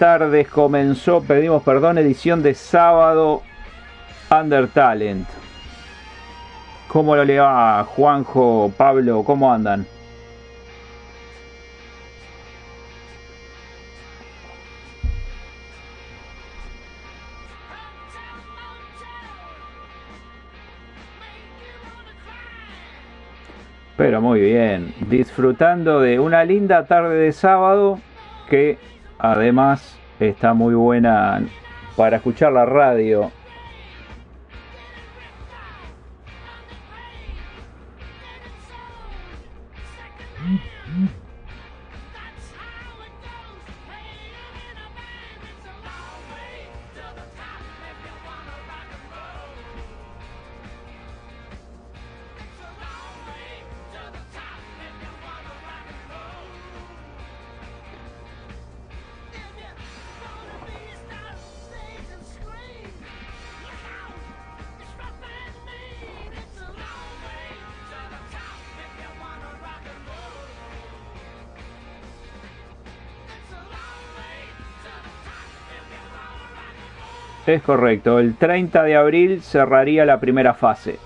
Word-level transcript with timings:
Tardes, 0.00 0.48
comenzó, 0.48 1.22
pedimos 1.22 1.62
perdón, 1.62 1.98
edición 1.98 2.42
de 2.42 2.54
sábado 2.54 3.42
Under 4.30 4.66
Talent. 4.66 5.28
¿Cómo 6.88 7.14
lo 7.14 7.22
le 7.22 7.38
va 7.38 7.84
Juanjo, 7.84 8.72
Pablo? 8.78 9.22
¿Cómo 9.24 9.52
andan? 9.52 9.86
Pero 23.98 24.22
muy 24.22 24.40
bien, 24.40 24.94
disfrutando 25.10 26.00
de 26.00 26.18
una 26.18 26.42
linda 26.44 26.86
tarde 26.86 27.16
de 27.16 27.32
sábado 27.32 28.00
que 28.48 28.78
además 29.20 29.98
está 30.18 30.54
muy 30.54 30.74
buena 30.74 31.42
para 31.96 32.16
escuchar 32.16 32.52
la 32.52 32.64
radio. 32.66 33.30
Es 77.50 77.62
correcto, 77.62 78.20
el 78.20 78.36
30 78.36 78.84
de 78.84 78.94
abril 78.94 79.42
cerraría 79.42 80.04
la 80.04 80.20
primera 80.20 80.54
fase. 80.54 81.00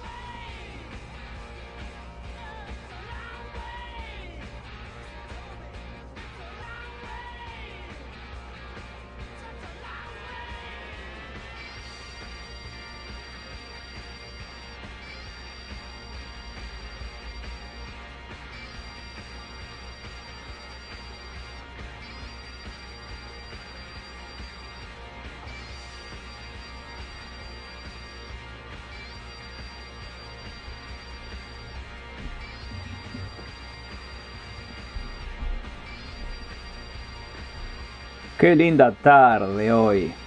Qué 38.36 38.54
linda 38.54 38.94
tarde 39.00 39.72
hoy. 39.72 40.20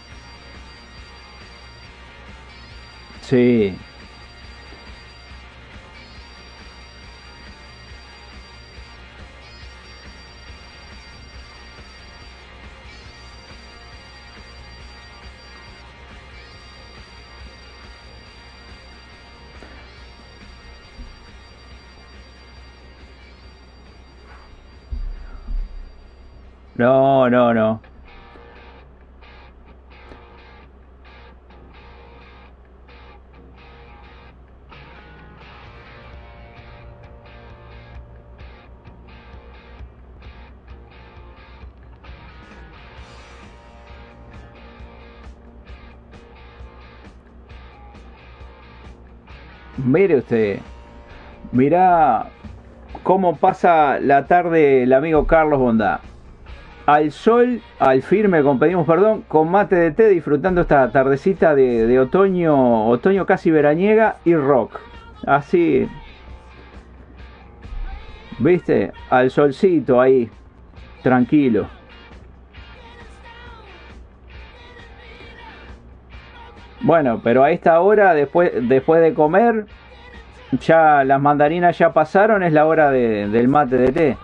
Sí. 3.21 3.83
No, 26.75 27.27
no, 27.29 27.53
no. 27.53 27.86
Mire 49.87 50.17
usted, 50.17 50.59
mirá 51.53 52.27
cómo 53.03 53.37
pasa 53.37 53.99
la 54.01 54.27
tarde 54.27 54.83
el 54.83 54.91
amigo 54.91 55.25
Carlos 55.25 55.59
Bondá. 55.59 56.01
Al 56.85 57.11
sol, 57.11 57.61
al 57.79 58.01
firme, 58.01 58.43
con 58.43 58.59
pedimos 58.59 58.85
perdón, 58.85 59.23
con 59.29 59.49
mate 59.49 59.77
de 59.77 59.91
té, 59.91 60.09
disfrutando 60.09 60.59
esta 60.59 60.91
tardecita 60.91 61.55
de, 61.55 61.87
de 61.87 61.99
otoño, 62.01 62.87
otoño 62.89 63.25
casi 63.25 63.49
veraniega 63.49 64.17
y 64.25 64.35
rock. 64.35 64.77
Así, 65.25 65.87
¿viste? 68.39 68.91
Al 69.09 69.31
solcito 69.31 70.01
ahí, 70.01 70.29
tranquilo. 71.01 71.67
Bueno, 76.81 77.19
pero 77.23 77.43
a 77.43 77.51
esta 77.51 77.81
hora, 77.81 78.13
después, 78.13 78.51
después 78.69 79.01
de 79.01 79.13
comer, 79.13 79.65
ya 80.51 81.03
las 81.03 81.21
mandarinas 81.21 81.77
ya 81.77 81.93
pasaron, 81.93 82.43
es 82.43 82.53
la 82.53 82.65
hora 82.65 82.91
del 82.91 83.47
mate 83.47 83.77
de 83.77 83.91
té. 83.91 84.17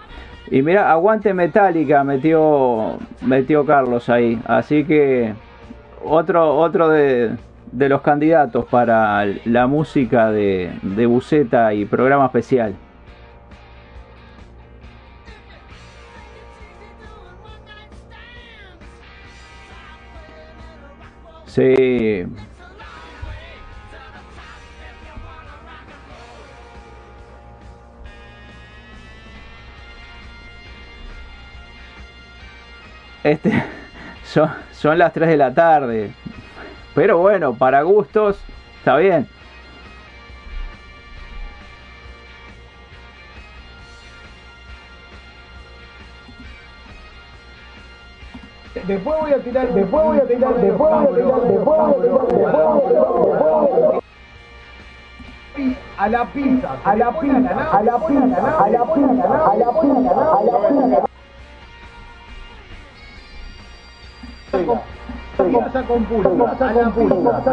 Y 0.52 0.62
mira, 0.62 0.92
aguante 0.92 1.34
metálica 1.34 2.04
metió, 2.04 2.98
metió 3.22 3.66
Carlos 3.66 4.10
ahí. 4.10 4.40
Así 4.46 4.84
que 4.84 5.34
otro, 6.04 6.56
otro 6.58 6.90
de, 6.90 7.31
de 7.72 7.90
los 7.90 8.02
candidatos 8.02 8.66
para 8.66 9.25
la 9.46 9.68
música 9.68 10.31
de, 10.31 10.72
de 10.81 11.06
Buceta 11.06 11.74
y 11.74 11.86
programa 11.86 12.25
especial. 12.25 12.75
Sí. 21.46 22.02
Este, 33.24 33.64
son, 34.24 34.50
son 34.72 34.98
las 34.98 35.14
3 35.14 35.30
de 35.30 35.38
la 35.38 35.54
tarde. 35.54 36.12
Pero 36.94 37.18
bueno, 37.18 37.54
para 37.54 37.81
gustos, 37.81 38.40
está 38.80 38.98
bien. 38.98 39.28
Después 48.88 49.18
voy 49.22 49.31
a 49.31 49.38
tirar, 49.38 49.74
después 49.74 50.04
voy 50.04 50.18
a 50.18 50.25
tirar, 50.25 50.56
después 50.56 50.78
voy 50.78 51.06
a 51.06 51.16
tirar, 51.16 51.42
después 51.42 51.64
voy 51.64 51.80
a 51.80 51.96
tirar, 51.96 52.22
después 52.22 52.44
voy 52.44 52.46
a 52.46 53.68
tirar, 53.78 54.04
a 55.98 56.10
la 56.10 56.25
pizza, 56.25 56.70
a 56.84 56.96
la 56.96 57.20
pizza, 57.20 57.70
a 57.72 57.84
la 57.84 57.98
pizza, 58.06 58.64
a 58.64 58.70
la 58.70 58.84
pizza, 58.84 59.46
a 59.46 59.58
la 59.58 59.72
pizza, 59.72 60.34
a 60.34 60.44
la 60.44 60.70
pizza. 60.70 61.12
Con 64.53 65.55
a 65.55 65.81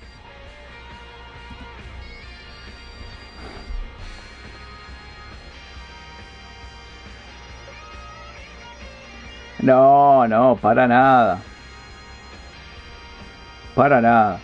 No, 9.63 10.29
no, 10.29 10.57
para 10.57 10.87
nada. 10.87 11.41
Para 13.75 14.01
nada. 14.01 14.39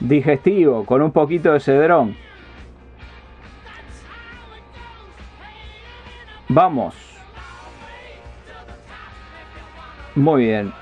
Digestivo, 0.00 0.84
con 0.84 1.02
un 1.02 1.12
poquito 1.12 1.52
de 1.52 1.60
cedrón. 1.60 2.16
Vamos. 6.48 6.94
Muy 10.14 10.44
bien. 10.44 10.72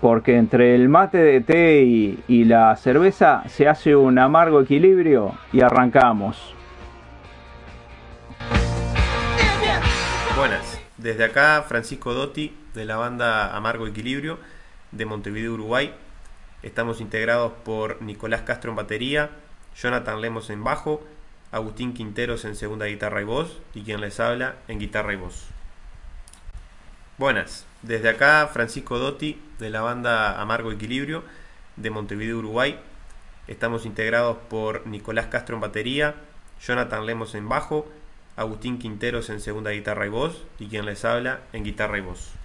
Porque 0.00 0.36
entre 0.36 0.74
el 0.74 0.88
mate 0.88 1.18
de 1.18 1.40
té 1.40 1.82
y, 1.82 2.44
la 2.44 2.74
cerveza 2.76 3.42
se 3.48 3.68
hace 3.68 3.94
un 3.94 4.18
amargo 4.18 4.60
equilibrio 4.60 5.34
y 5.52 5.60
arrancamos. 5.60 6.54
Buenas, 10.36 10.80
desde 10.96 11.24
acá 11.24 11.62
Francisco 11.68 12.14
Dotti 12.14 12.56
de 12.72 12.86
la 12.86 12.96
banda 12.96 13.54
Amargo 13.54 13.86
Equilibrio 13.86 14.38
de 14.90 15.04
Montevideo, 15.04 15.52
Uruguay. 15.52 15.92
Estamos 16.62 17.00
integrados 17.00 17.52
por 17.64 18.02
Nicolás 18.02 18.42
Castro 18.42 18.70
en 18.70 18.76
batería, 18.76 19.30
Jonathan 19.76 20.20
Lemos 20.20 20.50
en 20.50 20.62
bajo 20.62 21.02
Agustín 21.52 21.94
Quinteros 21.94 22.44
en 22.44 22.54
segunda 22.54 22.86
guitarra 22.86 23.22
y 23.22 23.24
voz 23.24 23.58
y 23.74 23.82
quien 23.82 24.00
les 24.00 24.20
habla 24.20 24.56
en 24.68 24.78
guitarra 24.78 25.14
y 25.14 25.16
voz. 25.16 25.46
Buenas, 27.18 27.66
desde 27.82 28.10
acá 28.10 28.48
Francisco 28.52 28.98
Dotti 28.98 29.40
de 29.58 29.70
la 29.70 29.80
banda 29.80 30.40
Amargo 30.40 30.70
Equilibrio 30.70 31.24
de 31.76 31.90
Montevideo, 31.90 32.38
Uruguay. 32.38 32.78
Estamos 33.48 33.84
integrados 33.84 34.36
por 34.48 34.86
Nicolás 34.86 35.26
Castro 35.26 35.56
en 35.56 35.60
batería, 35.62 36.14
Jonathan 36.62 37.04
Lemos 37.04 37.34
en 37.34 37.48
bajo, 37.48 37.88
Agustín 38.36 38.78
Quinteros 38.78 39.28
en 39.28 39.40
segunda 39.40 39.70
guitarra 39.70 40.06
y 40.06 40.10
voz 40.10 40.44
y 40.58 40.68
quien 40.68 40.86
les 40.86 41.04
habla 41.04 41.40
en 41.52 41.64
guitarra 41.64 41.98
y 41.98 42.02
voz. 42.02 42.39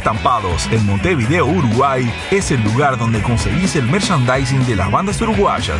Estampados 0.00 0.66
en 0.72 0.86
Montevideo, 0.86 1.44
Uruguay, 1.44 2.10
es 2.30 2.50
el 2.50 2.64
lugar 2.64 2.96
donde 2.96 3.20
conseguís 3.20 3.76
el 3.76 3.84
merchandising 3.84 4.64
de 4.64 4.74
las 4.74 4.90
bandas 4.90 5.20
uruguayas. 5.20 5.78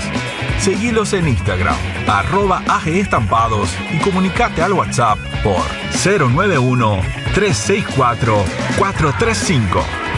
Seguilos 0.58 1.14
en 1.14 1.26
Instagram, 1.26 1.74
arroba 2.06 2.62
AG 2.68 2.88
Estampados 2.88 3.74
y 3.90 3.98
comunicate 4.00 4.62
al 4.62 4.74
WhatsApp 4.74 5.18
por 5.42 5.62
091 6.04 7.00
364 7.32 8.44
435. 8.76 10.09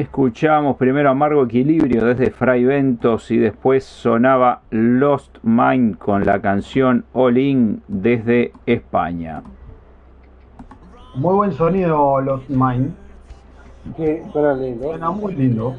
Escuchamos 0.00 0.78
primero 0.78 1.10
Amargo 1.10 1.44
Equilibrio 1.44 2.06
desde 2.06 2.30
Fray 2.30 2.64
Ventos 2.64 3.30
y 3.30 3.36
después 3.36 3.84
sonaba 3.84 4.62
Lost 4.70 5.36
Mind 5.42 5.98
con 5.98 6.24
la 6.24 6.40
canción 6.40 7.04
All 7.12 7.36
In 7.36 7.82
desde 7.86 8.52
España. 8.64 9.42
Muy 11.16 11.34
buen 11.34 11.52
sonido 11.52 12.18
los 12.22 12.48
Mind. 12.48 12.94
Sí, 13.98 14.20
suena 14.32 14.54
lindo. 14.54 14.88
Suena 14.88 15.10
muy 15.10 15.34
lindo. 15.34 15.76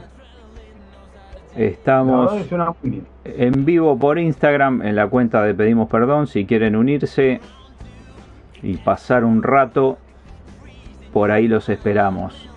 Estamos 1.55 2.31
que 2.31 2.57
muy 2.83 3.03
en 3.25 3.65
vivo 3.65 3.97
por 3.97 4.19
Instagram 4.19 4.83
en 4.83 4.95
la 4.97 5.07
cuenta 5.07 5.41
de 5.41 5.55
Pedimos 5.55 5.89
Perdón. 5.89 6.27
Si 6.27 6.45
quieren 6.45 6.75
unirse 6.75 7.41
y 8.61 8.77
pasar 8.77 9.25
un 9.25 9.41
rato, 9.41 9.97
por 11.11 11.31
ahí 11.31 11.47
los 11.47 11.69
esperamos. 11.69 12.50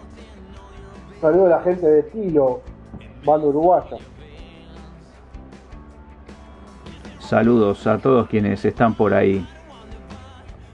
Saludo 1.25 1.47
a 1.47 1.49
la 1.49 1.61
gente 1.63 1.87
de 1.87 2.03
Tilo, 2.03 2.61
banda 3.25 3.47
uruguaya. 3.47 3.97
Saludos 7.19 7.87
a 7.87 7.97
todos 7.97 8.29
quienes 8.29 8.63
están 8.67 8.93
por 8.93 9.15
ahí. 9.15 9.43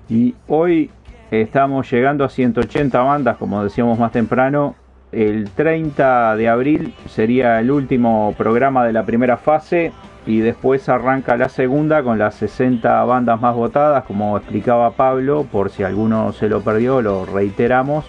Y 0.08 0.34
hoy 0.48 0.90
estamos 1.30 1.88
llegando 1.88 2.24
a 2.24 2.28
180 2.28 3.00
bandas, 3.00 3.36
como 3.36 3.62
decíamos 3.62 3.96
más 3.96 4.10
temprano. 4.10 4.74
El 5.12 5.48
30 5.50 6.34
de 6.34 6.48
abril 6.48 6.96
sería 7.06 7.60
el 7.60 7.70
último 7.70 8.34
programa 8.36 8.84
de 8.84 8.92
la 8.92 9.06
primera 9.06 9.36
fase 9.36 9.92
y 10.26 10.40
después 10.40 10.88
arranca 10.88 11.36
la 11.36 11.48
segunda 11.48 12.02
con 12.02 12.18
las 12.18 12.34
60 12.34 13.04
bandas 13.04 13.40
más 13.40 13.54
votadas, 13.54 14.02
como 14.02 14.36
explicaba 14.36 14.90
Pablo, 14.90 15.44
por 15.44 15.70
si 15.70 15.84
alguno 15.84 16.32
se 16.32 16.48
lo 16.48 16.60
perdió, 16.60 17.02
lo 17.02 17.24
reiteramos. 17.24 18.04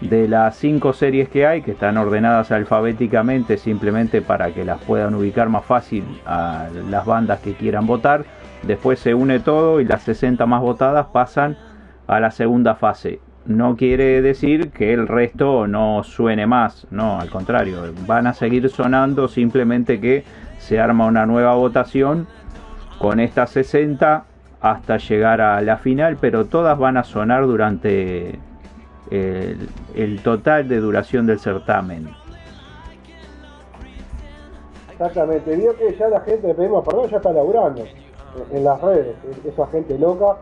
De 0.00 0.28
las 0.28 0.56
cinco 0.56 0.92
series 0.92 1.28
que 1.28 1.46
hay, 1.46 1.62
que 1.62 1.70
están 1.70 1.96
ordenadas 1.96 2.52
alfabéticamente 2.52 3.56
simplemente 3.56 4.20
para 4.20 4.52
que 4.52 4.64
las 4.64 4.82
puedan 4.82 5.14
ubicar 5.14 5.48
más 5.48 5.64
fácil 5.64 6.04
a 6.26 6.68
las 6.90 7.06
bandas 7.06 7.40
que 7.40 7.54
quieran 7.54 7.86
votar. 7.86 8.24
Después 8.62 8.98
se 8.98 9.14
une 9.14 9.40
todo 9.40 9.80
y 9.80 9.84
las 9.84 10.02
60 10.02 10.44
más 10.46 10.60
votadas 10.60 11.06
pasan 11.06 11.56
a 12.06 12.20
la 12.20 12.30
segunda 12.30 12.74
fase. 12.74 13.20
No 13.46 13.76
quiere 13.76 14.22
decir 14.22 14.70
que 14.70 14.94
el 14.94 15.06
resto 15.06 15.66
no 15.66 16.02
suene 16.02 16.46
más, 16.46 16.86
no, 16.90 17.20
al 17.20 17.28
contrario, 17.28 17.92
van 18.06 18.26
a 18.26 18.32
seguir 18.32 18.70
sonando, 18.70 19.28
simplemente 19.28 20.00
que 20.00 20.24
se 20.58 20.80
arma 20.80 21.06
una 21.06 21.26
nueva 21.26 21.54
votación 21.54 22.26
con 22.98 23.20
estas 23.20 23.50
60 23.50 24.24
hasta 24.62 24.96
llegar 24.96 25.42
a 25.42 25.60
la 25.60 25.76
final, 25.76 26.16
pero 26.18 26.46
todas 26.46 26.78
van 26.78 26.96
a 26.96 27.04
sonar 27.04 27.44
durante 27.44 28.38
el, 29.10 29.68
el 29.94 30.20
total 30.22 30.68
de 30.68 30.78
duración 30.80 31.26
del 31.26 31.38
certamen. 31.38 32.08
Exactamente, 34.92 35.56
vio 35.56 35.76
que 35.76 35.96
ya 35.96 36.08
la 36.08 36.20
gente, 36.20 36.46
le 36.48 36.54
pedimos 36.54 36.84
perdón, 36.84 37.10
ya 37.10 37.16
está 37.16 37.32
laburando 37.32 37.82
en- 37.82 38.56
en 38.56 38.64
las 38.64 38.80
redes. 38.80 39.16
Esa 39.44 39.66
gente 39.68 39.98
loca 39.98 40.36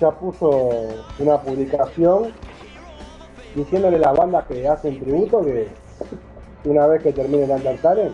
ya 0.00 0.10
puso 0.10 0.70
una 1.18 1.38
publicación 1.38 2.24
diciéndole 3.54 3.96
a 3.96 4.00
las 4.00 4.16
bandas 4.16 4.44
que 4.46 4.68
hacen 4.68 4.98
tributo 5.00 5.42
que 5.42 5.68
una 6.64 6.86
vez 6.86 7.02
que 7.02 7.12
termine 7.12 7.44
el 7.44 7.50
Undertale, 7.50 8.10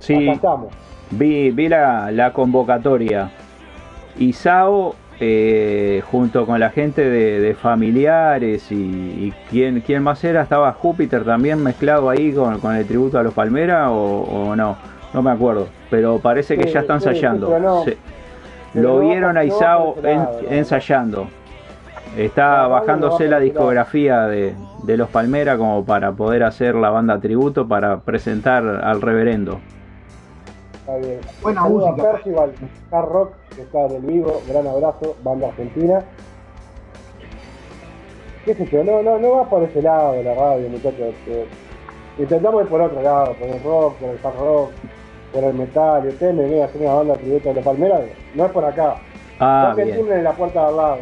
Sí, 0.00 0.14
acá 0.28 0.32
estamos. 0.32 0.68
vi, 1.12 1.50
vi 1.50 1.68
la, 1.68 2.10
la 2.10 2.32
convocatoria. 2.32 3.30
Isao, 4.18 4.94
eh, 5.24 6.02
junto 6.10 6.46
con 6.46 6.58
la 6.58 6.70
gente 6.70 7.08
de, 7.08 7.38
de 7.38 7.54
familiares 7.54 8.72
y, 8.72 8.74
y 8.74 9.32
quién, 9.50 9.80
quién 9.82 10.02
más 10.02 10.24
era, 10.24 10.42
estaba 10.42 10.72
Júpiter 10.72 11.22
también 11.22 11.62
mezclado 11.62 12.10
ahí 12.10 12.32
con, 12.32 12.58
con 12.58 12.74
el 12.74 12.84
tributo 12.86 13.20
a 13.20 13.22
los 13.22 13.32
Palmera 13.32 13.92
o, 13.92 14.22
o 14.50 14.56
no, 14.56 14.76
no 15.14 15.22
me 15.22 15.30
acuerdo, 15.30 15.68
pero 15.90 16.18
parece 16.18 16.56
que 16.56 16.64
Sí, 16.64 16.72
ya 16.72 16.80
están 16.80 17.00
sí, 17.00 17.08
ensayando. 17.08 17.46
sí, 17.46 17.52
pero 17.52 17.64
no. 17.64 17.84
Sí. 17.84 17.96
Pero 18.74 18.88
Lo 18.88 19.00
vieron 19.00 19.36
a 19.36 19.44
Isao 19.44 19.96
ensayando. 20.50 21.28
Está 22.16 22.66
bajándose 22.66 23.28
la 23.28 23.38
discografía 23.38 24.22
de, 24.26 24.54
de 24.82 24.96
los 24.96 25.08
Palmera 25.08 25.56
como 25.56 25.84
para 25.84 26.10
poder 26.12 26.42
hacer 26.42 26.74
la 26.74 26.90
banda 26.90 27.20
tributo 27.20 27.68
para 27.68 28.00
presentar 28.00 28.64
al 28.66 29.00
reverendo. 29.00 29.60
Está 30.92 31.06
bien. 31.08 31.20
Buena 31.42 31.62
Saludo 31.62 31.86
a 31.86 31.90
música. 31.92 32.12
Percival, 32.12 32.52
Hard 32.90 33.08
Rock, 33.08 33.32
que 33.54 33.62
está 33.62 33.86
en 33.86 33.92
el 33.92 34.02
vivo. 34.02 34.42
Gran 34.48 34.66
abrazo, 34.66 35.16
banda 35.22 35.48
argentina. 35.48 36.02
¿Qué 38.44 38.54
sé 38.54 38.66
yo? 38.66 38.84
No, 38.84 39.02
no, 39.02 39.18
no 39.18 39.30
va 39.36 39.48
por 39.48 39.62
ese 39.62 39.80
lado 39.82 40.12
de 40.12 40.24
la 40.24 40.34
radio, 40.34 40.68
muchachos. 40.68 41.14
Eh, 41.28 41.46
intentamos 42.18 42.62
ir 42.64 42.68
por 42.68 42.80
otro 42.80 43.00
lado, 43.00 43.34
por 43.34 43.48
el 43.48 43.62
rock, 43.62 43.94
por 43.96 44.08
el 44.10 44.18
hard 44.22 44.36
rock, 44.38 44.70
por 45.32 45.44
el 45.44 45.54
metal. 45.54 46.04
Y 46.04 46.08
ustedes 46.08 46.34
me 46.34 46.44
ven 46.44 46.62
a 46.62 46.64
hacer 46.66 46.82
una 46.82 46.94
banda 46.94 47.14
tributo 47.14 47.48
de 47.48 47.54
los 47.54 47.64
Palmeras. 47.64 48.00
No 48.34 48.44
es 48.46 48.52
por 48.52 48.64
acá. 48.64 48.96
Ah, 49.38 49.72
bien. 49.76 49.90
en 50.12 50.24
la 50.24 50.32
puerta 50.32 50.60
de 50.60 50.66
al 50.66 50.76
lado. 50.76 50.96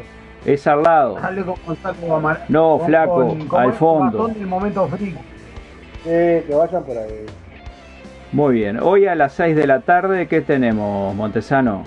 Es 0.46 0.66
al 0.66 0.83
lado. 0.83 1.14
Dale 1.16 1.44
con 1.44 1.55
Gonzalo 1.66 2.14
Amar- 2.16 2.44
No, 2.48 2.79
con- 2.79 2.87
flaco, 2.87 3.14
con- 3.14 3.48
con 3.48 3.61
al 3.61 3.72
fondo. 3.74 4.29
del 4.29 4.46
momento 4.46 4.87
free. 4.87 5.12
Sí, 6.05 6.09
que 6.46 6.55
vayan 6.57 6.83
por 6.85 6.96
ahí. 6.96 7.26
Muy 8.32 8.54
bien. 8.54 8.78
Hoy 8.80 9.06
a 9.06 9.16
las 9.16 9.32
6 9.32 9.56
de 9.56 9.66
la 9.66 9.80
tarde, 9.80 10.28
¿qué 10.28 10.40
tenemos, 10.40 11.14
Montesano? 11.16 11.82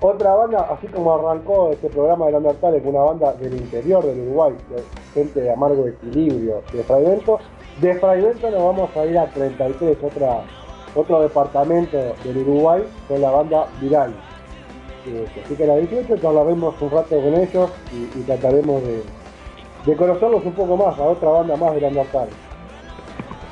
Otra 0.00 0.34
banda, 0.34 0.66
así 0.70 0.86
como 0.86 1.14
arrancó 1.14 1.70
este 1.70 1.88
programa 1.88 2.26
de 2.26 2.36
Undertale, 2.36 2.80
con 2.80 2.94
una 2.96 3.04
banda 3.04 3.32
del 3.34 3.54
interior 3.54 4.04
del 4.04 4.20
Uruguay, 4.20 4.54
de 4.70 4.82
gente 5.12 5.40
de 5.42 5.52
amargo 5.52 5.86
equilibrio, 5.86 6.62
de 6.72 6.82
Fraivento. 6.82 7.38
De 7.80 7.94
Fraivento 7.94 8.50
nos 8.50 8.64
vamos 8.64 8.96
a 8.96 9.04
ir 9.04 9.18
a 9.18 9.26
33, 9.26 9.98
otra, 10.02 10.40
otro 10.94 11.20
departamento 11.20 11.98
del 12.24 12.38
Uruguay, 12.38 12.82
con 13.06 13.20
la 13.20 13.30
banda 13.30 13.66
Viral. 13.80 14.14
Eh, 15.06 15.26
Así 15.44 15.54
que 15.54 15.64
a 15.64 15.66
las 15.66 15.90
18 15.90 16.16
charlaremos 16.22 16.80
un 16.80 16.90
rato 16.90 17.20
con 17.20 17.34
ellos 17.34 17.70
y, 17.92 18.18
y 18.18 18.22
trataremos 18.22 18.82
de, 18.82 19.02
de 19.84 19.96
conocerlos 19.96 20.44
un 20.44 20.52
poco 20.52 20.76
más, 20.76 20.98
a 20.98 21.02
otra 21.02 21.28
banda 21.28 21.54
más 21.56 21.74
del 21.74 21.84
Undertale. 21.84 22.30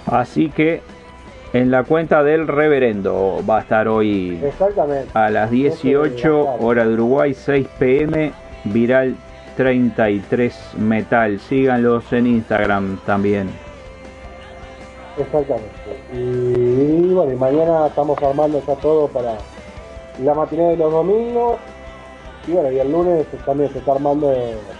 Así 0.07 0.51
que 0.51 0.81
en 1.53 1.71
la 1.71 1.83
cuenta 1.85 2.23
del 2.23 2.47
reverendo 2.47 3.41
va 3.49 3.59
a 3.59 3.61
estar 3.63 3.89
hoy 3.89 4.41
Exactamente. 4.43 5.11
a 5.15 5.31
las 5.31 5.51
18 5.51 6.57
hora 6.61 6.87
de 6.87 6.95
Uruguay, 6.95 7.35
6 7.35 7.67
pm, 7.79 8.33
Viral 8.65 9.17
33 9.57 10.75
Metal. 10.79 11.41
Síganlos 11.41 12.13
en 12.13 12.27
Instagram 12.27 12.99
también. 13.05 13.51
Exactamente. 15.19 15.71
Y 16.15 17.13
bueno, 17.13 17.33
y 17.33 17.37
mañana 17.37 17.89
estamos 17.89 18.17
armando 18.23 18.63
ya 18.67 18.75
todo 18.77 19.09
para 19.09 19.37
la 20.23 20.35
matinée 20.35 20.71
de 20.71 20.77
los 20.77 20.93
domingos. 20.93 21.59
Y 22.47 22.53
bueno, 22.53 22.71
y 22.71 22.79
el 22.79 22.91
lunes 22.91 23.27
también 23.45 23.71
se 23.73 23.81
está 23.81 23.93
armando 23.93 24.33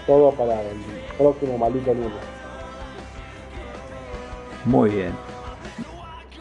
todo 0.07 0.31
para 0.31 0.61
el 0.61 0.77
próximo 1.17 1.57
maldito 1.57 1.93
lunes. 1.93 2.11
Muy 4.65 4.89
bien. 4.89 5.30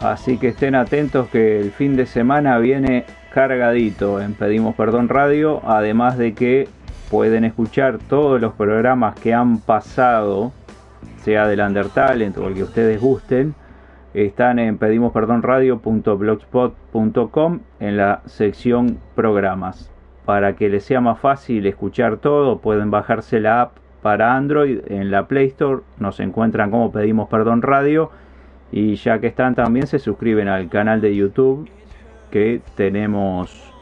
Así 0.01 0.39
que 0.39 0.49
estén 0.49 0.75
atentos 0.75 1.29
que 1.29 1.61
el 1.61 1.71
fin 1.73 1.95
de 1.95 2.07
semana 2.07 2.57
viene 2.59 3.05
cargadito 3.35 4.23
en 4.23 4.33
Pedimos 4.33 4.75
Perdón 4.75 5.11
Radio, 5.11 5.61
además 5.65 6.17
de 6.17 6.33
que 6.33 6.69
pueden 7.11 7.45
escuchar 7.45 7.99
todos 7.99 8.41
los 8.41 8.55
programas 8.55 9.15
que 9.21 9.35
han 9.35 9.59
pasado, 9.59 10.53
sea 11.19 11.47
del 11.47 11.61
Undertalent 11.61 12.39
o 12.39 12.49
el 12.49 12.55
que 12.55 12.63
ustedes 12.63 12.99
gusten, 12.99 13.55
están 14.15 14.59
en 14.59 14.79
pedimosperdonradio.blogspot.com 14.79 17.61
en 17.79 17.99
la 17.99 18.23
sección 18.25 18.97
programas. 19.15 19.91
Para 20.25 20.57
que 20.57 20.71
les 20.71 20.85
sea 20.85 21.03
más 21.03 21.19
fácil 21.19 21.67
escuchar 21.67 22.17
todo, 22.17 22.61
pueden 22.61 22.91
bajarse 22.91 23.39
la 23.39 23.61
app 23.61 23.73
para 24.01 24.35
Android 24.35 24.81
en 24.87 25.11
la 25.11 25.27
Play 25.27 25.49
Store, 25.49 25.83
nos 25.99 26.21
encuentran 26.21 26.71
como 26.71 26.91
Pedimos 26.91 27.29
Perdón 27.29 27.61
Radio 27.61 28.11
y 28.73 28.95
ya 28.97 29.19
que 29.19 29.27
están 29.29 29.55
también 29.55 29.87
se 29.87 29.99
suscriben 29.99 30.49
al 30.49 30.69
canal 30.69 31.01
de 31.01 31.15
YouTube 31.15 31.69
que 32.31 32.61
tenemos 32.77 33.73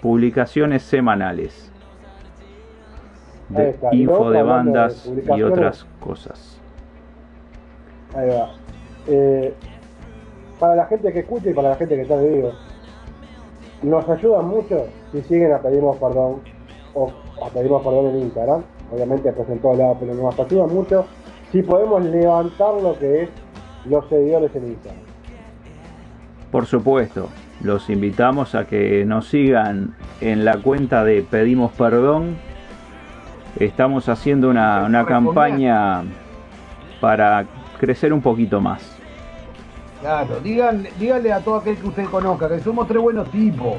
publicaciones 0.00 0.82
semanales 0.82 1.72
de 3.48 3.70
está. 3.70 3.94
Info 3.94 4.30
de 4.30 4.38
de 4.38 4.42
bandas 4.42 5.12
y 5.36 5.42
otras 5.42 5.86
cosas. 6.00 6.60
Ahí 8.14 8.28
va. 8.28 8.54
Eh, 9.06 9.54
para 10.58 10.74
la 10.76 10.86
gente 10.86 11.12
que 11.12 11.20
escucha 11.20 11.50
y 11.50 11.54
para 11.54 11.70
la 11.70 11.76
gente 11.76 11.96
que 11.96 12.02
está 12.02 12.14
en 12.14 12.34
vivo, 12.34 12.52
nos 13.82 14.08
ayudan 14.08 14.46
mucho 14.46 14.86
si 15.12 15.22
siguen 15.22 15.52
a 15.52 15.58
Pedimos 15.58 15.96
Perdón 15.96 16.40
o 16.94 17.10
a 17.44 17.48
Pedimos 17.50 17.82
Perdón 17.82 18.10
en 18.10 18.22
Instagram. 18.22 18.62
Obviamente 18.92 19.32
pues 19.32 19.48
en 19.48 19.58
todos 19.58 19.78
lados, 19.78 19.96
pero 20.00 20.14
nos 20.14 20.38
ayudan 20.38 20.74
mucho 20.74 21.06
si 21.50 21.62
podemos 21.62 22.04
levantar 22.04 22.74
lo 22.82 22.98
que 22.98 23.24
es 23.24 23.28
los 23.84 24.08
seguidores 24.08 24.54
en 24.54 24.68
Instagram. 24.68 25.02
Por 26.50 26.66
supuesto, 26.66 27.28
los 27.62 27.88
invitamos 27.88 28.54
a 28.54 28.66
que 28.66 29.04
nos 29.04 29.28
sigan 29.28 29.94
en 30.20 30.44
la 30.44 30.58
cuenta 30.58 31.04
de 31.04 31.22
Pedimos 31.22 31.72
Perdón. 31.72 32.36
Estamos 33.58 34.08
haciendo 34.08 34.50
una, 34.50 34.84
una 34.84 35.06
campaña 35.06 36.02
para 37.00 37.46
crecer 37.78 38.12
un 38.12 38.20
poquito 38.20 38.60
más. 38.60 38.98
Claro, 40.00 40.40
díganle, 40.40 40.90
díganle 40.98 41.32
a 41.32 41.40
todo 41.40 41.56
aquel 41.56 41.76
que 41.76 41.86
usted 41.86 42.04
conozca 42.06 42.48
que 42.48 42.60
somos 42.60 42.88
tres 42.88 43.00
buenos 43.00 43.30
tipos. 43.30 43.76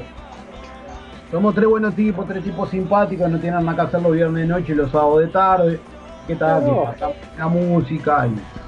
Somos 1.30 1.54
tres 1.54 1.68
buenos 1.68 1.94
tipos, 1.94 2.26
tres 2.26 2.44
tipos 2.44 2.70
simpáticos, 2.70 3.28
no 3.28 3.38
tienen 3.38 3.64
nada 3.64 3.74
que 3.76 3.82
hacer 3.82 4.02
los 4.02 4.12
viernes 4.12 4.42
de 4.42 4.54
noche 4.54 4.72
y 4.72 4.76
los 4.76 4.90
sábados 4.90 5.20
de 5.20 5.26
tarde. 5.28 5.80
¿Qué 6.26 6.36
tal? 6.36 6.64
La 7.36 7.48
música 7.48 8.26
y 8.26 8.63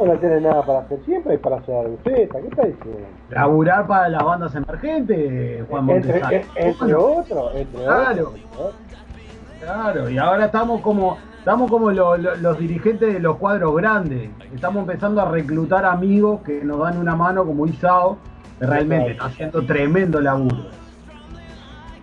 No 0.00 0.12
tiene 0.18 0.40
nada 0.40 0.62
para 0.64 0.78
hacer 0.80 0.98
siempre 1.04 1.34
y 1.34 1.38
para 1.38 1.56
hacer 1.58 1.74
receta. 2.04 2.40
¿Qué 2.40 2.48
está 2.48 2.62
diciendo? 2.64 3.00
laburar 3.28 3.86
para 3.86 4.08
las 4.08 4.22
bandas 4.24 4.54
emergentes, 4.54 5.64
Juan 5.68 5.84
Montesano. 5.84 6.30
en- 6.30 6.42
entre 6.56 6.94
otros, 6.94 7.52
entre 7.54 7.84
Claro. 7.84 8.22
otros. 8.28 8.40
¿no? 8.58 9.60
Claro, 9.60 10.08
y 10.10 10.16
ahora 10.18 10.46
estamos 10.46 10.80
como 10.80 11.18
estamos 11.38 11.70
como 11.70 11.90
lo- 11.90 12.16
lo- 12.16 12.34
los 12.36 12.58
dirigentes 12.58 13.12
de 13.14 13.20
los 13.20 13.36
cuadros 13.36 13.74
grandes. 13.76 14.30
Estamos 14.54 14.80
empezando 14.82 15.20
a 15.20 15.30
reclutar 15.30 15.84
amigos 15.84 16.40
que 16.42 16.64
nos 16.64 16.78
dan 16.80 16.98
una 16.98 17.14
mano 17.14 17.44
como 17.44 17.66
Isao, 17.66 18.16
que 18.58 18.66
realmente 18.66 19.12
está 19.12 19.26
haciendo 19.26 19.64
tremendo 19.66 20.20
laburo. 20.20 20.66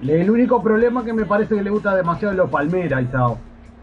El 0.01 0.29
único 0.29 0.62
problema 0.62 1.03
que 1.03 1.13
me 1.13 1.25
parece 1.25 1.55
que 1.55 1.63
le 1.63 1.69
gusta 1.71 1.95
demasiado 1.95 2.31
es 2.31 2.38
los 2.38 2.49
Palmeras, 2.49 3.01
Isao. 3.03 3.38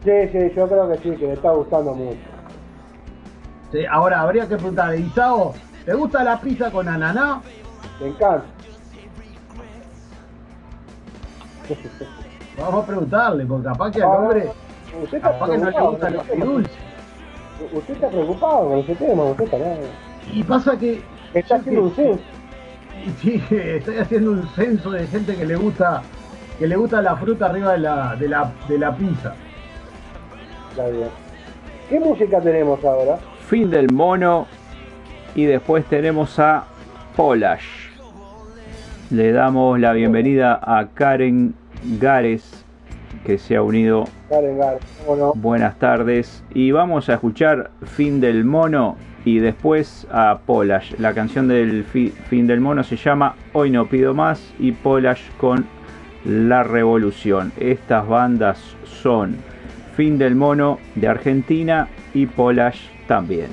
Sí, 0.04 0.10
sí, 0.32 0.38
yo 0.56 0.68
creo 0.68 0.88
que 0.88 0.98
sí, 0.98 1.10
que 1.16 1.26
le 1.26 1.32
está 1.32 1.50
gustando 1.50 1.94
mucho. 1.94 2.16
Sí, 3.74 3.84
ahora 3.90 4.20
habría 4.20 4.46
que 4.46 4.54
preguntarle, 4.54 5.00
Isao, 5.00 5.52
¿te 5.84 5.92
gusta 5.94 6.22
la 6.22 6.40
pizza 6.40 6.70
con 6.70 6.88
ananá? 6.88 7.40
Me 8.00 8.06
encanta. 8.06 8.44
Vamos 12.56 12.84
a 12.84 12.86
preguntarle, 12.86 13.44
porque 13.46 13.64
capaz 13.66 13.90
que 13.90 14.00
al 14.00 14.04
Ahora, 14.08 14.20
hombre, 14.28 14.50
usted 15.02 15.16
está 15.16 15.30
capaz 15.32 15.46
que 15.50 15.58
no 15.58 15.64
le 15.64 15.70
ese 15.70 16.30
tema. 16.30 16.44
dulces. 16.44 16.72
Usted 17.72 17.94
está 17.94 18.08
preocupado 18.10 18.68
con 18.68 18.78
ese 18.78 18.94
tema, 18.94 19.22
usted 19.24 19.44
está 19.44 19.56
Y 20.32 20.42
pasa 20.44 20.78
que 20.78 21.02
Está 21.34 21.56
haciendo 21.56 21.80
que- 21.80 21.86
un 21.88 21.94
censo. 21.96 22.22
Sí, 23.20 23.42
estoy 23.50 23.98
haciendo 23.98 24.30
un 24.30 24.48
censo 24.54 24.90
de 24.92 25.06
gente 25.08 25.36
que 25.36 25.44
le 25.44 25.56
gusta 25.56 26.00
que 26.60 26.68
le 26.68 26.76
gusta 26.76 27.02
la 27.02 27.16
fruta 27.16 27.46
arriba 27.46 27.72
de 27.72 27.78
la, 27.78 28.14
de 28.14 28.28
la, 28.28 28.52
de 28.68 28.78
la 28.78 28.94
pizza. 28.96 29.34
Está 30.70 30.86
bien. 30.86 31.08
¿Qué 31.90 31.98
música 31.98 32.40
tenemos 32.40 32.82
ahora? 32.84 33.18
Fin 33.48 33.70
del 33.70 33.92
mono 33.92 34.46
y 35.34 35.44
después 35.44 35.84
tenemos 35.84 36.38
a 36.38 36.64
Polash. 37.16 37.64
Le 39.10 39.32
damos 39.32 39.78
la 39.78 39.92
bienvenida 39.92 40.58
a 40.62 40.88
Karen 40.94 41.54
Gares 42.00 42.64
que 43.24 43.38
se 43.38 43.56
ha 43.56 43.62
unido. 43.62 44.04
Karen 44.28 44.58
Gar, 44.58 44.78
¿cómo 45.06 45.16
no? 45.16 45.32
Buenas 45.34 45.78
tardes 45.78 46.42
y 46.54 46.70
vamos 46.72 47.08
a 47.08 47.14
escuchar 47.14 47.70
Fin 47.84 48.20
del 48.20 48.44
mono 48.44 48.96
y 49.24 49.38
después 49.38 50.06
a 50.10 50.38
Polash. 50.46 50.94
La 50.98 51.12
canción 51.14 51.46
del 51.48 51.84
fi- 51.84 52.10
Fin 52.28 52.46
del 52.46 52.60
mono 52.60 52.82
se 52.82 52.96
llama 52.96 53.34
Hoy 53.52 53.70
no 53.70 53.86
pido 53.86 54.14
más 54.14 54.52
y 54.58 54.72
Polash 54.72 55.22
con 55.38 55.66
La 56.24 56.62
Revolución. 56.62 57.52
Estas 57.58 58.06
bandas 58.08 58.58
son 58.84 59.36
Fin 59.96 60.18
del 60.18 60.34
mono 60.34 60.78
de 60.96 61.08
Argentina 61.08 61.88
y 62.14 62.26
Polash 62.26 62.80
también. 63.06 63.48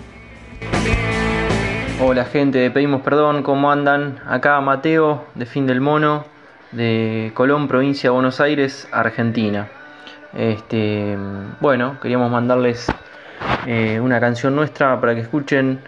Hola 2.02 2.26
gente, 2.26 2.72
pedimos 2.72 3.02
perdón, 3.02 3.44
¿cómo 3.44 3.72
andan? 3.72 4.20
Acá 4.26 4.60
Mateo 4.62 5.26
de 5.36 5.46
Fin 5.46 5.68
del 5.68 5.82
Mono, 5.82 6.26
de 6.72 7.32
Colón, 7.36 7.68
provincia 7.68 8.10
de 8.10 8.14
Buenos 8.14 8.40
Aires, 8.42 8.88
Argentina. 8.92 9.68
Este, 10.34 11.18
bueno, 11.60 12.00
queríamos 12.02 12.32
mandarles 12.32 12.88
eh, 13.68 14.00
una 14.00 14.20
canción 14.20 14.56
nuestra 14.56 15.00
para 15.00 15.14
que 15.14 15.22
escuchen 15.22 15.80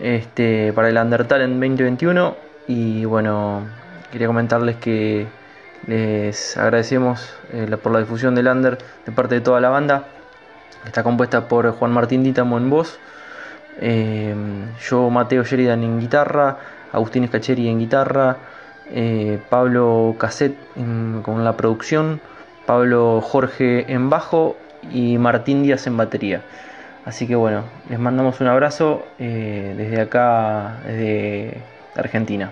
este, 0.00 0.72
para 0.72 0.88
el 0.88 0.96
Undertale 0.96 1.44
en 1.44 1.60
2021 1.60 2.36
y 2.66 3.04
bueno, 3.04 3.62
quería 4.10 4.26
comentarles 4.26 4.76
que 4.76 5.26
Les 5.86 6.56
agradecemos 6.56 7.34
eh, 7.52 7.76
por 7.82 7.92
la 7.92 7.98
difusión 7.98 8.34
del 8.34 8.46
under 8.46 8.78
de 9.04 9.12
parte 9.12 9.34
de 9.36 9.40
toda 9.40 9.60
la 9.60 9.68
banda. 9.68 10.04
Está 10.86 11.02
compuesta 11.02 11.48
por 11.48 11.70
Juan 11.72 11.92
Martín 11.92 12.22
Dítamo 12.24 12.58
en 12.58 12.68
voz, 12.70 12.98
eh, 13.80 14.34
yo 14.88 15.10
Mateo 15.10 15.44
Sheridan 15.44 15.82
en 15.84 16.00
guitarra, 16.00 16.58
Agustín 16.92 17.24
Escacheri 17.24 17.68
en 17.68 17.78
guitarra, 17.78 18.36
eh, 18.90 19.38
Pablo 19.48 20.16
Cassette 20.18 20.58
en- 20.76 21.22
con 21.22 21.44
la 21.44 21.56
producción, 21.56 22.20
Pablo 22.66 23.20
Jorge 23.22 23.90
en 23.92 24.10
bajo 24.10 24.56
y 24.90 25.18
Martín 25.18 25.62
Díaz 25.62 25.86
en 25.86 25.96
batería. 25.96 26.42
Así 27.04 27.26
que 27.26 27.34
bueno, 27.34 27.62
les 27.88 27.98
mandamos 27.98 28.40
un 28.40 28.48
abrazo 28.48 29.04
eh, 29.18 29.74
desde 29.76 30.00
acá, 30.02 30.76
desde 30.84 31.62
Argentina. 31.96 32.50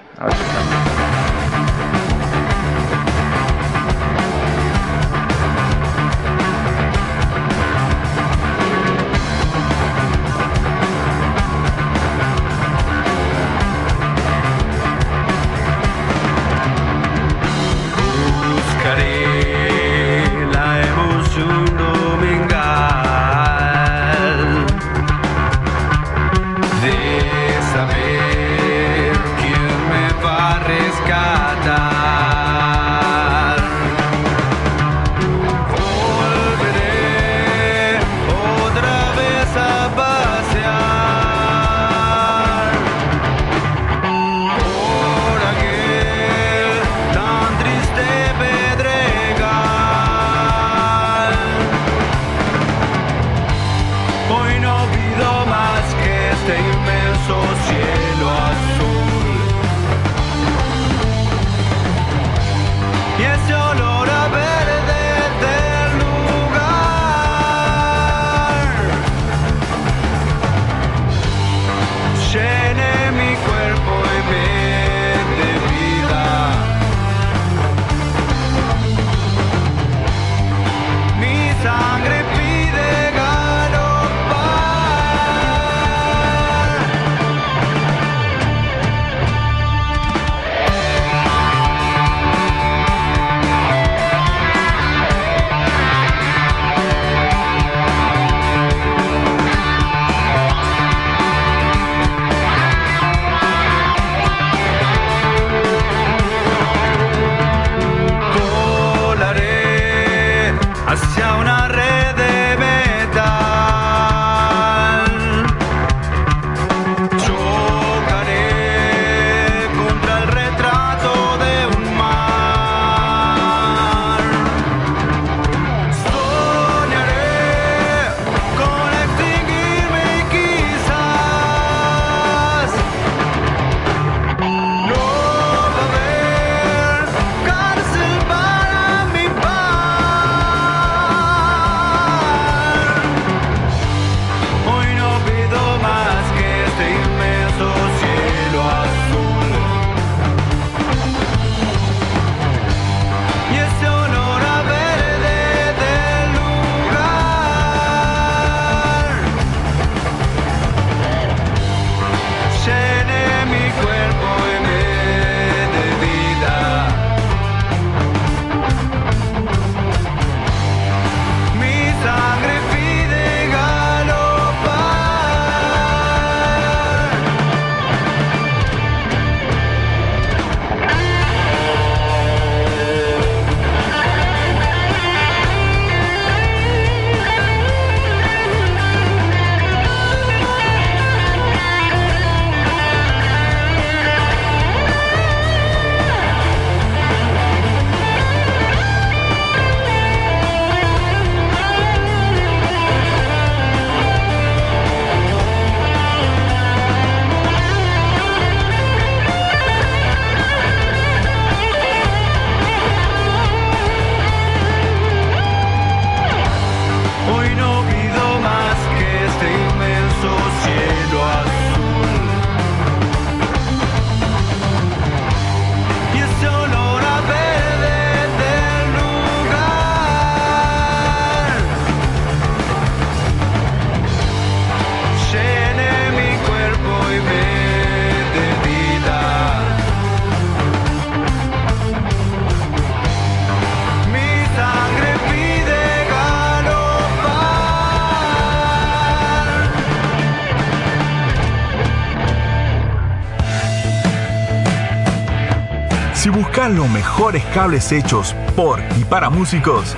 Los 256.76 256.88
mejores 256.88 257.44
cables 257.46 257.90
hechos 257.90 258.34
por 258.54 258.80
y 258.96 259.04
para 259.04 259.28
músicos, 259.28 259.96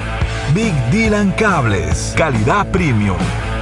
Big 0.55 0.73
Dylan 0.91 1.31
Cables, 1.33 2.15
calidad 2.17 2.67
premium. 2.69 3.19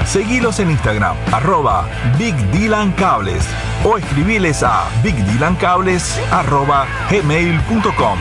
Seguilos 0.06 0.60
en 0.60 0.70
Instagram, 0.70 1.16
arroba 1.32 1.88
Big 2.18 2.36
Dylan 2.52 2.92
Cables 2.92 3.44
o 3.84 3.98
escribiles 3.98 4.62
a 4.62 4.88
bigdylancables 5.02 6.20
arroba 6.30 6.86
gmail.com. 7.10 8.18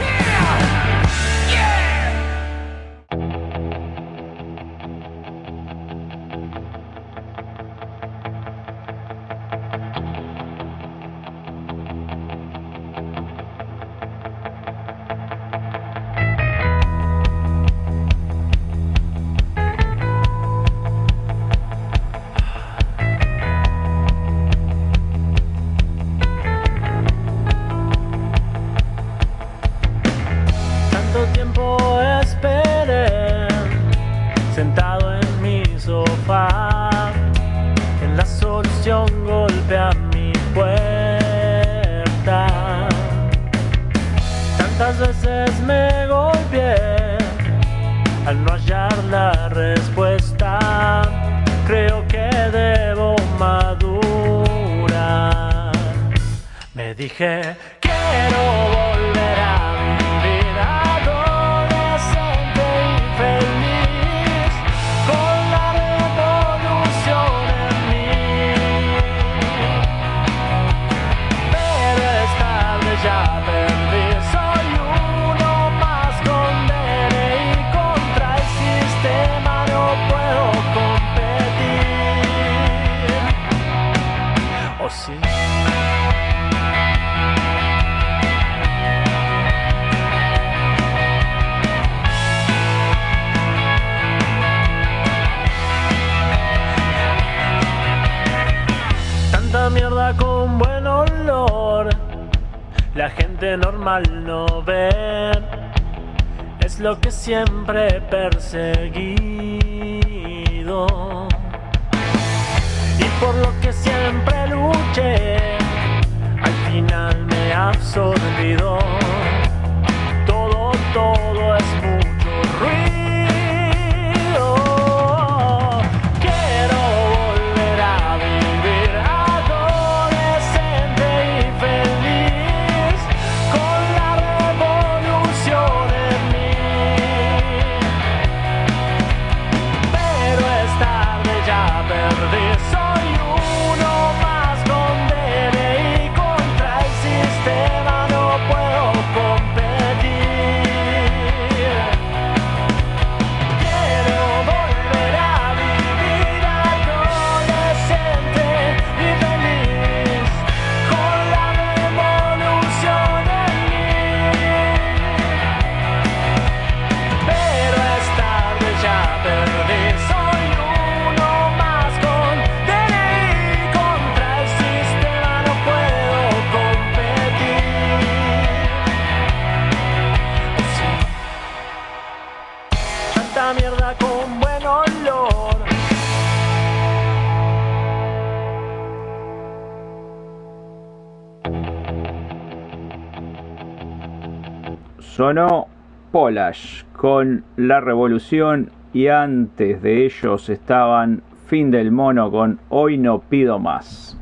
Sonó 195.20 195.68
Polash 196.14 196.86
con 196.96 197.44
La 197.58 197.82
Revolución 197.82 198.72
y 198.94 199.08
antes 199.08 199.82
de 199.82 200.06
ellos 200.06 200.48
estaban 200.48 201.24
Fin 201.48 201.72
del 201.72 201.92
Mono 201.92 202.32
con 202.32 202.62
Hoy 202.70 202.98
no 202.98 203.20
pido 203.20 203.60
más. 203.60 204.18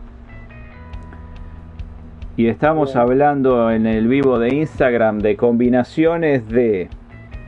Y 2.35 2.47
estamos 2.47 2.95
hablando 2.95 3.69
en 3.69 3.85
el 3.85 4.07
vivo 4.07 4.39
de 4.39 4.55
Instagram 4.55 5.19
de 5.19 5.37
combinaciones 5.37 6.49
de 6.49 6.89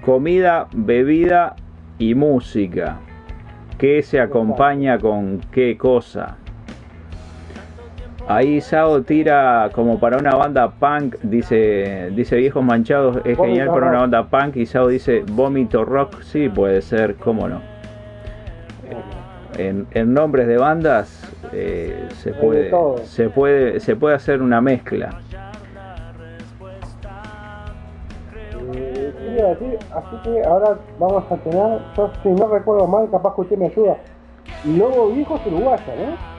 comida, 0.06 0.68
bebida 0.72 1.56
y 1.98 2.14
música. 2.14 3.00
¿Qué 3.80 4.04
se 4.04 4.20
acompaña 4.20 5.00
con 5.00 5.42
qué 5.52 5.76
cosa? 5.76 6.38
Ahí 8.30 8.62
Sao 8.62 9.02
tira 9.02 9.72
como 9.74 10.00
para 10.00 10.18
una 10.18 10.36
banda 10.36 10.70
punk, 10.70 11.15
dice, 11.24 12.12
dice 12.12 12.36
Viejos 12.36 12.63
Manchados, 12.63 13.18
es 13.26 13.36
genial 13.36 13.70
para 13.70 13.89
una 13.89 14.02
banda 14.02 14.28
punk 14.28 14.56
y 14.58 14.68
Sao 14.68 14.88
dice 14.88 15.24
Vómito 15.32 15.84
Rock, 15.84 16.22
sí 16.22 16.48
puede 16.48 16.84
ser, 16.84 17.15
cómo 17.15 17.50
no. 17.50 17.60
En, 19.58 19.88
en 19.92 20.13
nombres 20.13 20.46
de 20.46 20.58
bandas 20.58 21.28
eh, 21.54 22.08
se 22.18 22.32
puede 22.34 22.72
se 23.04 23.30
puede 23.32 23.80
se 23.80 23.96
puede 23.96 24.15
hacer 24.15 24.44
una 24.44 24.62
mezcla. 24.62 25.10
Eh. 28.76 29.80
Así 29.96 30.15
que 30.24 30.44
ahora 30.44 30.78
vamos 31.00 31.24
a 31.32 31.36
tener, 31.38 31.80
yo 31.98 32.12
si 32.22 32.30
no 32.30 32.48
recuerdo 32.48 32.86
mal, 32.86 33.10
capaz 33.10 33.34
que 33.34 33.42
usted 33.42 33.58
me 33.58 33.65
ayuda. 33.65 33.98
Lobo 34.65 35.08
Viejo 35.10 35.36
es 35.36 35.48
uruguaya, 35.48 35.96
¿no? 35.98 36.38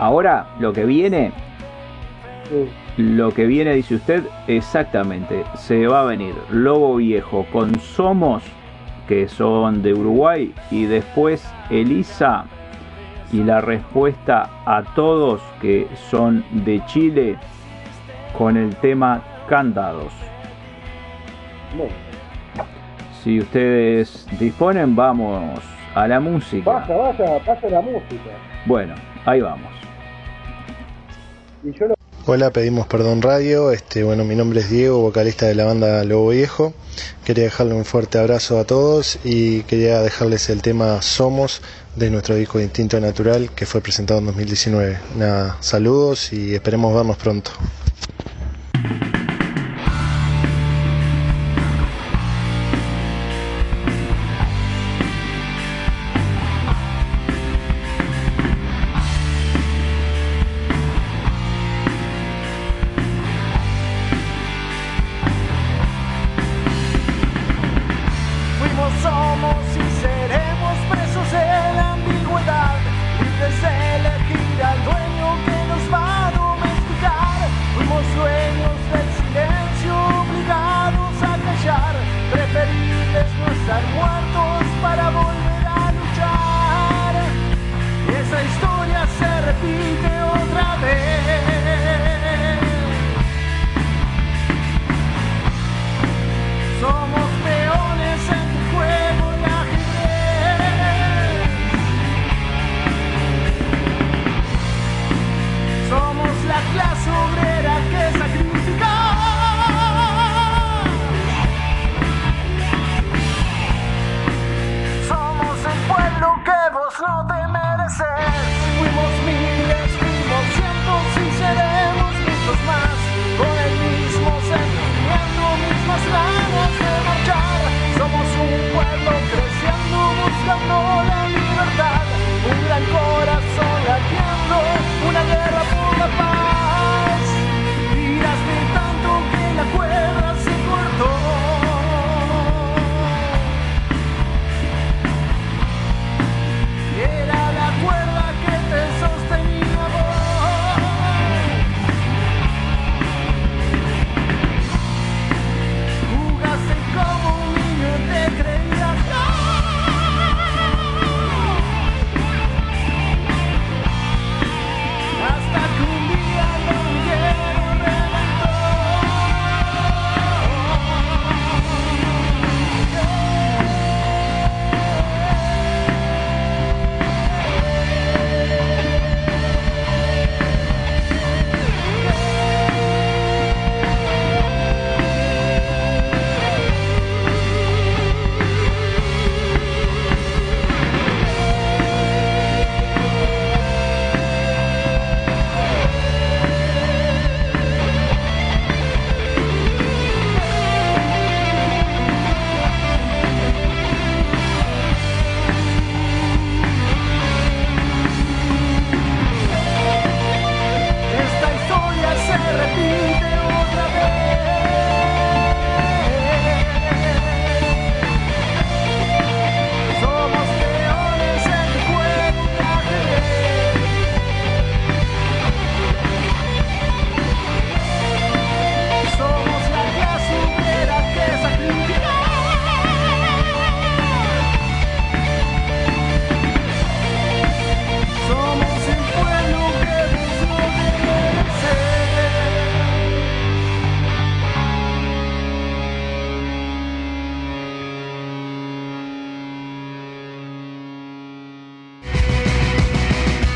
Ahora 0.00 0.46
lo 0.58 0.72
que 0.72 0.84
viene, 0.86 1.30
Sí. 2.48 2.68
lo 2.96 3.30
que 3.32 3.44
viene 3.46 3.74
dice 3.74 3.94
usted 3.96 4.24
exactamente, 4.48 5.44
se 5.54 5.86
va 5.86 6.00
a 6.00 6.04
venir 6.04 6.34
Lobo 6.50 6.96
Viejo 6.96 7.46
con 7.52 7.78
Somos 7.78 8.42
que 9.06 9.28
son 9.28 9.82
de 9.82 9.92
Uruguay 9.92 10.52
y 10.70 10.86
después 10.86 11.46
Elisa 11.68 12.44
y 13.32 13.42
la 13.44 13.60
respuesta 13.60 14.48
a 14.64 14.82
todos 14.94 15.40
que 15.60 15.86
son 16.10 16.44
de 16.64 16.82
Chile 16.86 17.36
con 18.36 18.56
el 18.56 18.74
tema 18.76 19.22
Candados. 19.48 20.12
Bueno, 21.76 21.92
Si 23.22 23.38
ustedes 23.38 24.26
disponen, 24.38 24.96
vamos 24.96 25.60
a 25.94 26.08
la 26.08 26.18
música. 26.20 26.70
vaya, 26.86 26.96
vaya 27.46 27.68
la 27.68 27.80
música. 27.82 28.30
Bueno, 28.64 28.94
ahí 29.26 29.40
vamos. 29.42 29.70
Hola, 32.24 32.50
pedimos 32.50 32.86
perdón 32.86 33.20
radio. 33.20 33.70
Este, 33.70 34.02
bueno, 34.02 34.24
mi 34.24 34.34
nombre 34.34 34.60
es 34.60 34.70
Diego, 34.70 35.00
vocalista 35.00 35.46
de 35.46 35.54
la 35.54 35.66
banda 35.66 36.02
Lobo 36.04 36.30
Viejo. 36.30 36.72
Quería 37.24 37.44
dejarle 37.44 37.74
un 37.74 37.84
fuerte 37.84 38.18
abrazo 38.18 38.58
a 38.58 38.64
todos 38.64 39.18
y 39.24 39.62
quería 39.64 40.00
dejarles 40.00 40.48
el 40.48 40.62
tema 40.62 41.02
Somos 41.02 41.60
de 41.96 42.08
nuestro 42.10 42.34
disco 42.34 42.60
Instinto 42.60 42.98
Natural 42.98 43.50
que 43.50 43.66
fue 43.66 43.82
presentado 43.82 44.20
en 44.20 44.26
2019. 44.26 44.98
Nada, 45.16 45.58
saludos 45.60 46.32
y 46.32 46.54
esperemos 46.54 46.94
vernos 46.94 47.18
pronto. 47.18 47.50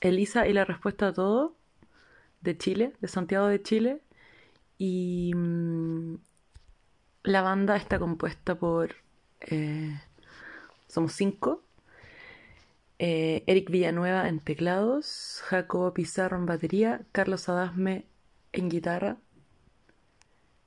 Elisa 0.00 0.46
y 0.46 0.52
la 0.52 0.64
respuesta 0.64 1.08
a 1.08 1.12
todo 1.12 1.56
de 2.40 2.56
Chile, 2.56 2.92
de 3.00 3.08
Santiago 3.08 3.46
de 3.46 3.62
Chile. 3.62 4.02
Y 4.78 5.32
mm, 5.34 6.16
la 7.24 7.42
banda 7.42 7.76
está 7.76 7.98
compuesta 7.98 8.54
por... 8.56 8.96
eh, 9.40 10.00
somos 10.88 11.12
cinco. 11.12 11.62
Eh, 12.98 13.44
Eric 13.46 13.70
Villanueva 13.70 14.28
en 14.28 14.40
teclados, 14.40 15.42
Jacobo 15.44 15.92
Pizarro 15.92 16.38
en 16.38 16.46
batería, 16.46 17.02
Carlos 17.12 17.48
Adasme 17.48 18.06
en 18.52 18.70
guitarra, 18.70 19.18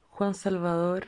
Juan 0.10 0.36
Salvador 0.36 1.08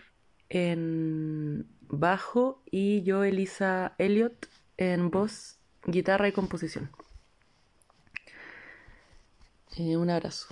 en 0.49 1.67
bajo 1.89 2.63
y 2.71 3.03
yo, 3.03 3.23
Elisa 3.23 3.93
Elliot, 3.99 4.49
en 4.77 5.11
voz, 5.11 5.59
guitarra 5.85 6.27
y 6.27 6.31
composición. 6.31 6.89
Eh, 9.77 9.95
un 9.95 10.09
abrazo. 10.09 10.47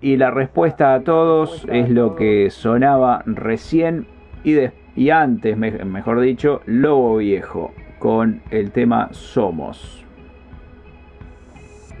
Y 0.00 0.16
la 0.16 0.30
respuesta 0.30 0.94
a 0.94 1.00
todos 1.00 1.66
es 1.70 1.90
lo 1.90 2.14
que 2.16 2.48
sonaba 2.50 3.22
recién 3.26 4.06
y, 4.42 4.52
de- 4.52 4.72
y 4.96 5.10
antes, 5.10 5.56
me- 5.58 5.70
mejor 5.84 6.20
dicho, 6.20 6.62
Lobo 6.64 7.18
Viejo 7.18 7.72
con 7.98 8.40
el 8.50 8.70
tema 8.70 9.08
Somos. 9.12 10.04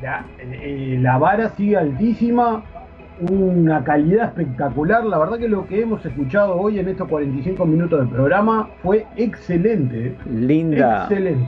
La, 0.02 0.24
eh, 0.40 0.98
la 1.00 1.18
vara 1.18 1.50
sigue 1.50 1.76
altísima, 1.76 2.62
una 3.20 3.82
calidad 3.84 4.28
espectacular. 4.28 5.04
La 5.04 5.18
verdad 5.18 5.38
que 5.38 5.48
lo 5.48 5.66
que 5.66 5.80
hemos 5.82 6.04
escuchado 6.06 6.54
hoy 6.56 6.78
en 6.78 6.88
estos 6.88 7.08
45 7.08 7.66
minutos 7.66 7.98
del 8.00 8.08
programa 8.08 8.70
fue 8.82 9.06
excelente. 9.16 10.14
Linda, 10.30 11.02
Excelente. 11.02 11.46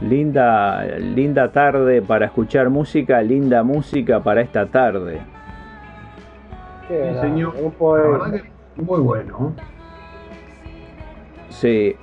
Linda, 0.00 0.84
linda 0.98 1.50
tarde 1.50 2.02
para 2.02 2.26
escuchar 2.26 2.70
música, 2.70 3.20
linda 3.22 3.62
música 3.62 4.20
para 4.20 4.40
esta 4.40 4.66
tarde. 4.66 5.20
Qué 6.86 7.12
Sí, 7.14 7.20
señor. 7.20 7.54
Un 7.56 7.64
La 7.64 7.70
poema. 7.70 8.18
verdad 8.18 8.40
que 8.76 8.82
muy 8.82 9.00
bueno. 9.00 9.54
Sí, 11.48 11.96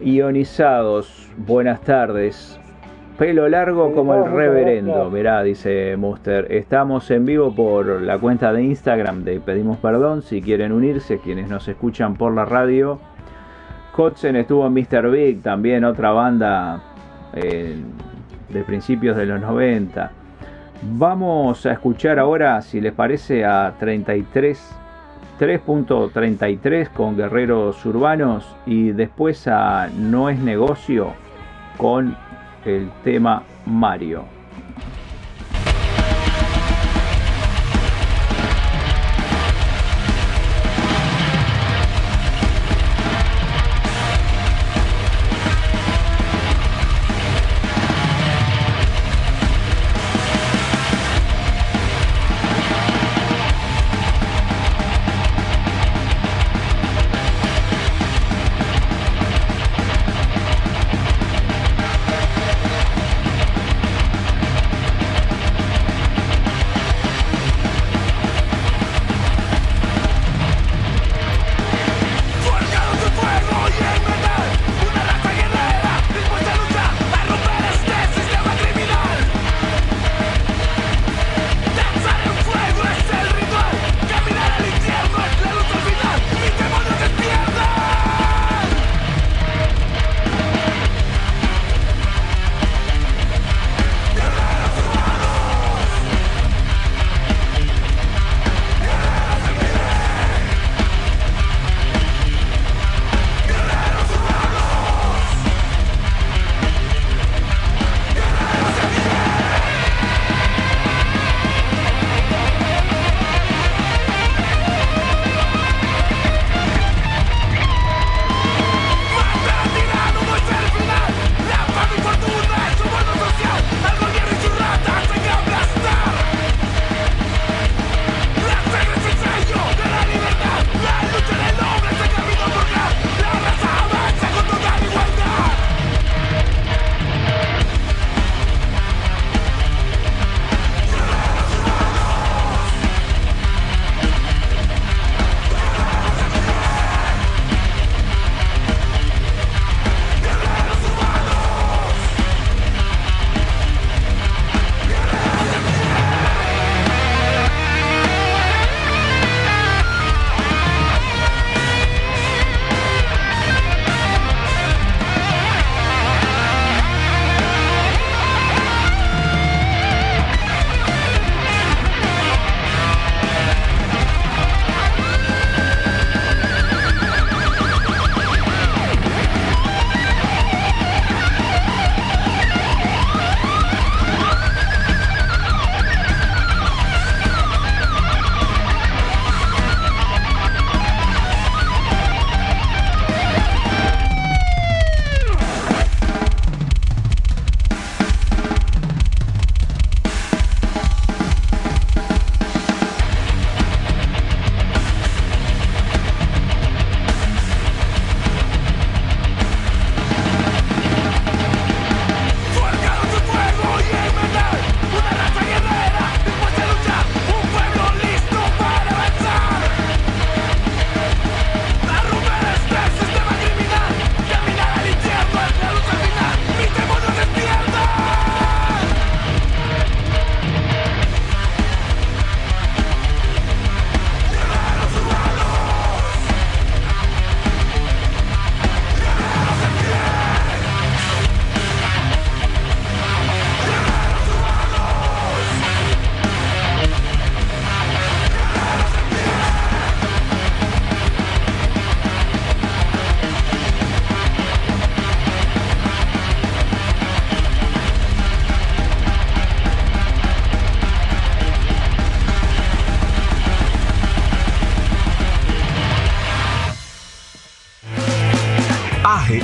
ionizados, 0.00 1.30
buenas 1.36 1.80
tardes. 1.80 2.58
Pelo 3.18 3.48
largo 3.48 3.94
como 3.94 4.14
el 4.14 4.32
reverendo, 4.32 5.10
mirá, 5.10 5.42
dice 5.42 5.96
Muster. 5.96 6.50
Estamos 6.50 7.10
en 7.10 7.26
vivo 7.26 7.54
por 7.54 8.00
la 8.00 8.18
cuenta 8.18 8.52
de 8.52 8.62
Instagram 8.62 9.22
de 9.24 9.38
Pedimos 9.38 9.76
Perdón, 9.78 10.22
si 10.22 10.40
quieren 10.40 10.72
unirse, 10.72 11.18
quienes 11.18 11.48
nos 11.48 11.68
escuchan 11.68 12.14
por 12.14 12.32
la 12.34 12.44
radio. 12.44 12.98
Kotzen 13.94 14.36
estuvo 14.36 14.66
en 14.66 14.72
Mr. 14.72 15.10
Big, 15.10 15.42
también 15.42 15.84
otra 15.84 16.10
banda 16.12 16.82
eh, 17.34 17.76
de 18.48 18.64
principios 18.64 19.16
de 19.16 19.26
los 19.26 19.40
90. 19.40 20.10
Vamos 20.94 21.64
a 21.66 21.72
escuchar 21.72 22.18
ahora, 22.18 22.60
si 22.62 22.80
les 22.80 22.92
parece, 22.92 23.44
a 23.44 23.74
33 23.78 24.78
3.33 25.40 26.90
con 26.90 27.16
Guerreros 27.16 27.84
Urbanos 27.84 28.54
y 28.64 28.92
después 28.92 29.48
a 29.48 29.88
No 29.88 30.28
es 30.28 30.38
negocio 30.38 31.14
con 31.78 32.16
el 32.64 32.90
tema 33.02 33.42
Mario. 33.66 34.41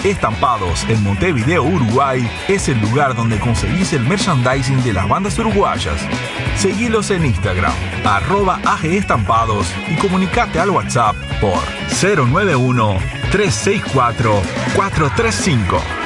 Estampados 0.04 0.84
en 0.88 1.02
Montevideo, 1.02 1.62
Uruguay, 1.62 2.28
es 2.48 2.68
el 2.68 2.80
lugar 2.80 3.14
donde 3.14 3.38
conseguís 3.38 3.92
el 3.92 4.02
merchandising 4.02 4.82
de 4.82 4.92
las 4.92 5.08
bandas 5.08 5.38
uruguayas. 5.38 6.00
Seguilos 6.56 7.10
en 7.10 7.26
Instagram, 7.26 7.72
arroba 8.04 8.60
AG 8.64 8.86
Estampados 8.86 9.66
y 9.88 9.96
comunicate 9.96 10.60
al 10.60 10.70
WhatsApp 10.70 11.16
por 11.40 11.60
091 12.00 12.98
364 13.30 14.42
435. 14.74 15.97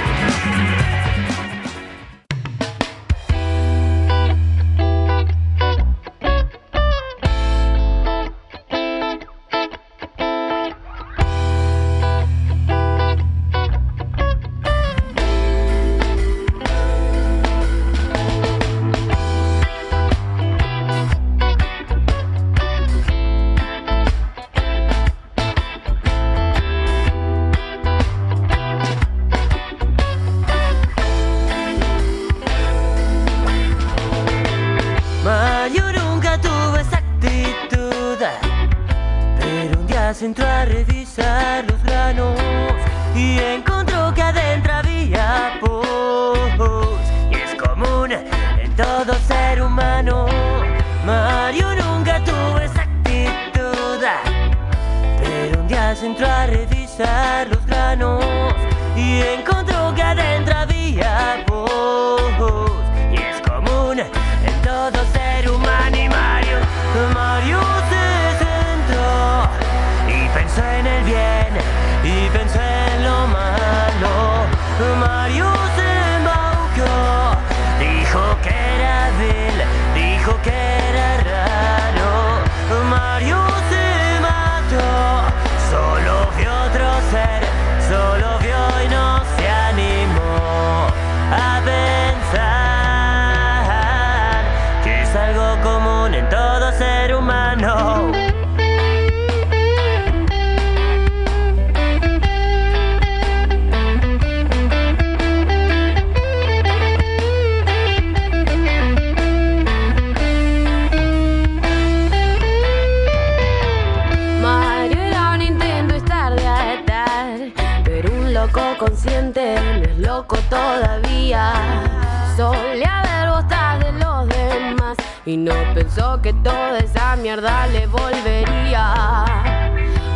Y 125.33 125.37
no 125.39 125.55
pensó 125.75 126.21
que 126.21 126.35
toda 126.35 126.79
esa 126.79 127.17
mierda 127.17 127.67
le 127.69 127.87
volvería. 127.87 129.25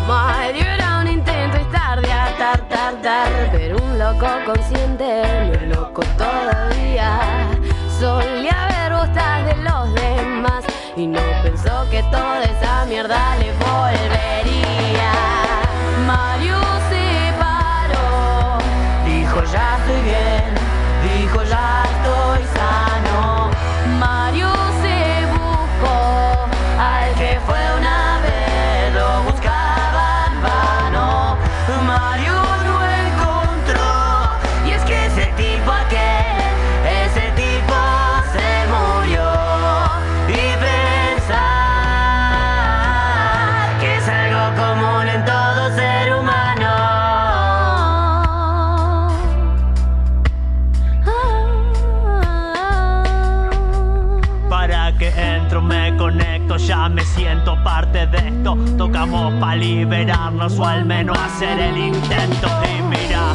Mario 0.07 0.63
era 0.63 1.01
un 1.01 1.09
intento 1.09 1.57
estar 1.57 2.03
de 2.03 2.13
atar, 2.13 2.69
tar, 2.69 3.01
tar, 3.01 3.31
pero 3.51 3.79
un 3.79 3.99
loco 3.99 4.27
consciente 4.45 5.23
no 5.47 5.53
es 5.55 5.63
loco 5.75 6.03
todavía. 6.19 7.49
Solía 7.99 8.69
ver 8.69 8.93
botas 8.93 9.47
de 9.47 9.57
los 9.65 9.95
demás 9.95 10.65
y 10.97 11.07
no 11.07 11.21
pensó 11.43 11.89
que 11.91 12.03
toda 12.11 12.45
esa 12.45 12.85
mierda 12.85 13.37
le 13.37 13.45
volvería. 13.53 13.66
Siento 57.17 57.57
parte 57.65 58.07
de 58.07 58.19
esto. 58.29 58.57
Tocamos 58.77 59.33
para 59.41 59.57
liberarnos 59.57 60.59
o 60.59 60.65
al 60.65 60.85
menos 60.85 61.19
hacer 61.19 61.59
el 61.59 61.77
intento. 61.79 62.49
Y 62.69 62.83
mira, 62.83 63.33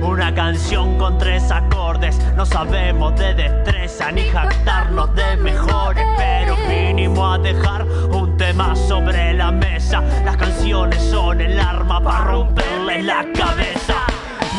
una 0.00 0.32
canción 0.34 0.96
con 0.96 1.18
tres 1.18 1.50
acordes. 1.50 2.18
No 2.36 2.46
sabemos 2.46 3.18
de 3.18 3.34
destreza 3.34 4.12
ni 4.12 4.22
jactarnos 4.22 5.14
de 5.14 5.36
mejores, 5.36 6.04
pero 6.16 6.56
mínimo 6.68 7.32
a 7.32 7.38
dejar 7.38 7.84
un 7.84 8.36
tema 8.36 8.74
sobre 8.74 9.34
la 9.34 9.50
mesa. 9.50 10.02
Las 10.24 10.36
canciones 10.36 11.02
son 11.02 11.40
el 11.40 11.58
arma 11.58 12.00
para 12.00 12.24
romperle 12.24 13.02
la 13.02 13.26
cabeza. 13.34 13.94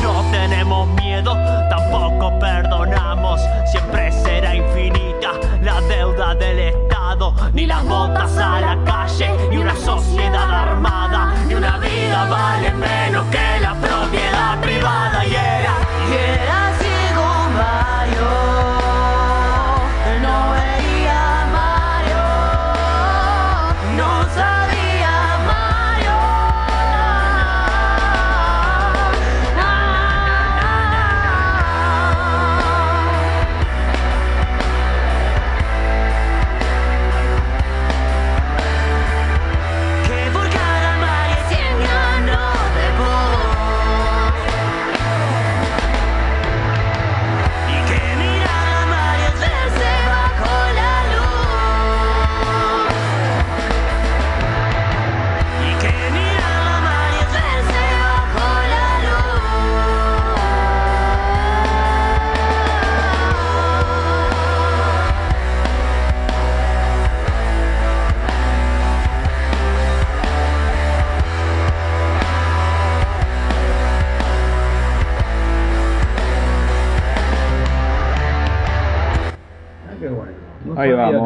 No 0.04 0.24
tenemos 0.32 0.88
miedo, 0.96 1.34
tampoco 1.70 2.38
perdonamos. 2.40 3.42
Siempre 3.72 4.12
será 4.12 4.56
infinita 4.56 5.32
la 5.62 5.82
deuda 5.82 6.36
del 6.36 6.60
Estado. 6.60 6.89
Ni 7.54 7.66
las 7.66 7.84
botas 7.86 8.38
a 8.38 8.62
la 8.62 8.78
calle, 8.86 9.32
ni 9.50 9.58
una 9.58 9.76
sociedad 9.76 10.48
armada. 10.48 11.34
Ni 11.48 11.56
una 11.56 11.78
vida 11.80 12.26
vale 12.30 12.72
menos 12.72 13.26
que 13.32 13.60
la 13.60 13.74
propiedad 13.74 14.62
privada. 14.62 15.26
Y 15.26 15.34
era, 15.34 15.74
Y 16.08 16.14
era 16.14 16.72
ciego 16.78 17.26
Mario, 17.58 18.79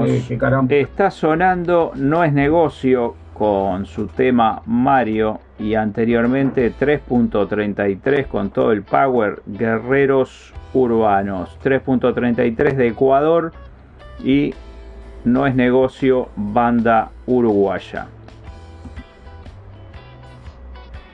Que- 0.05 0.23
que 0.27 0.37
caramba. 0.37 0.73
Está 0.73 1.11
sonando 1.11 1.91
No 1.95 2.23
es 2.23 2.33
negocio 2.33 3.15
con 3.33 3.85
su 3.85 4.07
tema 4.07 4.61
Mario 4.65 5.39
y 5.59 5.73
anteriormente 5.75 6.71
3.33 6.77 8.27
con 8.27 8.49
todo 8.51 8.71
el 8.71 8.83
power 8.83 9.41
Guerreros 9.47 10.53
Urbanos. 10.73 11.57
3.33 11.63 12.75
de 12.75 12.87
Ecuador 12.87 13.51
y 14.23 14.53
No 15.25 15.47
es 15.47 15.55
negocio 15.55 16.29
banda 16.35 17.09
uruguaya. 17.25 18.07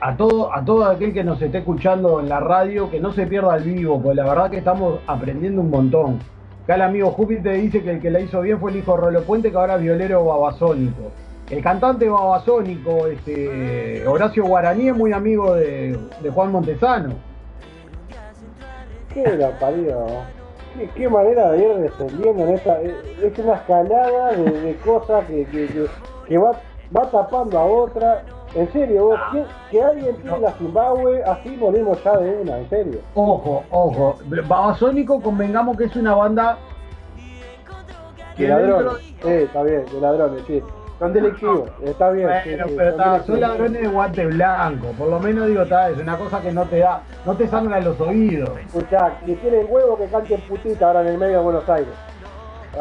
a 0.02 0.16
todo, 0.16 0.56
a 0.56 0.64
todo 0.64 0.86
aquel 0.86 1.12
que 1.14 1.26
nos 1.26 1.42
esté 1.42 1.58
escuchando 1.58 2.22
en 2.22 2.30
la 2.30 2.40
radio, 2.40 2.90
que 2.90 3.02
no 3.02 3.12
se 3.12 3.28
pierda 3.28 3.58
el 3.58 3.64
vivo, 3.66 4.02
pues 4.02 4.16
la 4.16 4.24
verdad 4.24 4.50
que 4.50 4.58
estamos 4.58 5.00
aprendiendo 5.08 5.60
un 5.62 5.70
montón. 5.70 6.20
Acá 6.70 6.76
el 6.76 6.82
amigo 6.84 7.10
Júpiter 7.10 7.60
dice 7.60 7.82
que 7.82 7.90
el 7.94 8.00
que 8.00 8.12
la 8.12 8.20
hizo 8.20 8.42
bien 8.42 8.60
fue 8.60 8.70
el 8.70 8.78
hijo 8.78 8.92
de 8.92 9.02
Rolo 9.02 9.24
Puente, 9.24 9.50
que 9.50 9.58
ahora 9.58 9.78
es 9.78 9.82
violero 9.82 10.24
babasónico. 10.24 11.12
El 11.50 11.64
cantante 11.64 12.08
babasónico, 12.08 13.08
este, 13.08 14.06
Horacio 14.06 14.46
Guaraní, 14.46 14.90
es 14.90 14.96
muy 14.96 15.12
amigo 15.12 15.56
de, 15.56 15.98
Juan 16.32 16.52
Montesano. 16.52 17.16
Qué 19.12 19.36
la 19.36 19.50
parió. 19.58 20.06
Qué, 20.94 21.10
manera 21.10 21.54
de 21.54 21.58
ir 21.58 21.74
descendiendo 21.74 22.44
en 22.44 22.54
esta. 22.54 22.80
Es 22.84 23.40
una 23.40 23.56
escalada 23.56 24.34
de, 24.34 24.76
cosas 24.86 25.26
que, 25.26 25.48
que, 26.28 26.38
va 26.38 26.54
tapando 27.10 27.58
a 27.58 27.66
otra. 27.66 28.26
En 28.56 28.72
serio, 28.74 29.06
vos, 29.06 29.20
que, 29.32 29.44
que 29.70 29.84
alguien 29.84 30.16
tiene 30.24 30.40
la 30.40 30.52
Zimbabue, 30.54 31.24
así 31.24 31.50
morimos 31.50 32.04
ya 32.04 32.18
de 32.18 32.38
una, 32.42 32.58
en 32.58 32.70
serio. 32.70 33.00
Ojo, 33.14 33.64
ojo. 33.70 34.18
Babasónico, 34.48 35.22
convengamos 35.22 35.78
que 35.78 35.84
es 35.86 35.96
una 35.96 36.16
banda 36.16 36.58
De 38.38 38.48
ladrones. 38.48 39.02
Sí, 39.22 39.30
está 39.30 39.64
bien, 39.64 39.86
de 39.86 40.02
ladrones, 40.02 40.44
sí. 40.48 40.64
Son 40.98 41.14
delictivos, 41.14 41.70
está 41.84 42.10
bien. 42.10 42.28
sí, 42.44 42.50
Bueno, 42.50 42.68
sí, 42.68 42.74
pero 42.76 42.92
son 42.92 43.00
está, 43.00 43.12
delictivos. 43.12 43.26
son 43.28 43.40
ladrones 43.40 43.82
de 43.82 43.88
guante 43.88 44.26
blanco. 44.26 44.88
Por 44.98 45.08
lo 45.10 45.20
menos 45.20 45.48
digo, 45.48 45.62
está, 45.62 45.90
es 45.92 45.98
una 45.98 46.18
cosa 46.18 46.42
que 46.42 46.52
no 46.52 46.66
te 46.66 46.80
da, 46.80 47.02
no 47.26 47.36
te 47.38 47.48
sangra 47.48 47.80
los 47.80 48.02
oídos. 48.02 48.50
Escuchá, 48.66 49.14
que 49.26 49.36
tienen 49.36 49.66
huevo 49.70 49.98
que 49.98 50.08
canten 50.08 50.42
putita 50.42 50.88
ahora 50.88 51.02
en 51.02 51.08
el 51.08 51.18
medio 51.18 51.38
de 51.38 51.44
Buenos 51.44 51.70
Aires. 51.70 51.94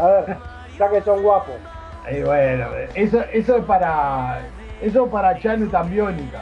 A 0.01 0.07
ver, 0.07 0.37
ya 0.79 0.89
que 0.91 1.01
son 1.03 1.23
guapos. 1.23 1.55
Y 2.11 2.23
bueno, 2.23 2.64
eso, 2.95 3.21
eso 3.35 3.57
es 3.59 3.64
para. 3.66 4.39
Eso 4.81 5.05
es 5.07 5.11
para 5.12 5.39
Chano 5.39 5.64
y 5.66 5.68
Tambiónica. 5.68 6.41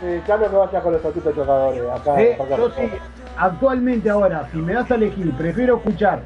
Sí, 0.00 0.20
ya 0.26 0.36
no 0.36 0.50
que 0.50 0.56
vaya 0.56 0.80
con 0.80 0.92
los 0.92 1.04
autitos 1.04 1.34
chocadores 1.34 1.82
acá. 1.90 2.20
Eh, 2.20 2.34
Parque 2.36 2.54
yo 2.58 2.70
sí, 2.70 2.90
actualmente 3.38 4.10
ahora, 4.10 4.46
si 4.52 4.58
me 4.58 4.74
das 4.74 4.90
a 4.90 4.94
elegir, 4.96 5.32
prefiero 5.36 5.76
escuchar 5.76 6.20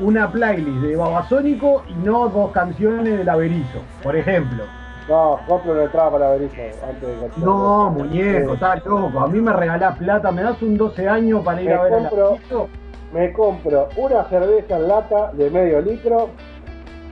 una 0.00 0.30
playlist 0.30 0.82
de 0.82 0.96
Babasónico 0.96 1.82
y 1.88 1.94
no 1.94 2.28
dos 2.28 2.50
canciones 2.52 3.18
de 3.18 3.24
Laberizo, 3.24 3.80
por 4.02 4.16
ejemplo. 4.16 4.64
No, 5.08 5.38
compro 5.46 5.72
una 5.72 5.84
entrada 5.84 6.10
para 6.10 6.30
Berizo 6.30 6.54
antes 6.86 7.08
de 7.08 7.30
No, 7.44 7.90
muñeco, 7.90 8.48
Sí. 8.48 8.54
estás 8.54 8.84
loco. 8.84 9.20
A 9.20 9.28
mí 9.28 9.40
me 9.40 9.52
regalás 9.52 9.96
plata, 9.96 10.32
me 10.32 10.42
das 10.42 10.60
un 10.60 10.76
12 10.76 11.08
años 11.08 11.44
para 11.44 11.62
ir 11.62 11.68
Me 11.68 11.74
a 11.74 11.82
ver 11.82 11.92
compro, 11.92 12.24
Laberizo. 12.24 12.68
me 13.14 13.32
compro 13.32 13.88
una 13.96 14.24
cerveza 14.24 14.76
en 14.76 14.88
lata 14.88 15.30
de 15.32 15.48
medio 15.48 15.80
litro, 15.80 16.28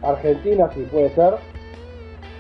argentina 0.03 0.69
si 0.75 0.81
puede 0.83 1.11
ser, 1.15 1.35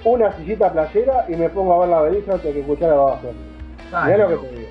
una 0.05 0.33
sillita 0.33 0.73
playera 0.73 1.25
y 1.29 1.37
me 1.37 1.49
pongo 1.49 1.75
a 1.75 1.79
ver 1.81 1.89
la 1.89 2.01
Berizo 2.03 2.33
antes 2.33 2.53
que 2.53 2.61
escuchar 2.61 2.91
a 2.91 2.95
Babasónico. 2.95 3.39
Estás 3.85 4.07
Mirá 4.07 4.17
lo 4.19 4.29
que 4.29 4.47
te 4.49 4.57
digo. 4.57 4.69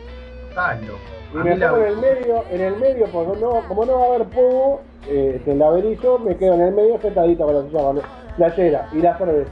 Y 1.33 1.37
me 1.37 1.55
pongo 1.71 1.77
en 1.77 1.87
el 1.87 1.97
medio, 1.97 2.43
en 2.51 2.61
el 2.61 2.75
medio, 2.77 3.05
porque 3.07 3.39
no, 3.39 3.49
como 3.67 3.85
no 3.85 3.99
va 3.99 4.05
a 4.05 4.09
haber 4.15 4.27
pogo, 4.27 4.81
eh, 5.07 5.41
en 5.45 5.59
la 5.59 5.69
Berizo 5.71 6.19
me 6.19 6.35
quedo 6.37 6.53
en 6.53 6.61
el 6.61 6.73
medio 6.73 6.99
sentadito 7.01 7.45
con 7.45 7.55
la 7.55 7.63
silla 7.63 8.01
playera 8.37 8.87
y 8.91 9.01
la 9.01 9.17
cerveza. 9.17 9.51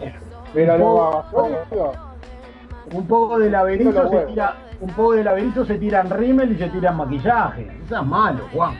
Pero 0.53 0.77
poco- 0.77 1.01
Babasónicos, 1.01 1.97
Un 2.93 3.07
poco 3.07 3.39
de 3.39 3.49
laberinto 3.49 4.09
se 4.09 4.17
tira, 4.25 4.55
un 4.81 4.89
poco 4.89 5.13
de 5.13 5.23
laberinto 5.23 5.65
se 5.65 5.77
tira 5.77 6.01
en 6.01 6.09
rímel 6.09 6.51
y 6.51 6.57
se 6.57 6.67
tira 6.67 6.89
en 6.91 6.97
maquillaje. 6.97 7.67
Eso 7.85 7.95
es 7.95 8.05
malo, 8.05 8.39
Juan. 8.53 8.75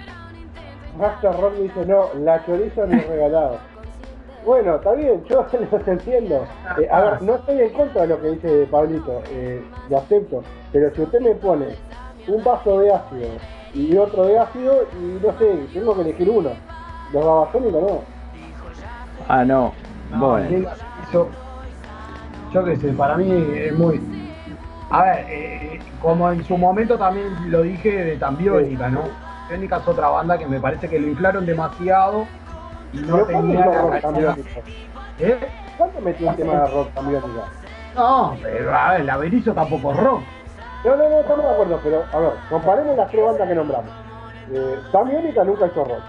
Master 0.97 1.31
Rock 1.39 1.53
dice, 1.55 1.85
no, 1.85 2.07
la 2.19 2.45
chorizo 2.45 2.85
ni 2.87 2.99
regalado. 2.99 3.57
Bueno, 4.45 4.75
está 4.75 4.93
bien, 4.93 5.23
yo 5.29 5.45
los 5.71 5.87
entiendo. 5.87 6.45
Eh, 6.79 6.87
a 6.91 7.01
ver, 7.01 7.21
no 7.21 7.35
estoy 7.35 7.61
en 7.61 7.73
contra 7.73 8.01
de 8.03 8.07
lo 8.07 8.21
que 8.21 8.29
dice 8.31 8.67
Pablito, 8.71 9.21
eh, 9.31 9.63
lo 9.89 9.97
acepto. 9.97 10.43
Pero 10.71 10.93
si 10.95 11.01
usted 11.01 11.19
me 11.21 11.35
pone 11.35 11.75
un 12.27 12.43
vaso 12.43 12.79
de 12.79 12.93
ácido 12.93 13.27
y 13.73 13.95
otro 13.97 14.25
de 14.25 14.39
ácido, 14.39 14.83
y 14.99 15.25
no 15.25 15.37
sé, 15.37 15.65
tengo 15.73 15.95
que 15.95 16.01
elegir 16.01 16.29
uno. 16.29 16.49
Los 17.13 17.25
babasónicos 17.25 17.81
no. 17.81 18.01
Ah, 19.27 19.45
no. 19.45 19.73
No, 20.11 20.17
Bueno. 20.29 20.43
laberinto, 20.43 21.29
yo 22.51 22.63
qué 22.65 22.75
sé, 22.77 22.89
para 22.93 23.15
mí 23.15 23.31
es 23.55 23.73
muy. 23.77 24.01
A 24.89 25.03
ver, 25.03 25.25
eh, 25.29 25.79
como 26.01 26.29
en 26.31 26.43
su 26.43 26.57
momento 26.57 26.97
también 26.97 27.27
lo 27.49 27.61
dije 27.61 27.91
de 28.03 28.17
Tambiónica, 28.17 28.89
¿no? 28.89 29.03
Tambiónica 29.47 29.77
es 29.77 29.87
otra 29.87 30.09
banda 30.09 30.37
que 30.37 30.47
me 30.47 30.59
parece 30.59 30.89
que 30.89 30.99
lo 30.99 31.07
inflaron 31.07 31.45
demasiado 31.45 32.25
no 32.93 33.15
Pero 33.15 33.25
¿cuándo 33.25 33.41
tenía 33.41 33.59
hizo 33.61 33.71
la 33.71 33.81
rock 33.81 34.01
calidad. 34.01 34.35
cambiónica? 34.35 34.59
¿Eh? 35.19 35.39
¿Cuándo 35.77 36.01
metió 36.01 36.29
un 36.29 36.35
tema 36.35 36.53
de 36.53 36.67
rock 36.67 36.93
cambiónica? 36.93 37.43
No, 37.95 38.37
pero 38.41 38.75
a 38.75 38.91
ver, 38.91 39.05
Laberizo 39.05 39.53
tampoco 39.53 39.91
es 39.91 39.97
rock. 39.97 40.21
No, 40.85 40.95
no, 40.95 41.09
no, 41.09 41.19
estamos 41.19 41.45
de 41.45 41.51
acuerdo, 41.51 41.79
pero 41.83 42.03
a 42.11 42.19
ver, 42.19 42.33
comparemos 42.49 42.97
las 42.97 43.11
tres 43.11 43.25
bandas 43.25 43.47
que 43.47 43.55
nombramos. 43.55 43.91
Eh, 44.53 44.79
Tambiónica 44.91 45.43
nunca 45.43 45.67
hizo 45.67 45.83
rock. 45.83 46.01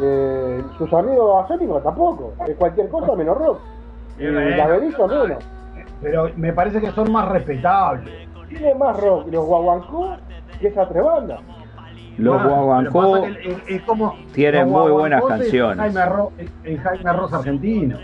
Eh, 0.00 0.62
sus 0.76 0.92
amigos 0.92 1.82
tampoco. 1.82 2.32
Es 2.46 2.56
cualquier 2.56 2.88
cosa 2.88 3.14
menos 3.16 3.36
rock. 3.38 3.60
Y 4.18 4.30
bueno. 4.30 4.56
la 4.56 4.66
Berizo 4.66 5.08
menos. 5.08 5.44
Pero 6.00 6.30
me 6.36 6.52
parece 6.52 6.80
que 6.80 6.90
son 6.92 7.10
más 7.10 7.28
respetables. 7.28 8.28
Tiene 8.48 8.74
más 8.74 8.98
rock 9.00 9.26
los 9.30 9.44
guaguancó 9.44 10.16
que 10.60 10.68
esa 10.68 10.88
tres 10.88 11.04
bandas. 11.04 11.40
Los 12.18 12.40
Ah, 12.40 12.44
Guaguancó 12.46 13.16
es 13.26 13.82
tienen 14.32 14.70
los 14.72 14.82
muy 14.82 14.90
buenas 14.92 15.24
canciones. 15.24 15.78
Jaime 15.94 16.00
el- 16.38 16.50
el 16.64 16.80
Jaime 16.80 17.12
Ross 17.12 17.32
argentino. 17.32 17.96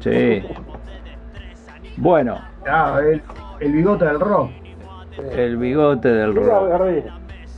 Sí. 0.00 0.42
Bueno, 1.96 2.38
el, 3.00 3.22
el 3.60 3.72
bigote 3.72 4.04
del 4.06 4.18
rock. 4.20 4.50
el 5.32 5.56
bigote 5.58 6.08
del 6.08 6.34
rock. 6.34 7.04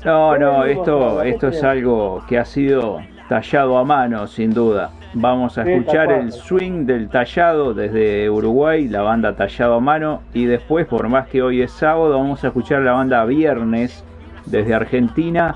No, 0.05 0.37
no, 0.37 0.65
esto, 0.65 1.23
esto 1.23 1.49
es 1.49 1.63
algo 1.63 2.23
que 2.29 2.39
ha 2.39 2.45
sido 2.45 2.99
tallado 3.29 3.79
a 3.79 3.85
mano, 3.85 4.27
sin 4.27 4.53
duda. 4.53 4.91
Vamos 5.15 5.57
a 5.57 5.63
escuchar 5.63 6.11
el 6.11 6.33
swing 6.33 6.85
del 6.85 7.09
tallado 7.09 7.73
desde 7.73 8.29
Uruguay, 8.29 8.89
la 8.89 9.03
banda 9.03 9.35
tallado 9.37 9.75
a 9.75 9.81
mano, 9.81 10.21
y 10.35 10.45
después, 10.47 10.87
por 10.87 11.09
más 11.09 11.29
que 11.29 11.41
hoy 11.41 11.63
es 11.63 11.71
sábado, 11.71 12.19
vamos 12.19 12.43
a 12.43 12.49
escuchar 12.49 12.83
la 12.83 12.93
banda 12.93 13.25
Viernes 13.25 14.05
desde 14.47 14.75
Argentina 14.75 15.55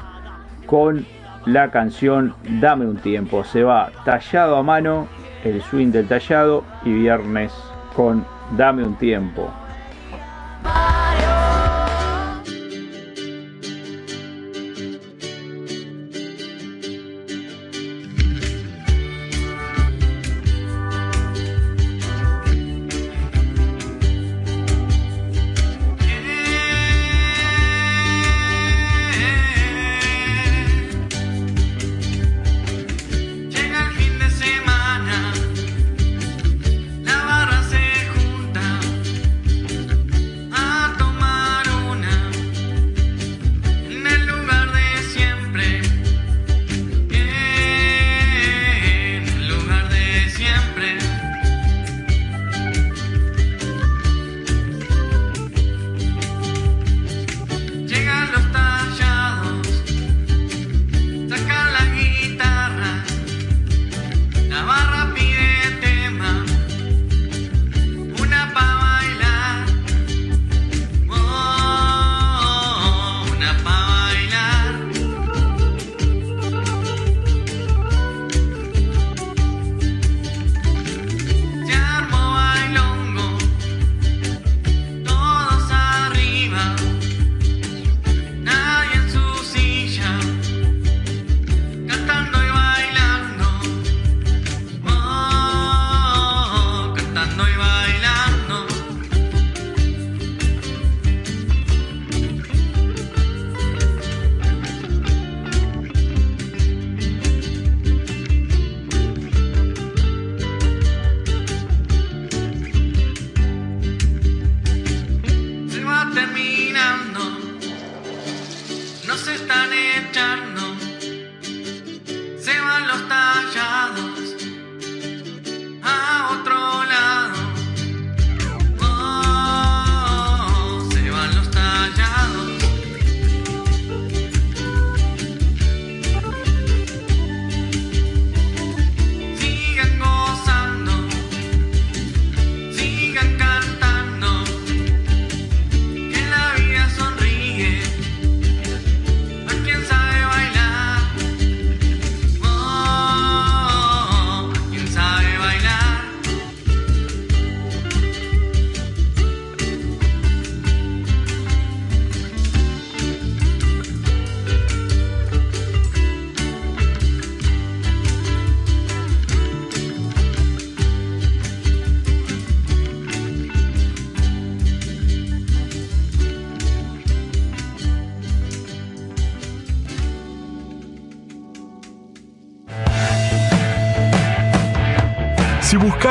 con 0.67 1.07
la 1.47 1.71
canción 1.71 2.35
Dame 2.61 2.87
un 2.87 2.97
tiempo. 2.97 3.45
Se 3.45 3.63
va 3.63 3.91
tallado 4.05 4.57
a 4.57 4.63
mano, 4.63 5.09
el 5.45 5.63
swing 5.63 5.89
del 5.89 6.07
tallado, 6.07 6.65
y 6.85 6.93
Viernes 6.93 7.53
con 7.95 8.25
Dame 8.57 8.83
un 8.83 8.97
tiempo. 8.97 9.51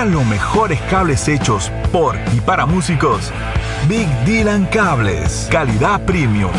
Los 0.06 0.26
mejores 0.28 0.80
cables 0.92 1.28
hechos 1.28 1.72
por 1.92 2.16
y 2.36 2.40
para 2.40 2.68
músicos, 2.68 3.32
Big 3.88 4.08
Dylan 4.26 4.66
Cables, 4.68 5.50
calidad 5.52 6.06
premium. 6.06 6.52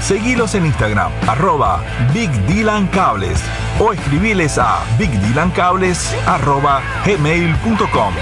Seguilos 0.00 0.54
en 0.54 0.64
Instagram, 0.64 1.12
arroba 1.28 1.82
Big 2.14 2.30
Dylan 2.46 2.86
Cables 2.86 3.38
o 3.78 3.92
escribiles 3.92 4.56
a 4.58 4.80
bigdylancables 4.98 6.16
arroba 6.26 6.80
gmail.com. 7.04 8.14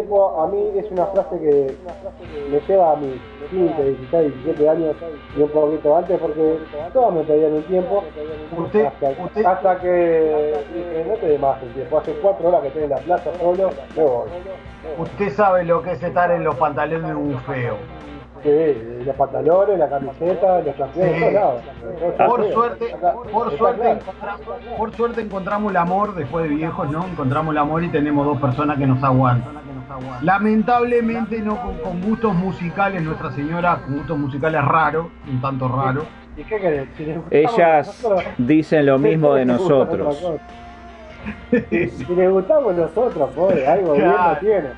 tiempo. 0.00 0.40
A 0.40 0.46
mí 0.48 0.62
es 0.76 0.90
una 0.90 1.06
frase 1.06 1.38
que 1.40 1.74
me 2.50 2.60
lleva 2.60 2.92
a 2.92 2.96
mis 2.96 3.20
15, 3.50 3.82
16, 3.84 4.34
17 4.44 4.68
años 4.68 4.96
y 5.36 5.40
un 5.42 5.48
poquito 5.50 5.96
antes 5.96 6.18
porque 6.18 6.58
todos 6.92 7.14
me 7.14 7.22
pedían 7.22 7.52
un 7.54 7.62
tiempo. 7.64 8.04
Usted- 8.56 8.86
hasta, 8.86 9.10
usted- 9.24 9.44
hasta 9.46 9.78
que 9.80 10.54
dije, 10.74 11.06
no 11.08 11.14
te 11.16 11.26
dé 11.26 11.38
más 11.38 11.62
el 11.62 11.72
tiempo. 11.74 11.98
Hace 11.98 12.12
cuatro 12.22 12.48
horas 12.48 12.60
que 12.62 12.68
estoy 12.68 12.82
en 12.84 12.90
la 12.90 12.96
plaza 12.96 13.30
solo, 13.40 13.70
me 13.96 14.02
voy. 14.04 14.28
Usted 14.98 15.30
sabe 15.32 15.64
lo 15.64 15.82
que 15.82 15.92
es 15.92 16.02
estar 16.02 16.30
en 16.30 16.44
los 16.44 16.54
pantalones 16.56 17.08
de 17.08 17.14
un 17.14 17.38
feo. 17.40 17.76
Sí, 18.40 19.02
los 19.04 19.16
pantalones, 19.16 19.78
la 19.80 19.88
camiseta, 19.88 20.60
los 20.60 20.76
campeones, 20.76 21.24
Sí. 21.28 21.34
lados. 21.34 21.62
Por 22.24 22.52
suerte, 22.52 22.96
por 23.32 23.56
suerte, 23.58 23.82
claro. 23.82 24.38
por 24.78 24.94
suerte 24.94 25.20
encontramos 25.22 25.70
el 25.72 25.76
amor 25.76 26.14
después 26.14 26.48
de 26.48 26.54
viejos, 26.54 26.88
¿no? 26.88 27.04
Encontramos 27.04 27.50
el 27.52 27.58
amor 27.58 27.82
y 27.82 27.88
tenemos 27.88 28.24
dos 28.24 28.38
personas 28.40 28.78
que 28.78 28.86
nos 28.86 29.02
aguantan. 29.02 29.54
Lamentablemente 30.22 31.40
no 31.40 31.60
con, 31.62 31.78
con 31.78 32.00
gustos 32.02 32.34
musicales, 32.34 33.02
Nuestra 33.02 33.30
Señora 33.32 33.80
con 33.84 33.98
gustos 33.98 34.18
musicales 34.18 34.64
raros, 34.64 35.06
un 35.28 35.40
tanto 35.40 35.68
raros. 35.68 36.04
¿Y 36.36 36.44
qué 36.44 36.56
querés? 36.60 36.88
Si 36.96 37.04
les 37.04 37.16
gustamos 37.16 37.54
Ellas 37.54 38.06
dicen 38.38 38.86
lo 38.86 38.98
mismo 38.98 39.34
de 39.34 39.44
nosotros. 39.44 40.24
Si 41.50 42.14
les 42.14 42.30
gustamos 42.30 42.74
nosotros, 42.74 43.30
pobre, 43.34 43.66
algo 43.66 43.94
bien 43.94 44.08
no 44.08 44.36
tiene. 44.38 44.68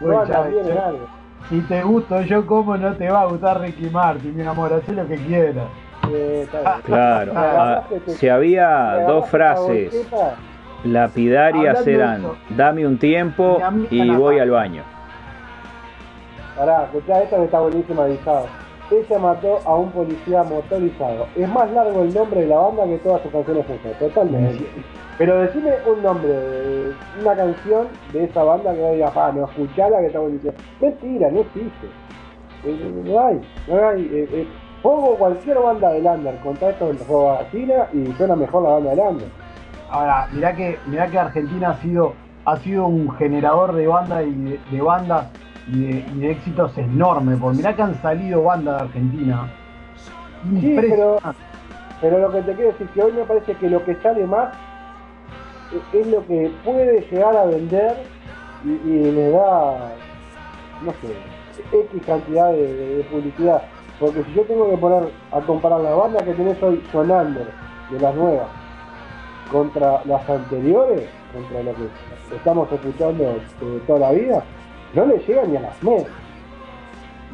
Bueno, 0.00 0.20
algo. 0.20 1.08
Si 1.48 1.60
te 1.60 1.82
gusto 1.82 2.20
yo, 2.22 2.44
¿cómo 2.46 2.76
no 2.76 2.92
te 2.94 3.08
va 3.08 3.22
a 3.22 3.26
gustar 3.26 3.60
Ricky 3.60 3.88
Martin, 3.88 4.36
mi 4.36 4.42
amor? 4.42 4.72
Haz 4.72 4.88
lo 4.88 5.06
que 5.06 5.16
quieras. 5.16 5.66
Eh. 6.12 6.46
Claro, 6.84 7.32
ah, 7.36 7.84
si 8.06 8.28
había 8.28 9.04
dos 9.06 9.28
frases 9.28 9.92
bolsita. 9.92 10.36
Hablando 11.58 11.80
de 11.84 11.92
eso. 12.28 12.36
dame 12.56 12.86
un 12.86 12.98
tiempo 12.98 13.58
y 13.90 14.10
voy 14.16 14.38
al 14.38 14.50
baño. 14.50 14.82
Pará, 16.56 16.84
escuchá 16.84 17.22
esta 17.22 17.36
que 17.36 17.44
está 17.44 17.60
buenísima 17.60 18.04
avisado. 18.04 18.46
ella 18.90 19.18
mató 19.18 19.58
a 19.64 19.74
un 19.76 19.90
policía 19.90 20.42
motorizado. 20.44 21.26
Es 21.36 21.48
más 21.48 21.70
largo 21.72 22.02
el 22.02 22.12
nombre 22.14 22.40
de 22.40 22.46
la 22.48 22.56
banda 22.56 22.84
que 22.86 22.98
todas 22.98 23.22
sus 23.22 23.30
canciones 23.32 23.66
juntas, 23.66 23.98
totalmente. 23.98 24.66
Pero 25.18 25.40
decime 25.42 25.72
un 25.86 26.02
nombre, 26.02 26.28
de 26.28 26.92
una 27.20 27.34
canción 27.34 27.88
de 28.12 28.24
esa 28.24 28.42
banda 28.44 28.72
que 28.72 28.92
diga, 28.92 29.12
ah, 29.14 29.32
no, 29.34 29.44
escuchala 29.46 29.98
que 30.00 30.06
estamos 30.06 30.32
diciendo. 30.32 30.60
Mentira, 30.80 31.30
no 31.30 31.40
existe. 31.40 31.86
Eh, 32.64 33.02
No 33.04 33.26
hay, 33.26 33.40
no 33.68 33.88
hay. 33.88 34.02
eh, 34.12 34.28
eh, 34.32 34.46
pongo 34.82 35.16
cualquier 35.16 35.58
banda 35.58 35.90
de 35.92 36.02
Lander 36.02 36.36
contra 36.38 36.70
esto 36.70 36.92
de 36.92 37.04
Robatina 37.08 37.88
y 37.92 38.06
suena 38.12 38.36
mejor 38.36 38.62
la 38.62 38.68
banda 38.70 38.90
de 38.90 38.96
Lander. 38.96 39.28
Ahora, 39.90 40.28
mirá 40.32 40.54
que, 40.54 40.78
mirá 40.86 41.08
que 41.08 41.18
Argentina 41.18 41.70
ha 41.70 41.76
sido, 41.80 42.14
ha 42.44 42.56
sido 42.58 42.86
un 42.86 43.10
generador 43.12 43.72
de 43.74 43.86
bandas 43.86 44.24
y 44.26 44.32
de, 44.32 44.60
de 44.70 44.80
bandas 44.82 45.26
y 45.66 45.80
de, 45.84 46.04
y 46.14 46.18
de 46.20 46.30
éxitos 46.32 46.76
enorme, 46.78 47.36
porque 47.36 47.56
mirá 47.58 47.74
que 47.74 47.82
han 47.82 47.94
salido 48.02 48.42
bandas 48.42 48.76
de 48.76 48.82
Argentina. 48.82 49.48
Sí, 50.60 50.76
pero, 50.90 51.18
pero 52.00 52.18
lo 52.18 52.32
que 52.32 52.42
te 52.42 52.54
quiero 52.54 52.70
decir 52.72 52.88
que 52.88 53.02
hoy 53.02 53.12
me 53.12 53.24
parece 53.24 53.54
que 53.54 53.68
lo 53.70 53.84
que 53.84 53.94
sale 53.96 54.26
más 54.26 54.50
es, 55.72 56.00
es 56.00 56.06
lo 56.08 56.26
que 56.26 56.50
puede 56.64 57.00
llegar 57.10 57.36
a 57.36 57.44
vender 57.46 57.96
y, 58.64 58.70
y 58.88 59.10
le 59.12 59.30
da, 59.30 59.92
no 60.82 60.92
sé, 61.00 61.14
X 61.72 62.02
cantidad 62.06 62.52
de, 62.52 62.72
de- 62.74 62.96
de 62.98 63.04
publicidad. 63.04 63.62
Porque 63.98 64.22
si 64.24 64.34
yo 64.34 64.42
tengo 64.42 64.70
que 64.70 64.76
poner 64.76 65.02
a 65.32 65.40
comparar 65.40 65.80
las 65.80 65.96
bandas 65.96 66.22
que 66.22 66.32
tenés 66.34 66.62
hoy 66.62 66.80
sonando 66.92 67.40
de 67.90 68.00
las 68.00 68.14
nuevas 68.14 68.46
contra 69.50 70.02
las 70.04 70.28
anteriores, 70.28 71.08
contra 71.32 71.62
lo 71.62 71.74
que 71.74 72.36
estamos 72.36 72.70
escuchando 72.72 73.24
de 73.60 73.80
toda 73.86 73.98
la 73.98 74.10
vida, 74.12 74.42
no 74.94 75.06
le 75.06 75.18
llegan 75.18 75.50
ni 75.50 75.56
a 75.56 75.60
las 75.60 75.82
medias. 75.82 76.06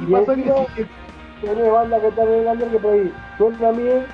Y 0.01 0.07
pasa 0.07 0.35
que 0.35 0.87
tenés 1.47 1.71
bandas 1.73 2.01
que 2.01 2.09
están 2.09 2.29
en 2.29 2.35
el 2.41 2.47
under 2.47 2.69
que 2.71 2.79
por 2.79 2.93
ahí 2.93 3.13
suenan 3.39 3.77
bien 3.77 4.07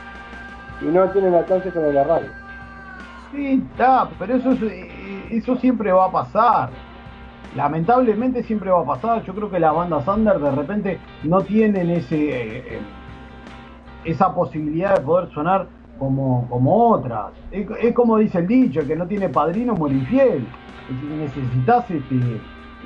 y 0.83 0.85
no 0.87 1.09
tienen 1.11 1.35
alcance 1.35 1.71
sobre 1.71 1.93
la 1.93 2.05
radio. 2.05 2.29
Sí, 3.33 3.65
está, 3.73 4.09
pero 4.19 4.35
eso, 4.37 4.53
es- 4.53 4.63
eso 5.31 5.57
siempre 5.57 5.93
va 5.93 6.07
a 6.07 6.11
pasar. 6.13 6.71
Lamentablemente 7.57 8.43
siempre 8.45 8.71
va 8.71 8.81
a 8.81 8.85
pasar. 8.85 9.25
Yo 9.25 9.35
creo 9.35 9.51
que 9.51 9.59
las 9.59 9.75
bandas 9.75 10.07
under 10.07 10.39
de 10.39 10.51
repente 10.53 10.99
no 11.25 11.41
tienen 11.43 11.91
ese 11.91 12.17
eh, 12.17 12.65
eh, 12.77 12.81
esa 14.05 14.35
posibilidad 14.35 14.97
de 14.97 15.01
poder 15.05 15.31
sonar 15.33 15.67
como, 16.01 16.49
como 16.49 16.89
otras. 16.89 17.27
Es, 17.53 17.69
es 17.81 17.95
como 17.95 18.17
dice 18.19 18.39
el 18.39 18.49
dicho, 18.49 18.81
el 18.81 18.89
que 18.89 18.97
no 18.97 19.07
tiene 19.07 19.29
padrino 19.29 19.75
muere 19.75 19.95
infiel. 19.97 20.45
Necesitas 21.19 21.89
este, 21.91 22.15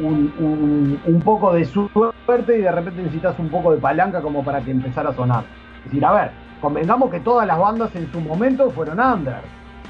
un, 0.01 0.33
un- 0.39 1.01
un 1.07 1.21
poco 1.23 1.55
de 1.55 1.65
suerte 1.65 2.59
y 2.59 2.63
de 2.63 2.71
repente 2.73 3.01
necesitas 3.01 3.39
un 3.39 3.49
poco 3.49 3.73
de 3.73 3.79
palanca 3.81 4.21
como 4.21 4.45
para 4.45 4.61
que 4.61 4.73
empezara 4.73 5.11
a 5.11 5.15
sonar. 5.15 5.45
Es 5.79 5.85
decir, 5.85 6.05
a 6.05 6.13
ver, 6.13 6.31
convengamos 6.61 7.11
que 7.11 7.21
todas 7.21 7.47
las 7.47 7.59
bandas 7.59 7.95
en 7.97 8.11
su 8.13 8.21
momento 8.21 8.69
fueron 8.71 9.01
under. 9.01 9.39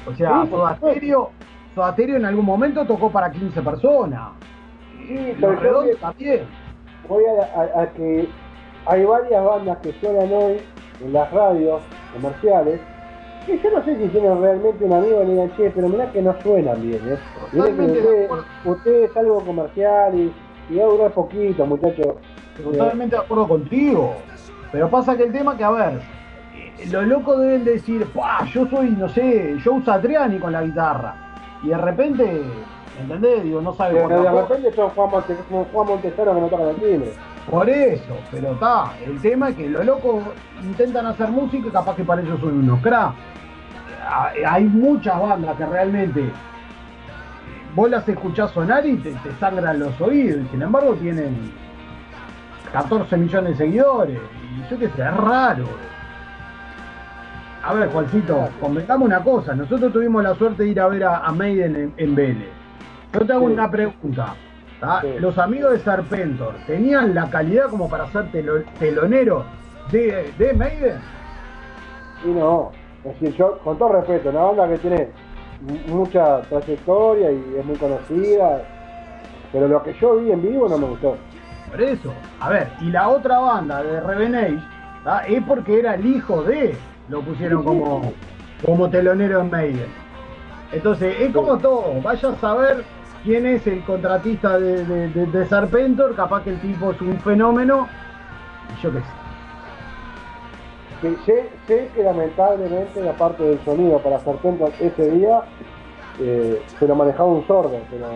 O 0.07 0.13
sea, 0.13 0.43
Sí, 0.43 0.49
Soda 0.51 0.75
supuesto. 0.75 0.87
Stereo, 0.91 1.31
Soda 1.73 1.91
Stereo 1.93 2.15
en 2.17 2.25
algún 2.25 2.45
momento 2.45 2.85
tocó 2.85 3.09
para 3.11 3.31
15 3.31 3.61
personas. 3.61 4.29
Sí, 5.07 5.33
Los 5.39 5.59
Redondos 5.59 5.97
también. 5.99 6.41
voy 7.09 7.23
a, 7.25 7.59
a- 7.79 7.81
a 7.83 7.87
que 7.91 8.29
hay 8.85 9.03
varias 9.03 9.43
bandas 9.43 9.77
que 9.79 9.91
suenan 9.93 10.29
hoy 10.31 10.57
en 11.03 11.11
las 11.13 11.31
radios 11.31 11.81
comerciales 12.13 12.79
que 13.45 13.59
yo 13.59 13.71
no 13.71 13.83
sé 13.83 13.95
si 13.97 14.07
tienen 14.09 14.41
realmente 14.41 14.83
un 14.83 14.93
amigo 14.93 15.23
y 15.23 15.25
le 15.27 15.31
digan, 15.33 15.55
che, 15.55 15.69
pero 15.71 15.87
mirá 15.89 16.11
que 16.11 16.21
no 16.21 16.35
suenan 16.41 16.81
bien, 16.81 17.01
¿eh? 17.07 17.17
Que 17.51 17.57
Totalmente 17.57 18.01
de 18.01 18.29
usted, 18.65 19.03
es 19.03 19.17
algo 19.17 19.39
comercial 19.41 20.15
y, 20.15 20.33
y 20.69 20.77
va 20.77 20.83
a 20.83 20.87
durar 20.87 21.11
poquito, 21.11 21.65
muchachos. 21.65 22.15
Totalmente 22.63 23.15
de 23.15 23.21
acuerdo 23.21 23.47
contigo. 23.47 24.15
Pero 24.71 24.89
pasa 24.89 25.15
que 25.15 25.23
el 25.23 25.31
tema 25.31 25.55
que, 25.55 25.63
a 25.63 25.71
ver, 25.71 26.01
eh, 26.53 26.87
los 26.91 27.05
locos 27.05 27.39
deben 27.39 27.63
decir, 27.63 28.05
"Pua, 28.07 28.45
yo 28.45 28.67
soy, 28.67 28.89
no 28.91 29.07
sé, 29.09 29.57
Joe 29.63 29.81
Satriani 29.83 30.39
con 30.39 30.51
la 30.51 30.63
guitarra. 30.63 31.15
Y 31.63 31.69
de 31.69 31.77
repente, 31.77 32.41
¿entendés? 32.99 33.43
Digo, 33.43 33.61
no 33.61 33.73
sabe 33.73 34.01
Pero 34.07 34.21
de 34.23 34.41
repente 34.41 34.71
son 34.73 34.89
Juan, 34.89 35.11
Monte, 35.11 35.35
como 35.49 35.65
Juan 35.65 35.87
Montesano 35.87 36.35
que 36.35 36.41
no 36.41 36.47
tocan 36.47 36.67
el 36.69 36.75
timbre. 36.75 37.13
Por 37.49 37.69
eso, 37.69 38.17
pero 38.31 38.53
está, 38.53 38.93
el 39.05 39.21
tema 39.21 39.49
es 39.49 39.55
que 39.55 39.69
los 39.69 39.85
locos 39.85 40.23
intentan 40.63 41.05
hacer 41.05 41.29
música 41.29 41.67
y 41.67 41.71
capaz 41.71 41.95
que 41.95 42.03
para 42.03 42.21
ellos 42.21 42.39
son 42.39 42.57
unos 42.57 42.81
crack. 42.81 43.13
Hay 44.47 44.63
muchas 44.65 45.19
bandas 45.19 45.55
que 45.57 45.65
realmente 45.65 46.23
vos 47.73 47.89
las 47.89 48.07
escuchás 48.07 48.51
sonar 48.51 48.85
y 48.85 48.97
te, 48.97 49.11
te 49.11 49.31
sangran 49.39 49.79
los 49.79 49.99
oídos, 49.99 50.41
y 50.45 50.47
sin 50.49 50.61
embargo 50.61 50.93
tienen 50.95 51.51
14 52.71 53.17
millones 53.17 53.57
de 53.57 53.65
seguidores. 53.65 54.19
Y 54.57 54.69
yo 54.71 54.79
qué 54.79 54.87
sé, 54.89 55.01
es 55.01 55.17
raro. 55.17 55.65
A 57.63 57.73
ver, 57.73 57.89
Juancito, 57.89 58.47
convengamos 58.61 59.07
una 59.07 59.23
cosa, 59.23 59.55
nosotros 59.55 59.91
tuvimos 59.91 60.21
la 60.23 60.35
suerte 60.35 60.63
de 60.63 60.69
ir 60.69 60.79
a 60.79 60.87
ver 60.87 61.03
a, 61.03 61.17
a 61.25 61.31
Maiden 61.31 61.75
en, 61.75 61.93
en 61.97 62.15
Vélez. 62.15 62.49
Yo 63.13 63.25
te 63.25 63.33
hago 63.33 63.47
Sí. 63.47 63.53
una 63.53 63.69
pregunta. 63.71 64.35
Los 65.19 65.37
amigos 65.39 65.71
de 65.71 65.79
Serpentor, 65.79 66.53
¿tenían 66.67 67.15
la 67.15 67.27
calidad 67.31 67.69
como 67.69 67.89
para 67.89 68.05
ser 68.11 68.31
telo- 68.31 68.63
teloneros 68.77 69.43
de, 69.91 70.31
de 70.37 70.53
Maiden? 70.53 70.97
Y 72.23 72.27
no, 72.27 72.71
es 73.05 73.19
decir, 73.19 73.35
yo, 73.37 73.57
con 73.59 73.77
todo 73.77 73.89
respeto, 73.93 74.29
una 74.29 74.41
banda 74.41 74.67
que 74.69 74.77
tiene 74.79 75.09
mu- 75.61 75.97
mucha 75.99 76.41
trayectoria 76.41 77.31
y 77.31 77.55
es 77.59 77.65
muy 77.65 77.75
conocida, 77.77 78.61
pero 79.51 79.67
lo 79.67 79.83
que 79.83 79.93
yo 79.93 80.15
vi 80.17 80.31
en 80.31 80.41
vivo 80.41 80.67
no 80.67 80.77
me 80.77 80.87
gustó. 80.87 81.15
Por 81.69 81.81
eso, 81.81 82.13
a 82.39 82.49
ver, 82.49 82.67
y 82.81 82.85
la 82.91 83.09
otra 83.09 83.39
banda 83.39 83.83
de 83.83 83.99
Revenage 84.01 84.59
¿tá? 85.03 85.25
es 85.27 85.43
porque 85.43 85.79
era 85.79 85.95
el 85.95 86.05
hijo 86.05 86.43
de, 86.43 86.75
lo 87.09 87.21
pusieron 87.21 87.63
como, 87.63 88.11
como 88.65 88.89
telonero 88.89 89.41
en 89.41 89.49
Maiden. 89.51 89.87
Entonces, 90.71 91.15
es 91.19 91.33
como 91.33 91.57
todo, 91.57 92.01
vaya 92.01 92.29
a 92.29 92.35
saber 92.35 92.83
quién 93.23 93.45
es 93.45 93.65
el 93.67 93.83
contratista 93.83 94.57
de, 94.59 94.83
de, 94.85 95.09
de- 95.09 95.25
de 95.27 95.45
Serpentor, 95.47 96.15
capaz 96.15 96.43
que 96.43 96.51
el 96.51 96.59
tipo 96.59 96.91
es 96.91 97.01
un 97.01 97.17
fenómeno, 97.19 97.87
y 98.77 98.81
yo 98.81 98.91
qué 98.91 98.99
sé. 98.99 99.05
Que 101.01 101.15
sé, 101.25 101.49
sé 101.67 101.89
que 101.93 102.03
lamentablemente 102.03 103.01
la 103.03 103.13
parte 103.13 103.43
del 103.43 103.59
sonido 103.65 103.99
para 103.99 104.15
hacer 104.17 104.35
Pentax 104.37 104.79
ese 104.81 105.11
día 105.11 105.41
eh, 106.19 106.61
se 106.79 106.87
lo 106.87 106.95
manejaba 106.95 107.29
un 107.29 107.45
sordo, 107.45 107.77
pero 107.91 108.07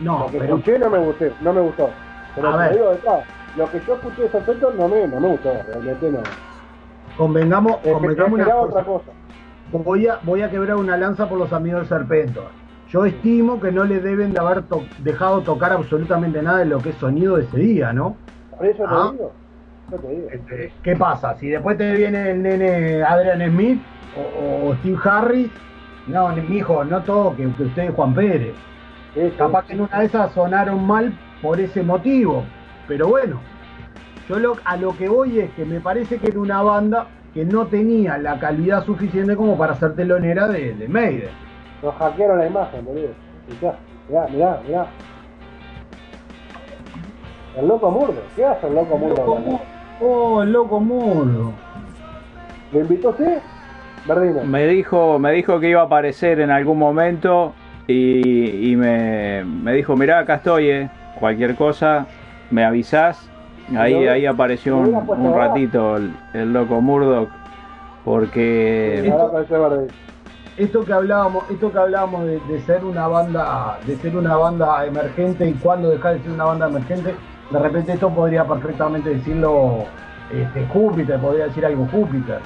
No, 0.00 0.20
lo 0.20 0.26
que 0.26 0.38
pero 0.38 0.56
escuché 0.56 0.78
no 0.78 0.90
me 0.90 0.98
gustó, 0.98 1.24
no 1.40 1.52
me 1.52 1.60
gustó. 1.60 1.88
Pero 2.34 2.48
A 2.48 2.52
te 2.52 2.58
ver. 2.58 2.72
digo 2.74 2.88
de 2.90 2.94
verdad, 2.96 3.24
lo 3.56 3.70
que 3.70 3.80
yo 3.86 3.94
escuché 3.94 4.22
de 4.22 4.28
Serpentor 4.30 4.74
no 4.74 4.88
me, 4.88 5.06
no 5.06 5.20
me 5.20 5.28
gustó, 5.28 5.52
realmente 5.66 6.10
no. 6.10 6.18
convengamos, 7.16 7.76
Eh, 7.84 7.92
convengamos 7.92 8.32
una 8.32 8.44
cosa. 8.44 8.62
otra 8.64 8.84
cosa. 8.84 9.10
Voy 9.72 10.06
a, 10.08 10.18
voy 10.24 10.42
a 10.42 10.50
quebrar 10.50 10.76
una 10.76 10.96
lanza 10.96 11.28
por 11.28 11.38
los 11.38 11.52
amigos 11.52 11.80
del 11.88 11.88
Serpentor. 12.00 12.48
Yo 12.88 13.04
estimo 13.04 13.60
que 13.60 13.70
no 13.70 13.84
le 13.84 14.00
deben 14.00 14.32
de 14.32 14.40
haber 14.40 14.62
to- 14.62 14.82
dejado 14.98 15.42
tocar 15.42 15.72
absolutamente 15.72 16.42
nada 16.42 16.58
de 16.58 16.64
lo 16.64 16.78
que 16.80 16.88
es 16.90 16.96
sonido 16.96 17.36
de 17.36 17.44
ese 17.44 17.56
día, 17.58 17.92
¿no? 17.92 18.16
Por 18.56 18.66
eso 18.66 18.82
Ah. 18.86 19.10
te 19.12 19.16
te 19.16 19.22
digo. 19.22 19.32
Este, 20.32 20.72
¿Qué 20.82 20.96
pasa? 20.96 21.34
Si 21.36 21.48
después 21.48 21.76
te 21.78 21.92
viene 21.94 22.30
el 22.30 22.42
nene 22.42 23.02
Adrian 23.02 23.50
Smith 23.50 23.80
o, 24.16 24.68
o 24.70 24.74
Steve 24.76 24.98
Harris, 25.04 25.50
no, 26.06 26.28
mi 26.28 26.56
hijo, 26.56 26.84
no 26.84 27.02
toque, 27.02 27.48
que 27.56 27.62
usted 27.64 27.82
es 27.84 27.94
Juan 27.94 28.14
Pérez. 28.14 28.54
Capaz 29.36 29.66
que 29.66 29.72
en 29.74 29.80
una 29.82 29.98
de 30.00 30.06
esas 30.06 30.32
sonaron 30.32 30.86
mal 30.86 31.12
por 31.42 31.58
ese 31.60 31.82
motivo. 31.82 32.44
Pero 32.86 33.08
bueno, 33.08 33.40
yo 34.28 34.38
lo- 34.38 34.56
a 34.64 34.76
lo 34.76 34.96
que 34.96 35.08
voy 35.08 35.40
es 35.40 35.50
que 35.52 35.64
me 35.64 35.80
parece 35.80 36.18
que 36.18 36.28
era 36.28 36.38
una 36.40 36.62
banda 36.62 37.06
que 37.34 37.44
no 37.44 37.66
tenía 37.66 38.18
la 38.18 38.38
calidad 38.38 38.84
suficiente 38.84 39.36
como 39.36 39.56
para 39.58 39.74
ser 39.74 39.94
telonera 39.94 40.48
de, 40.48 40.74
de 40.74 40.88
Maiden. 40.88 41.28
Nos 41.82 41.94
hackearon 41.96 42.38
la 42.38 42.46
imagen, 42.46 42.84
boludo. 42.84 43.08
Mirá, 44.08 44.26
mirá, 44.28 44.60
mirá. 44.66 44.86
El 47.56 47.66
loco 47.68 47.90
murdo, 47.90 48.22
¿qué 48.36 48.44
hace 48.44 48.66
el 48.68 48.74
loco 48.74 48.96
murdo? 48.96 49.60
Oh, 50.00 50.42
el 50.42 50.52
loco 50.52 50.80
murdo. 50.80 51.52
¿Lo 52.72 52.80
invitó 52.80 53.10
usted? 53.10 53.38
Bardino. 54.06 54.44
Me 54.44 54.66
dijo, 54.66 55.18
me 55.18 55.32
dijo 55.32 55.60
que 55.60 55.68
iba 55.68 55.82
a 55.82 55.84
aparecer 55.84 56.40
en 56.40 56.50
algún 56.50 56.78
momento 56.78 57.52
y, 57.86 58.70
y 58.72 58.76
me, 58.76 59.44
me 59.44 59.74
dijo, 59.74 59.96
mirá, 59.96 60.20
acá 60.20 60.36
estoy, 60.36 60.70
eh. 60.70 60.90
cualquier 61.18 61.54
cosa, 61.54 62.06
me 62.50 62.64
avisás. 62.64 63.28
Ahí, 63.76 63.94
Pero- 63.94 64.12
ahí 64.12 64.26
apareció 64.26 64.78
un, 64.78 65.34
ratito 65.34 65.96
el, 65.96 66.12
el 66.34 66.52
loco 66.52 66.80
Murdoch 66.80 67.28
porque 68.04 69.12
esto 70.56 70.84
que 70.84 70.92
hablábamos, 70.92 71.44
esto 71.50 71.70
que 71.70 71.78
hablábamos 71.78 72.24
de, 72.24 72.40
de 72.48 72.60
ser 72.62 72.84
una 72.84 73.06
banda, 73.06 73.78
de 73.86 73.96
ser 73.96 74.16
una 74.16 74.36
banda 74.36 74.84
emergente 74.86 75.48
y 75.48 75.52
cuándo 75.54 75.90
dejar 75.90 76.14
de 76.14 76.22
ser 76.22 76.32
una 76.32 76.44
banda 76.44 76.66
emergente, 76.68 77.14
de 77.50 77.58
repente 77.58 77.92
esto 77.92 78.10
podría 78.10 78.44
perfectamente 78.44 79.10
decirlo 79.10 79.84
este, 80.32 80.66
Júpiter, 80.68 81.18
podría 81.20 81.46
decir 81.46 81.66
algo 81.66 81.86
Júpiter, 81.90 82.38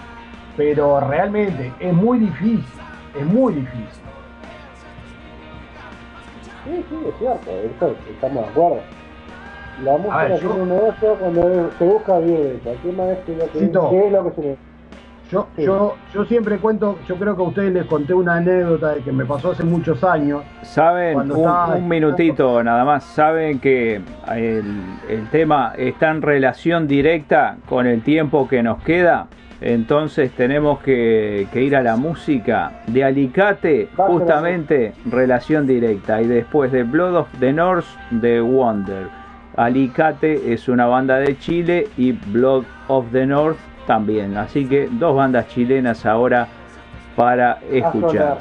pero 0.56 1.00
realmente 1.00 1.72
es 1.78 1.92
muy 1.92 2.18
difícil, 2.18 2.64
es 3.18 3.26
muy 3.26 3.54
difícil. 3.54 3.88
Sí, 6.64 6.84
sí, 6.88 6.96
es 7.08 7.14
cierto, 7.18 7.50
eso 7.50 7.94
estamos 8.10 8.44
de 8.44 8.50
acuerdo. 8.50 8.80
La 9.84 9.96
música 9.98 10.22
ver, 10.24 10.40
yo- 10.40 10.48
tiene 10.48 10.62
un 10.62 10.68
negocio 10.68 11.14
cuando 11.18 11.70
se 11.78 11.84
busca 11.84 12.18
eso. 12.20 12.70
El 12.70 12.78
tema 12.78 13.10
es 13.12 13.18
que 13.18 13.36
lo 13.36 13.50
que, 13.52 13.58
Cito. 13.58 13.90
es 13.92 14.12
lo 14.12 14.24
que 14.24 14.40
se. 14.40 14.58
Yo, 15.30 15.46
Sí. 15.56 15.64
yo, 15.64 15.94
yo 16.12 16.24
siempre 16.26 16.58
cuento, 16.58 16.98
yo 17.08 17.16
creo 17.16 17.34
que 17.34 17.42
a 17.42 17.46
ustedes 17.46 17.72
les 17.72 17.86
conté 17.86 18.12
una 18.14 18.34
anécdota 18.36 18.94
de 18.94 19.00
que 19.00 19.10
me 19.10 19.24
pasó 19.24 19.52
hace 19.52 19.64
muchos 19.64 20.04
años. 20.04 20.42
Saben, 20.62 21.18
un, 21.18 21.30
estaba- 21.30 21.74
un 21.76 21.88
minutito 21.88 22.62
nada 22.62 22.84
más, 22.84 23.04
saben 23.04 23.58
que 23.58 24.00
el, 24.34 24.64
el 25.08 25.28
tema 25.30 25.72
está 25.76 26.10
en 26.10 26.22
relación 26.22 26.86
directa 26.86 27.56
con 27.68 27.86
el 27.86 28.02
tiempo 28.02 28.46
que 28.48 28.62
nos 28.62 28.82
queda, 28.82 29.26
entonces 29.62 30.30
tenemos 30.32 30.80
que, 30.80 31.46
que 31.52 31.62
ir 31.62 31.74
a 31.74 31.82
la 31.82 31.96
música 31.96 32.72
de 32.86 33.02
Alicate, 33.04 33.88
justamente 33.96 34.92
relación 35.10 35.66
directa, 35.66 36.20
y 36.20 36.26
después 36.26 36.70
de 36.70 36.82
Blood 36.82 37.16
of 37.16 37.28
the 37.40 37.52
North 37.52 37.86
de 38.10 38.40
Wonder. 38.42 39.06
Alicate 39.56 40.52
es 40.52 40.68
una 40.68 40.86
banda 40.86 41.16
de 41.18 41.38
Chile 41.38 41.88
y 41.96 42.12
Blood 42.12 42.64
of 42.88 43.06
the 43.12 43.24
North 43.24 43.56
también, 43.86 44.36
así 44.36 44.66
que 44.66 44.88
dos 44.90 45.14
bandas 45.14 45.48
chilenas 45.48 46.04
ahora 46.06 46.48
para 47.16 47.58
escuchar. 47.70 48.38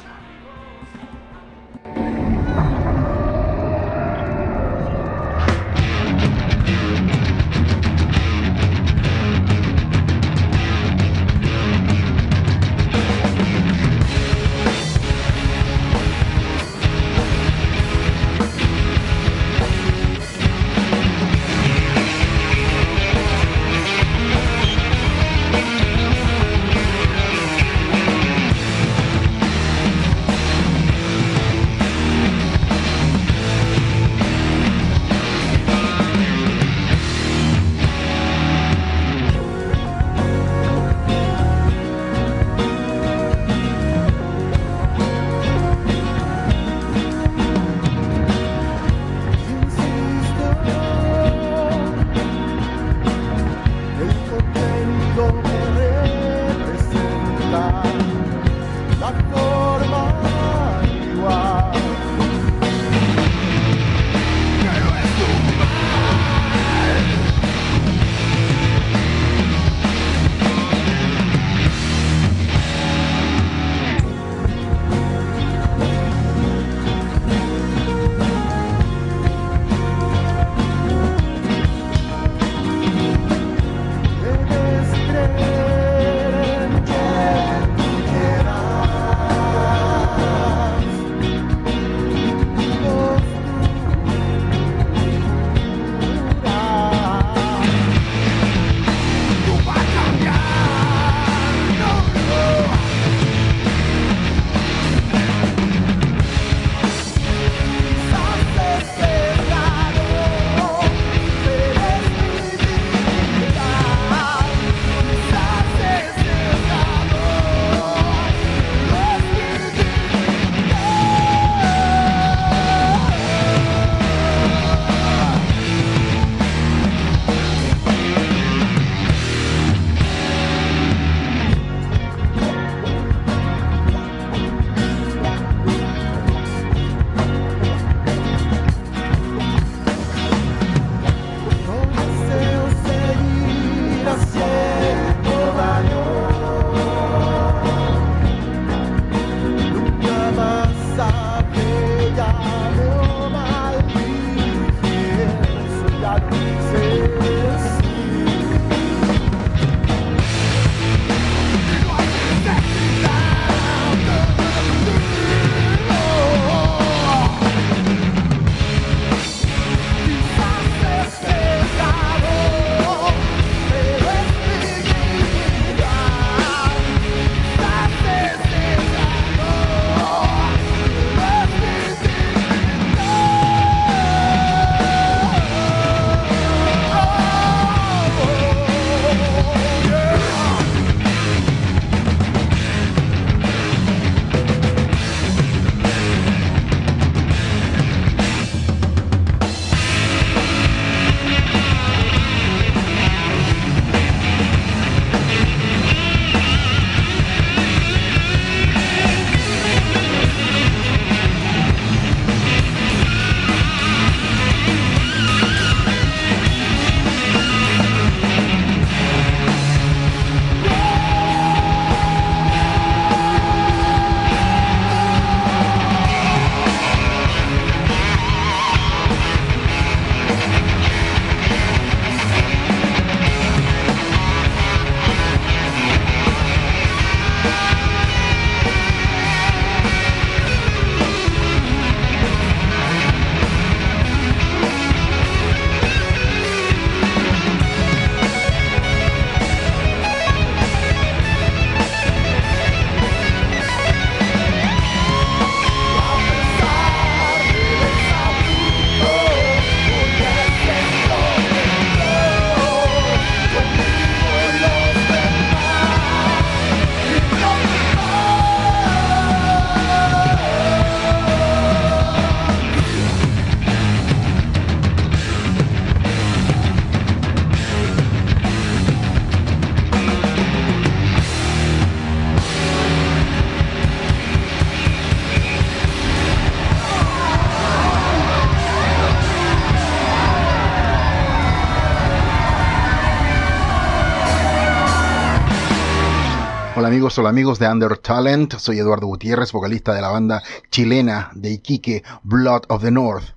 Amigos, 296.94 297.18
hola 297.18 297.30
amigos 297.30 297.58
de 297.58 297.68
Under 297.68 297.98
Talent. 297.98 298.54
Soy 298.58 298.78
Eduardo 298.78 299.08
Gutiérrez, 299.08 299.52
vocalista 299.52 299.96
de 299.96 300.02
la 300.02 300.10
banda 300.10 300.44
chilena 300.70 301.32
de 301.34 301.50
Iquique, 301.50 302.04
Blood 302.22 302.66
of 302.70 302.84
the 302.84 302.92
North. 302.92 303.36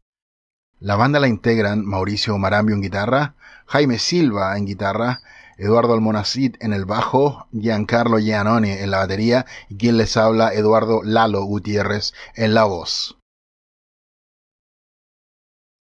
La 0.78 0.94
banda 0.94 1.20
la 1.20 1.26
integran 1.26 1.82
Mauricio 1.82 2.36
Marambio 2.36 2.74
en 2.74 2.82
guitarra, 2.82 3.34
Jaime 3.64 3.98
Silva 3.98 4.58
en 4.58 4.66
guitarra, 4.66 5.22
Eduardo 5.56 5.94
Almonacid 5.94 6.56
en 6.60 6.74
el 6.74 6.84
bajo, 6.84 7.48
Giancarlo 7.50 8.18
Giannone 8.18 8.82
en 8.82 8.90
la 8.90 8.98
batería 8.98 9.46
y 9.70 9.78
quien 9.78 9.96
les 9.96 10.18
habla 10.18 10.52
Eduardo 10.52 11.00
Lalo 11.02 11.42
Gutiérrez 11.44 12.12
en 12.34 12.52
la 12.52 12.64
voz. 12.64 13.16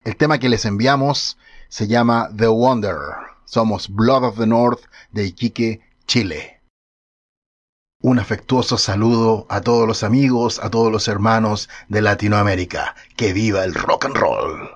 El 0.05 0.17
tema 0.17 0.39
que 0.39 0.49
les 0.49 0.65
enviamos 0.67 1.37
se 1.69 1.89
llama 1.89 2.29
The 2.37 2.47
Wonder. 2.47 2.97
Somos 3.45 3.89
Blood 3.89 4.23
of 4.23 4.39
the 4.39 4.47
North 4.47 4.85
de 5.11 5.27
Iquique, 5.27 5.81
Chile. 6.07 6.56
Un 8.07 8.21
afectuoso 8.21 8.79
saludo 8.79 9.47
a 9.49 9.63
todos 9.63 9.85
los 9.89 10.05
amigos, 10.05 10.61
a 10.63 10.71
todos 10.71 10.93
los 10.93 11.09
hermanos 11.09 11.69
de 11.89 12.03
Latinoamérica. 12.03 12.95
Que 13.17 13.33
viva 13.33 13.65
el 13.65 13.75
rock 13.75 14.05
and 14.05 14.15
roll. 14.15 14.71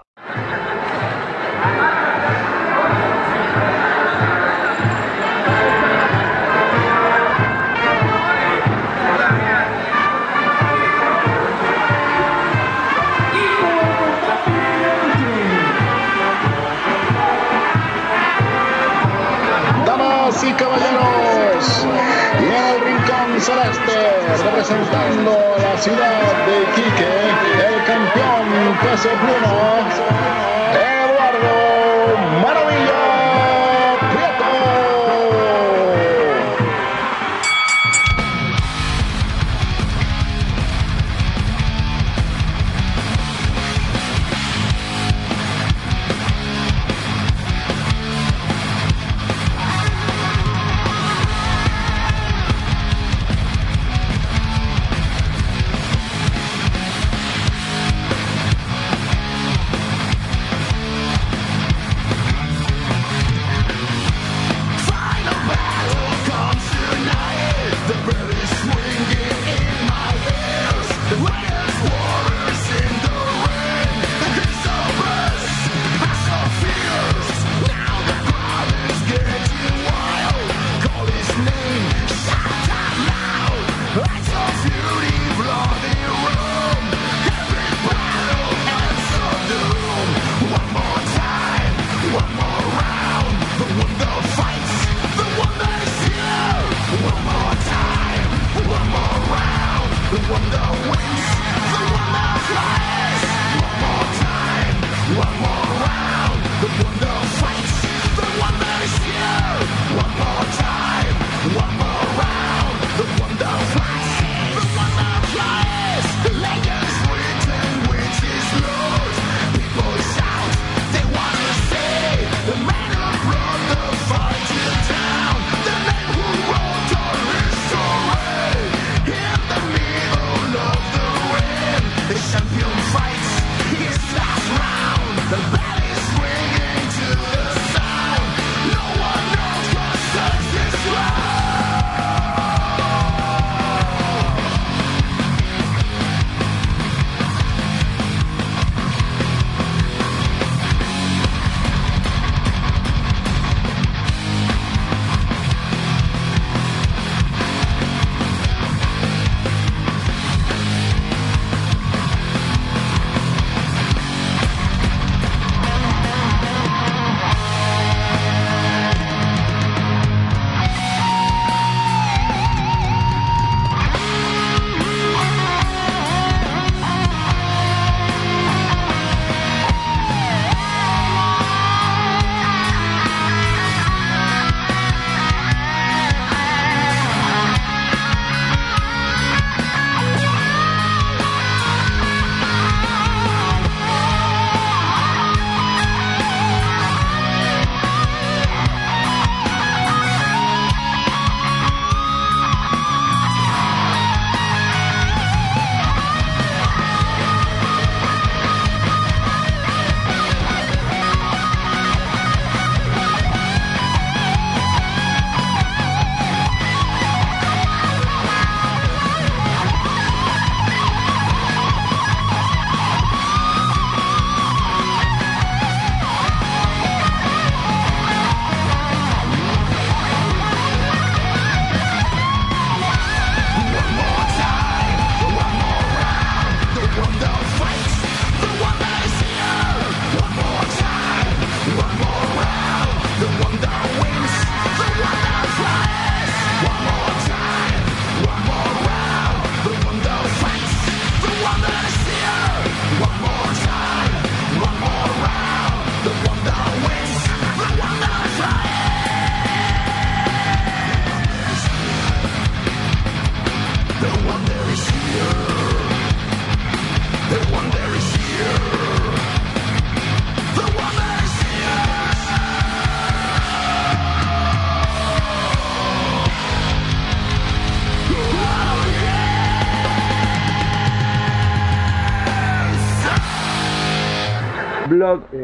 Celeste, 23.41 24.37
representando 24.45 25.57
la 25.59 25.79
ciudad 25.79 26.47
de 26.47 26.63
Iquique, 26.63 27.09
el 27.69 27.85
campeón 27.85 28.79
peso 28.83 29.09
pluma, 29.09 30.50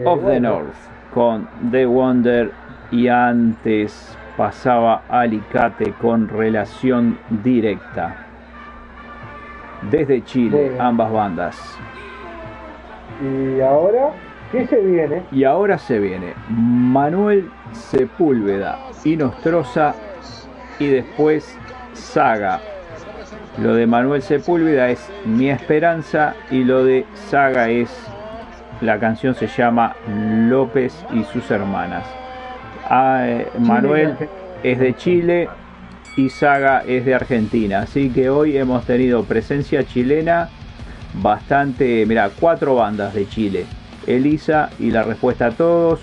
of 0.04 0.24
the. 0.24 0.40
North 0.40 0.96
con 1.16 1.48
The 1.70 1.86
Wonder 1.86 2.52
y 2.90 3.08
antes 3.08 4.14
pasaba 4.36 5.02
Alicate 5.08 5.92
con 5.92 6.28
relación 6.28 7.18
directa. 7.42 8.16
Desde 9.90 10.22
Chile, 10.24 10.76
ambas 10.78 11.10
bandas. 11.10 11.78
Y 13.22 13.62
ahora, 13.62 14.10
¿qué 14.52 14.66
se 14.66 14.78
viene? 14.78 15.22
Y 15.32 15.44
ahora 15.44 15.78
se 15.78 15.98
viene 15.98 16.34
Manuel 16.50 17.48
Sepúlveda 17.72 18.78
y 19.02 19.16
Nostroza 19.16 19.94
y 20.78 20.88
después 20.88 21.56
Saga. 21.94 22.60
Lo 23.56 23.74
de 23.74 23.86
Manuel 23.86 24.20
Sepúlveda 24.20 24.90
es 24.90 25.10
Mi 25.24 25.48
Esperanza 25.48 26.34
y 26.50 26.62
lo 26.62 26.84
de 26.84 27.06
Saga 27.14 27.70
es 27.70 27.88
la 28.80 28.98
canción 28.98 29.34
se 29.34 29.46
llama 29.46 29.96
López 30.48 30.94
y 31.12 31.24
sus 31.24 31.50
hermanas. 31.50 32.06
Ah, 32.88 33.22
eh, 33.26 33.48
Manuel 33.58 34.16
es 34.62 34.78
de 34.78 34.94
Chile 34.94 35.48
y 36.16 36.28
Saga 36.28 36.82
es 36.86 37.04
de 37.04 37.14
Argentina. 37.14 37.80
Así 37.80 38.10
que 38.10 38.30
hoy 38.30 38.56
hemos 38.56 38.84
tenido 38.84 39.24
presencia 39.24 39.84
chilena 39.84 40.48
bastante, 41.14 42.04
mira, 42.06 42.30
cuatro 42.38 42.76
bandas 42.76 43.14
de 43.14 43.28
Chile. 43.28 43.66
Elisa 44.06 44.70
y 44.78 44.90
la 44.90 45.02
respuesta 45.02 45.46
a 45.46 45.50
todos. 45.50 46.00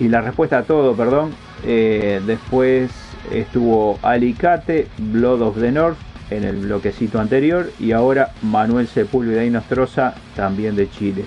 Y 0.00 0.08
la 0.08 0.20
respuesta 0.20 0.58
a 0.58 0.62
todo, 0.62 0.94
perdón. 0.94 1.32
Eh, 1.64 2.20
después 2.26 2.90
estuvo 3.32 3.98
Alicate, 4.02 4.86
Blood 4.98 5.42
of 5.42 5.58
the 5.58 5.72
North 5.72 5.98
en 6.30 6.44
el 6.44 6.56
bloquecito 6.56 7.20
anterior. 7.20 7.70
Y 7.78 7.92
ahora 7.92 8.32
Manuel 8.42 8.88
Sepúlveda 8.88 9.44
y 9.44 9.50
Nostroza 9.50 10.14
también 10.34 10.76
de 10.76 10.90
Chile. 10.90 11.24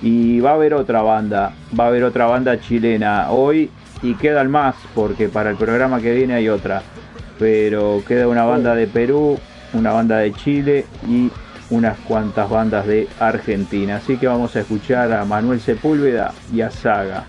Y 0.00 0.40
va 0.40 0.50
a 0.50 0.54
haber 0.54 0.74
otra 0.74 1.02
banda, 1.02 1.52
va 1.78 1.84
a 1.84 1.88
haber 1.88 2.04
otra 2.04 2.26
banda 2.26 2.60
chilena 2.60 3.30
hoy 3.30 3.70
y 4.02 4.14
quedan 4.14 4.50
más 4.50 4.74
porque 4.94 5.28
para 5.28 5.50
el 5.50 5.56
programa 5.56 6.00
que 6.00 6.12
viene 6.12 6.34
hay 6.34 6.48
otra. 6.48 6.82
Pero 7.38 8.02
queda 8.06 8.28
una 8.28 8.44
banda 8.44 8.74
de 8.74 8.86
Perú, 8.86 9.38
una 9.72 9.92
banda 9.92 10.18
de 10.18 10.32
Chile 10.32 10.86
y 11.08 11.30
unas 11.70 11.96
cuantas 12.00 12.50
bandas 12.50 12.86
de 12.86 13.08
Argentina. 13.18 13.96
Así 13.96 14.16
que 14.16 14.26
vamos 14.26 14.54
a 14.56 14.60
escuchar 14.60 15.12
a 15.12 15.24
Manuel 15.24 15.60
Sepúlveda 15.60 16.32
y 16.52 16.60
a 16.60 16.70
Saga. 16.70 17.26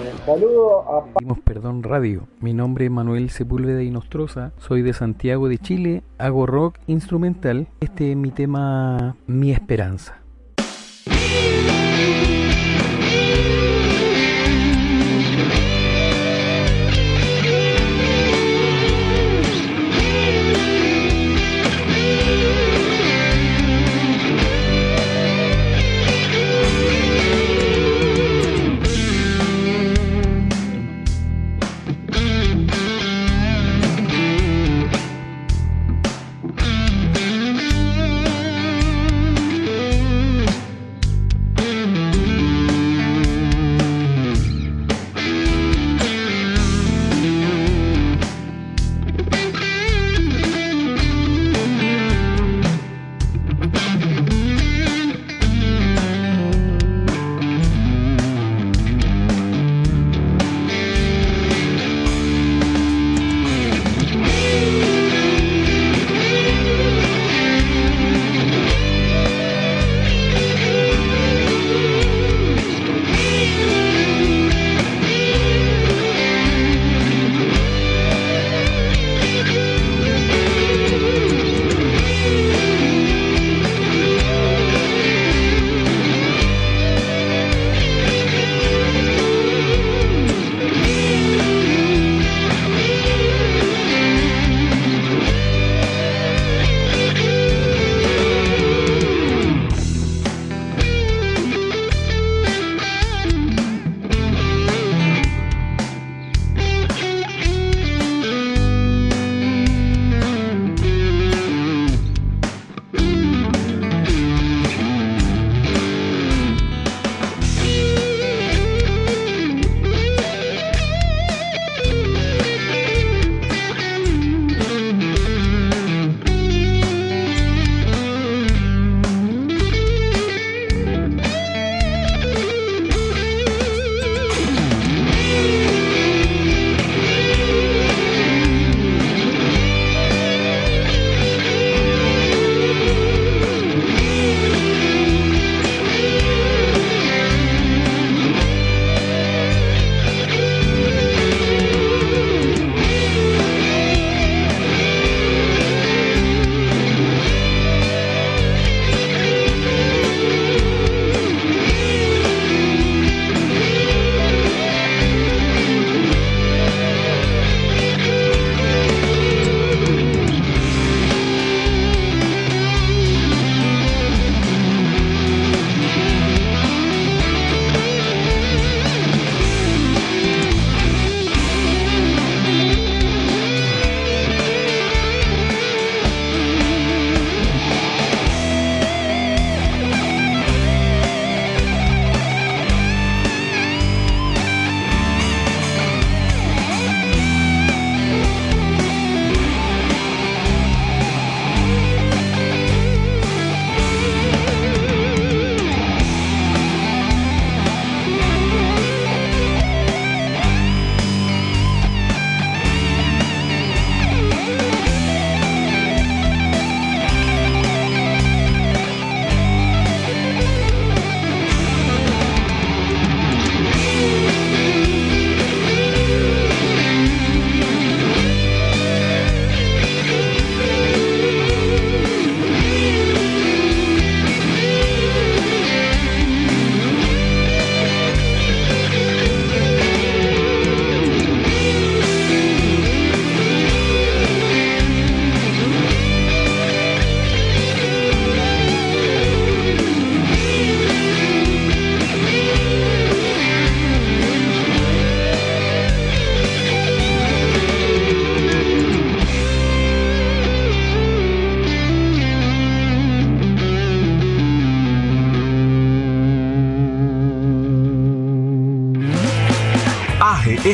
Bien, 0.00 0.16
saludo 0.24 0.80
a 0.88 1.34
Perdón 1.44 1.82
Radio. 1.82 2.26
Mi 2.40 2.54
nombre 2.54 2.86
es 2.86 2.90
Manuel 2.90 3.28
Sepúlveda 3.28 3.82
y 3.82 3.90
Nostroza. 3.90 4.52
Soy 4.56 4.80
de 4.80 4.94
Santiago 4.94 5.48
de 5.48 5.58
Chile. 5.58 6.02
Hago 6.16 6.46
rock 6.46 6.78
instrumental. 6.86 7.66
Este 7.80 8.12
es 8.12 8.16
mi 8.16 8.30
tema 8.30 9.16
Mi 9.26 9.52
Esperanza. 9.52 10.21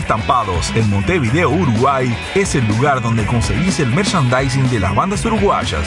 Estampados 0.09 0.75
en 0.75 0.89
Montevideo, 0.89 1.51
Uruguay 1.51 2.17
es 2.35 2.55
el 2.55 2.67
lugar 2.67 3.03
donde 3.03 3.27
conseguís 3.27 3.79
el 3.79 3.91
merchandising 3.91 4.71
de 4.71 4.81
las 4.81 4.95
bandas 4.95 5.23
uruguayas. 5.27 5.87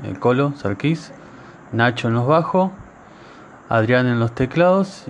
el 0.03 0.19
Colo, 0.19 0.51
Sarkis, 0.57 1.13
Nacho 1.71 2.09
en 2.09 2.15
los 2.15 2.27
bajos, 2.27 2.71
Adrián 3.69 4.07
en 4.07 4.19
los 4.19 4.35
teclados 4.35 5.05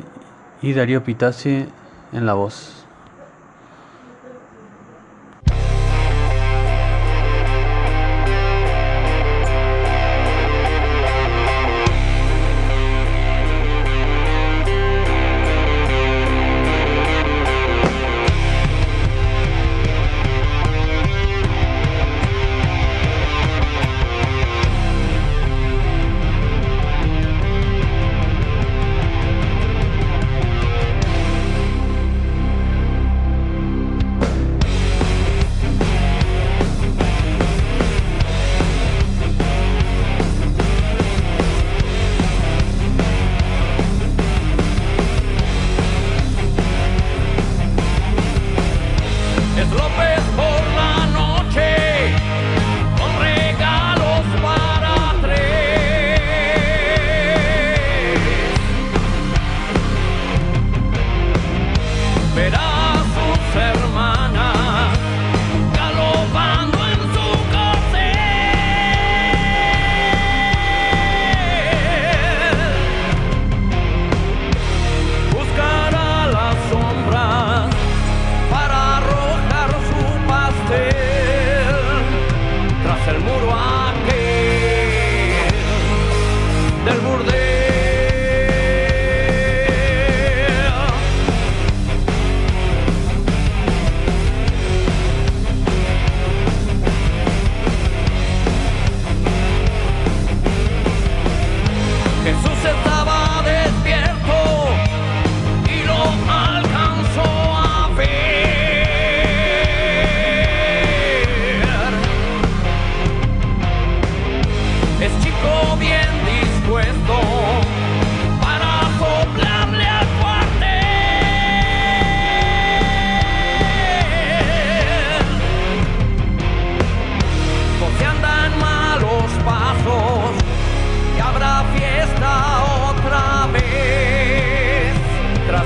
y 0.61 0.73
Darío 0.73 1.03
Pitasi 1.03 1.65
en 2.13 2.25
la 2.27 2.35
voz. 2.35 2.84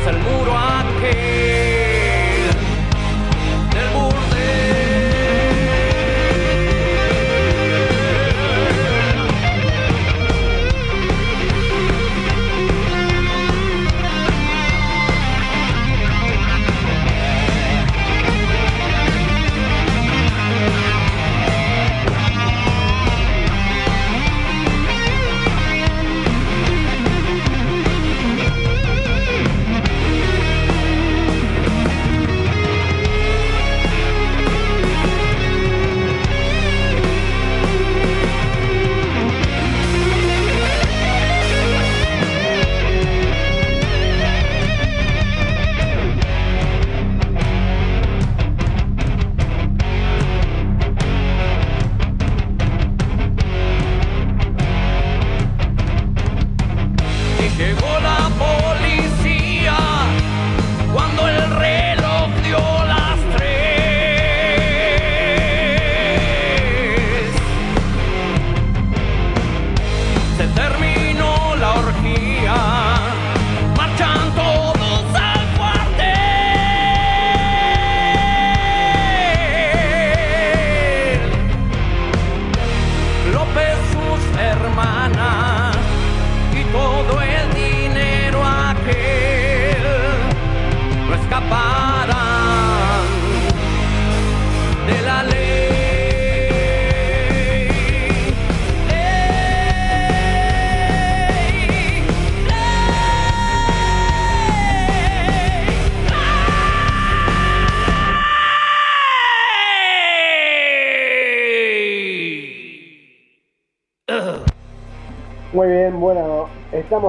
Tras 0.09 0.25
el 0.25 0.38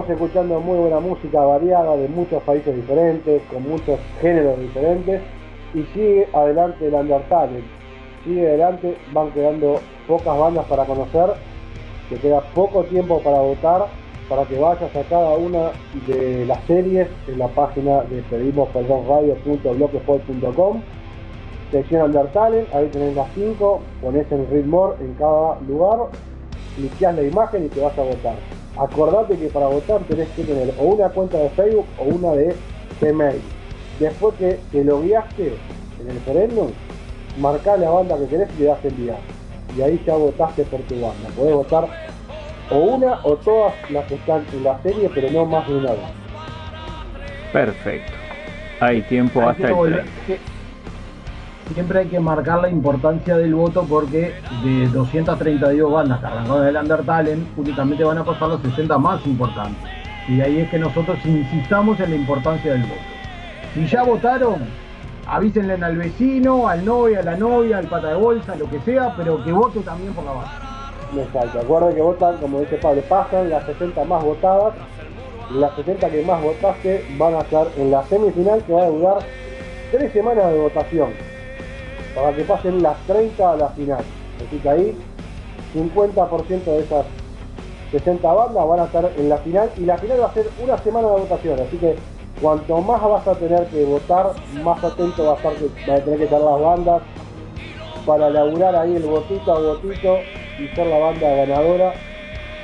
Estamos 0.01 0.23
escuchando 0.23 0.61
muy 0.61 0.79
buena 0.79 0.99
música 0.99 1.41
variada 1.41 1.95
de 1.95 2.09
muchos 2.09 2.43
países 2.45 2.75
diferentes, 2.75 3.43
con 3.53 3.69
muchos 3.69 4.01
géneros 4.23 4.59
diferentes. 4.59 5.21
Y 5.75 5.83
sigue 5.93 6.27
adelante 6.33 6.87
el 6.87 6.95
Undertale. 6.95 7.63
Sigue 8.25 8.49
adelante, 8.49 8.97
van 9.13 9.31
quedando 9.33 9.79
pocas 10.09 10.39
bandas 10.39 10.65
para 10.69 10.87
conocer. 10.87 11.35
Te 12.09 12.17
queda 12.17 12.41
poco 12.55 12.85
tiempo 12.85 13.21
para 13.21 13.41
votar, 13.41 13.89
para 14.31 14.47
que 14.47 14.59
vayas 14.59 14.97
a 14.97 15.03
cada 15.03 15.35
una 15.35 15.73
de 16.07 16.47
las 16.47 16.65
series 16.65 17.07
en 17.29 17.39
la 17.39 17.49
página 17.49 18.01
de 18.05 18.23
pedimos 18.23 18.71
perdón 18.71 19.07
radio.blogspot.com. 19.07 20.81
Sección 21.73 22.03
Undertale, 22.05 22.65
ahí 22.73 22.89
tenés 22.89 23.15
las 23.15 23.29
5, 23.35 23.81
pones 24.01 24.33
en 24.33 24.51
Read 24.51 24.65
More 24.65 24.97
en 25.05 25.13
cada 25.17 25.61
lugar, 25.69 26.09
cliqueas 26.75 27.15
la 27.17 27.23
imagen 27.23 27.67
y 27.67 27.69
te 27.69 27.83
vas 27.83 27.99
a 27.99 28.03
votar. 28.03 28.60
Acordate 28.79 29.37
que 29.37 29.47
para 29.49 29.67
votar 29.67 30.01
tenés 30.09 30.29
que 30.31 30.43
tener 30.45 30.73
o 30.79 30.85
una 30.85 31.09
cuenta 31.11 31.39
de 31.39 31.51
Facebook 31.51 31.87
o 31.99 32.05
una 32.05 32.33
de 32.33 32.55
Gmail. 33.01 33.41
Después 33.99 34.35
que 34.37 34.59
te 34.73 34.85
lo 34.85 35.03
guiaste 35.03 35.57
en 36.01 36.09
el 36.09 36.15
referéndum, 36.15 36.69
marcá 37.39 37.77
la 37.77 37.91
banda 37.91 38.17
que 38.19 38.27
querés 38.27 38.49
y 38.57 38.63
le 38.63 38.67
das 38.69 38.85
enviar. 38.85 39.19
Y 39.77 39.83
ahí 39.83 40.03
ya 40.07 40.15
votaste 40.15 40.65
por 40.65 40.81
tu 40.83 40.95
banda. 40.95 41.29
Podés 41.37 41.55
votar 41.55 41.89
o 42.71 42.77
una 42.79 43.19
o 43.25 43.37
todas 43.37 43.75
las 43.91 44.07
que 44.07 44.15
están 44.15 44.45
en 44.53 44.65
la 44.65 44.81
serie, 44.83 45.11
pero 45.15 45.31
no 45.31 45.45
más 45.45 45.67
de 45.69 45.75
una 45.77 45.91
vez. 45.93 46.01
Perfecto. 47.53 48.13
Hay 48.81 49.03
tiempo 49.03 49.41
Hay 49.43 49.49
hasta 49.49 49.69
el 49.69 49.75
volver- 49.75 50.05
30. 50.05 50.27
que- 50.27 50.39
Siempre 51.75 52.01
hay 52.01 52.07
que 52.09 52.19
marcar 52.19 52.61
la 52.61 52.69
importancia 52.69 53.37
del 53.37 53.55
voto 53.55 53.87
porque 53.89 54.35
de 54.65 54.89
232 54.89 55.93
bandas 55.93 56.19
que 56.19 56.27
arrancaron 56.27 56.67
el 56.67 56.77
Undertale, 56.77 57.39
únicamente 57.57 58.03
van 58.03 58.19
a 58.19 58.25
pasar 58.25 58.49
los 58.49 58.61
60 58.63 58.99
más 58.99 59.25
importantes. 59.25 59.79
Y 60.29 60.37
de 60.37 60.43
ahí 60.43 60.61
es 60.61 60.71
que 60.71 60.79
nosotros 60.81 61.19
insistamos 61.25 61.99
en 62.01 62.11
la 62.11 62.17
importancia 62.17 62.73
del 62.73 62.83
voto. 62.83 63.01
Si 63.73 63.87
ya 63.87 64.03
votaron, 64.03 64.67
avísenle 65.27 65.75
al 65.75 65.97
vecino, 65.97 66.69
al 66.69 66.85
novio, 66.85 67.21
a 67.21 67.23
la 67.23 67.37
novia, 67.37 67.79
al 67.79 67.87
pata 67.87 68.09
de 68.09 68.15
bolsa, 68.17 68.57
lo 68.57 68.69
que 68.69 68.81
sea, 68.81 69.15
pero 69.17 69.43
que 69.45 69.53
vote 69.53 69.81
también 69.81 70.13
por 70.13 70.25
la 70.25 70.33
banda. 70.33 70.51
Exacto, 71.17 71.61
acuerden 71.61 71.95
que 71.95 72.03
votan, 72.03 72.37
como 72.39 72.61
dice 72.61 72.77
Pablo, 72.77 73.03
pasan 73.09 73.49
las 73.49 73.65
60 73.65 74.05
más 74.05 74.25
votadas. 74.25 74.75
Las 75.53 75.75
60 75.77 76.11
que 76.11 76.25
más 76.25 76.43
votaste 76.43 77.05
van 77.17 77.35
a 77.35 77.41
estar 77.41 77.69
en 77.77 77.91
la 77.93 78.03
semifinal 78.05 78.63
que 78.65 78.73
va 78.73 78.83
a 78.83 78.89
durar 78.89 79.19
3 79.93 80.13
semanas 80.13 80.53
de 80.53 80.59
votación. 80.59 81.30
Para 82.21 82.37
que 82.37 82.43
pasen 82.45 82.83
las 82.83 82.97
30 83.07 83.53
a 83.53 83.57
la 83.57 83.69
final. 83.69 84.05
Así 84.47 84.59
que 84.59 84.69
ahí 84.69 84.99
50% 85.75 86.65
de 86.65 86.81
esas 86.81 87.07
60 87.93 88.33
bandas 88.33 88.67
van 88.69 88.81
a 88.81 88.85
estar 88.85 89.11
en 89.17 89.29
la 89.29 89.37
final 89.39 89.71
y 89.77 89.81
la 89.85 89.97
final 89.99 90.21
va 90.21 90.27
a 90.27 90.35
ser 90.35 90.47
una 90.63 90.77
semana 90.79 91.09
de 91.09 91.15
votación. 91.21 91.59
Así 91.61 91.77
que 91.79 91.97
cuanto 92.41 92.81
más 92.83 93.03
vas 93.03 93.27
a 93.27 93.35
tener 93.35 93.67
que 93.67 93.85
votar, 93.85 94.33
más 94.63 94.83
atento 94.85 95.25
va 95.25 95.33
a, 95.33 95.37
estar 95.37 95.53
a 95.53 96.05
tener 96.05 96.19
que 96.19 96.25
estar 96.25 96.41
las 96.41 96.61
bandas 96.61 97.03
para 98.07 98.31
laburar 98.31 98.75
ahí 98.77 98.97
el 98.97 99.03
votito 99.03 99.53
a 99.53 99.59
votito 99.61 100.21
y 100.59 100.69
ser 100.75 100.87
la 100.87 100.99
banda 100.99 101.29
ganadora 101.35 101.93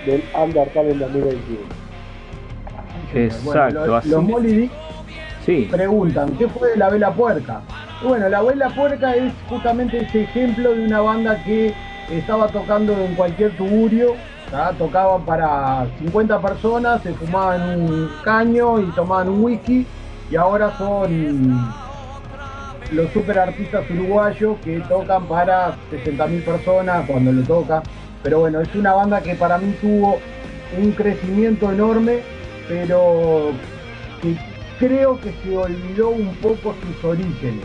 del 0.04 0.22
Undertale 0.34 0.90
en 0.92 0.98
2021. 0.98 1.58
Exacto, 3.14 3.44
Bueno, 3.44 3.86
lo- 3.86 3.96
así. 3.96 4.08
los 4.08 4.22
Molly 4.22 4.54
Dick 4.54 4.70
Sí. 5.44 5.68
preguntan, 5.70 6.30
¿qué 6.36 6.48
fue 6.48 6.70
de 6.70 6.76
la 6.76 6.90
Vela 6.90 7.12
Puerca? 7.12 7.60
Bueno, 8.02 8.28
la 8.28 8.42
Vela 8.42 8.68
Puerca 8.68 9.16
es 9.16 9.32
justamente 9.48 10.02
ese 10.02 10.24
ejemplo 10.24 10.74
de 10.74 10.84
una 10.84 11.00
banda 11.00 11.42
que 11.42 11.72
estaba 12.10 12.46
tocando 12.48 12.92
en 12.92 13.14
cualquier 13.14 13.56
tugurio, 13.56 14.16
¿tá? 14.50 14.72
tocaban 14.72 15.24
para 15.24 15.86
50 15.98 16.40
personas, 16.42 17.02
se 17.02 17.14
fumaban 17.14 17.62
un 17.62 18.10
caño 18.22 18.80
y 18.80 18.84
tomaban 18.92 19.30
un 19.30 19.42
whisky, 19.42 19.86
y 20.30 20.36
ahora 20.36 20.76
son 20.76 21.74
los 22.92 23.10
super 23.12 23.38
artistas 23.38 23.90
uruguayos 23.90 24.58
que 24.62 24.78
tocan 24.80 25.26
para 25.26 25.74
60.000 25.90 26.44
personas 26.44 27.06
cuando 27.08 27.32
le 27.32 27.42
toca. 27.44 27.82
Pero 28.22 28.40
bueno, 28.40 28.60
es 28.60 28.74
una 28.74 28.92
banda 28.92 29.22
que 29.22 29.34
para 29.36 29.56
mí 29.56 29.74
tuvo 29.80 30.18
un 30.78 30.92
crecimiento 30.92 31.72
enorme, 31.72 32.20
pero 32.68 33.52
que 34.20 34.36
creo 34.78 35.18
que 35.18 35.32
se 35.42 35.56
olvidó 35.56 36.10
un 36.10 36.34
poco 36.36 36.74
sus 36.82 37.04
orígenes. 37.04 37.64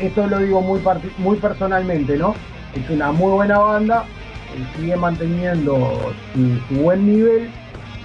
Esto 0.00 0.26
lo 0.26 0.38
digo 0.38 0.62
muy, 0.62 0.80
muy 1.18 1.36
personalmente, 1.36 2.16
¿no? 2.16 2.34
Es 2.74 2.88
una 2.88 3.12
muy 3.12 3.32
buena 3.32 3.58
banda, 3.58 4.04
eh, 4.54 4.78
sigue 4.78 4.96
manteniendo 4.96 6.12
su, 6.32 6.74
su 6.74 6.80
buen 6.82 7.06
nivel, 7.06 7.50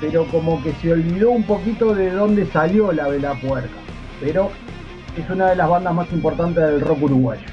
pero 0.02 0.26
como 0.26 0.62
que 0.62 0.74
se 0.74 0.92
olvidó 0.92 1.32
un 1.32 1.44
poquito 1.44 1.96
de 1.96 2.12
dónde 2.12 2.46
salió 2.48 2.92
la 2.92 3.08
Vela 3.08 3.34
Puerca. 3.36 3.70
Pero 4.20 4.50
es 5.18 5.30
una 5.30 5.50
de 5.50 5.56
las 5.56 5.70
bandas 5.70 5.94
más 5.94 6.12
importantes 6.12 6.64
del 6.64 6.82
rock 6.82 7.04
uruguayo. 7.04 7.46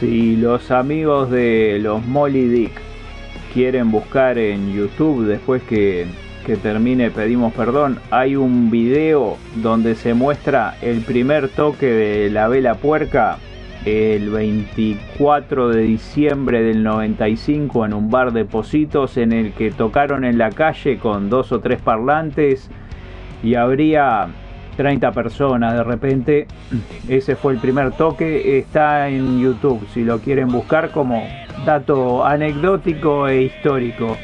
Si 0.00 0.36
los 0.36 0.70
amigos 0.70 1.30
de 1.30 1.78
los 1.80 2.04
Molly 2.06 2.48
Dick 2.48 2.72
quieren 3.52 3.90
buscar 3.90 4.38
en 4.38 4.72
YouTube 4.72 5.26
después 5.26 5.62
que, 5.62 6.06
que 6.46 6.56
termine 6.56 7.10
Pedimos 7.10 7.52
Perdón, 7.52 7.98
hay 8.10 8.34
un 8.34 8.70
video 8.70 9.36
donde 9.56 9.94
se 9.94 10.14
muestra 10.14 10.76
el 10.82 11.02
primer 11.02 11.48
toque 11.48 11.86
de 11.86 12.30
la 12.30 12.48
vela 12.48 12.74
puerca 12.76 13.38
el 13.84 14.30
24 14.30 15.68
de 15.68 15.82
diciembre 15.82 16.62
del 16.62 16.82
95 16.82 17.84
en 17.84 17.94
un 17.94 18.10
bar 18.10 18.32
de 18.32 18.44
Positos 18.44 19.16
en 19.16 19.32
el 19.32 19.52
que 19.52 19.70
tocaron 19.70 20.24
en 20.24 20.38
la 20.38 20.50
calle 20.50 20.98
con 20.98 21.28
dos 21.28 21.52
o 21.52 21.60
tres 21.60 21.80
parlantes 21.80 22.70
y 23.42 23.56
habría 23.56 24.28
30 24.76 25.12
personas 25.12 25.74
de 25.74 25.84
repente. 25.84 26.46
Ese 27.08 27.36
fue 27.36 27.52
el 27.52 27.58
primer 27.58 27.92
toque, 27.92 28.58
está 28.58 29.08
en 29.08 29.40
YouTube 29.40 29.86
si 29.92 30.02
lo 30.02 30.18
quieren 30.18 30.48
buscar 30.48 30.90
como 30.90 31.22
dato 31.66 32.24
anecdótico 32.24 33.28
e 33.28 33.42
histórico 33.42 34.16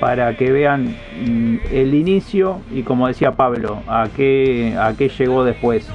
para 0.00 0.36
que 0.36 0.50
vean 0.50 0.96
mm, 1.24 1.56
el 1.70 1.94
inicio 1.94 2.60
y 2.72 2.82
como 2.82 3.06
decía 3.06 3.32
Pablo, 3.32 3.82
a 3.86 4.08
qué, 4.16 4.76
a 4.78 4.94
qué 4.96 5.08
llegó 5.08 5.44
después. 5.44 5.88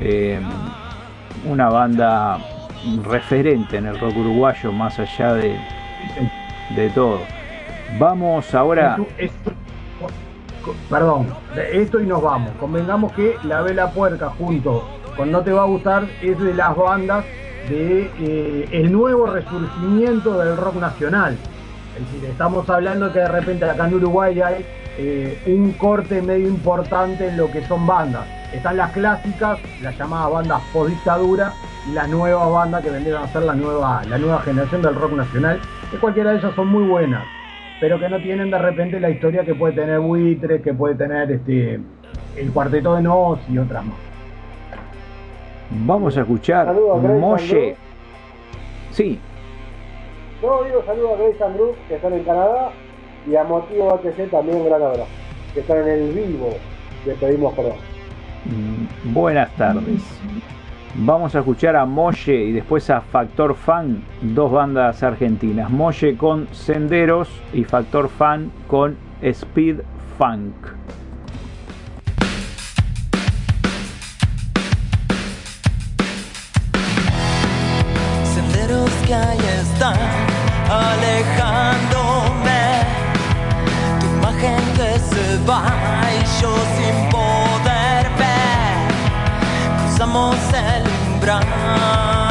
Eh, 0.00 0.38
una 1.44 1.68
banda 1.68 2.38
referente 3.04 3.76
en 3.76 3.86
el 3.86 3.98
rock 3.98 4.16
uruguayo 4.16 4.72
más 4.72 4.98
allá 4.98 5.34
de, 5.34 5.56
de 6.76 6.90
todo. 6.90 7.20
Vamos 7.98 8.54
ahora... 8.54 8.96
Es- 9.16 9.30
es- 9.30 9.52
co- 10.64 10.74
perdón, 10.90 11.28
esto 11.72 12.00
y 12.00 12.06
nos 12.06 12.22
vamos. 12.22 12.50
Convengamos 12.60 13.12
que 13.12 13.36
La 13.44 13.62
Vela 13.62 13.90
Puerca 13.90 14.30
junto 14.30 14.86
con 15.16 15.32
No 15.32 15.40
Te 15.40 15.52
Va 15.52 15.62
a 15.62 15.66
Gustar 15.66 16.04
es 16.22 16.38
de 16.38 16.54
las 16.54 16.76
bandas 16.76 17.24
de 17.68 18.10
eh, 18.20 18.68
el 18.72 18.92
nuevo 18.92 19.26
resurgimiento 19.26 20.38
del 20.38 20.56
rock 20.56 20.76
nacional. 20.76 21.36
Es 21.98 22.12
decir, 22.12 22.30
estamos 22.30 22.68
hablando 22.70 23.12
que 23.12 23.18
de 23.20 23.28
repente 23.28 23.64
acá 23.64 23.88
en 23.88 23.94
Uruguay 23.94 24.40
hay 24.40 24.64
eh, 24.98 25.42
un 25.46 25.72
corte 25.72 26.22
medio 26.22 26.46
importante 26.48 27.28
en 27.28 27.36
lo 27.36 27.50
que 27.50 27.66
son 27.66 27.86
bandas. 27.86 28.24
Están 28.52 28.76
las 28.76 28.92
clásicas, 28.92 29.58
las 29.82 29.96
llamadas 29.98 30.32
bandas 30.32 30.62
post 30.72 30.90
dictadura, 30.90 31.52
y 31.88 31.92
las 31.92 32.08
nuevas 32.08 32.50
bandas 32.50 32.82
que 32.82 32.90
vendrían 32.90 33.22
a 33.22 33.28
ser 33.28 33.42
la 33.42 33.54
nueva, 33.54 34.02
la 34.08 34.18
nueva 34.18 34.40
generación 34.40 34.82
del 34.82 34.94
rock 34.94 35.12
nacional, 35.12 35.60
que 35.90 35.98
cualquiera 35.98 36.30
de 36.32 36.38
ellas 36.38 36.54
son 36.54 36.68
muy 36.68 36.84
buenas 36.84 37.24
pero 37.80 37.98
que 37.98 38.08
no 38.08 38.18
tienen 38.18 38.50
de 38.50 38.58
repente 38.58 38.98
la 39.00 39.10
historia 39.10 39.44
que 39.44 39.54
puede 39.54 39.74
tener 39.74 40.00
Buitres, 40.00 40.62
que 40.62 40.74
puede 40.74 40.94
tener 40.94 41.30
este 41.30 41.80
el 42.36 42.52
Cuarteto 42.52 42.94
de 42.94 43.02
Nos 43.02 43.38
y 43.48 43.58
otras 43.58 43.84
más. 43.84 43.96
Vamos 45.70 46.16
a 46.16 46.20
escuchar 46.20 46.66
Saludos, 46.66 47.02
Molle. 47.02 47.76
Sí, 48.92 49.20
No, 50.42 50.62
digo 50.64 50.82
saludos 50.86 51.12
a 51.12 51.22
Grace 51.22 51.44
and 51.44 51.56
Bruce, 51.56 51.78
que 51.88 51.94
están 51.96 52.12
en 52.14 52.24
Canadá, 52.24 52.70
y 53.28 53.36
a 53.36 53.44
Motivo 53.44 53.94
HC 54.02 54.30
también 54.30 54.58
un 54.58 54.66
gran 54.66 54.82
abrazo, 54.82 55.06
que 55.54 55.60
están 55.60 55.78
en 55.78 55.88
el 55.88 56.12
vivo, 56.12 56.50
le 57.06 57.14
pedimos 57.14 57.54
perdón. 57.54 57.97
Mm, 58.48 59.12
Buenas 59.12 59.50
tardes. 59.56 60.02
Vamos 60.94 61.34
a 61.34 61.40
escuchar 61.40 61.76
a 61.76 61.84
Molle 61.84 62.44
y 62.44 62.52
después 62.52 62.88
a 62.90 63.00
Factor 63.00 63.54
Fan, 63.54 64.02
dos 64.22 64.50
bandas 64.50 65.02
argentinas. 65.02 65.70
Molle 65.70 66.16
con 66.16 66.48
Senderos 66.52 67.28
y 67.52 67.64
Factor 67.64 68.08
Fan 68.08 68.50
con 68.66 68.96
Speed 69.22 69.80
Funk. 70.16 70.54
senderos 78.34 78.90
que 79.06 79.14
ahí 79.14 79.38
están 79.60 79.96
alejándome. 80.70 82.60
Tu 84.00 84.06
imagen 84.06 84.60
se 85.10 85.38
va 85.48 85.62
y 86.12 86.42
yo 86.42 86.50
Cruzamos 90.08 90.36
el 90.54 91.12
umbral. 91.12 92.27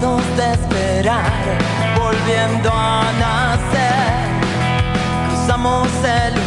De 0.00 0.52
esperar, 0.52 1.30
volviendo 1.98 2.70
a 2.72 3.02
nacer, 3.20 4.40
cruzamos 5.28 5.86
el 6.02 6.41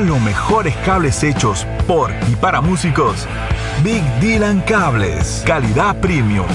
Los 0.00 0.20
mejores 0.20 0.76
cables 0.86 1.24
hechos 1.24 1.66
por 1.88 2.12
y 2.30 2.36
para 2.36 2.60
músicos, 2.60 3.26
Big 3.82 4.04
Dylan 4.20 4.60
Cables, 4.60 5.42
calidad 5.44 6.00
premium. 6.00 6.46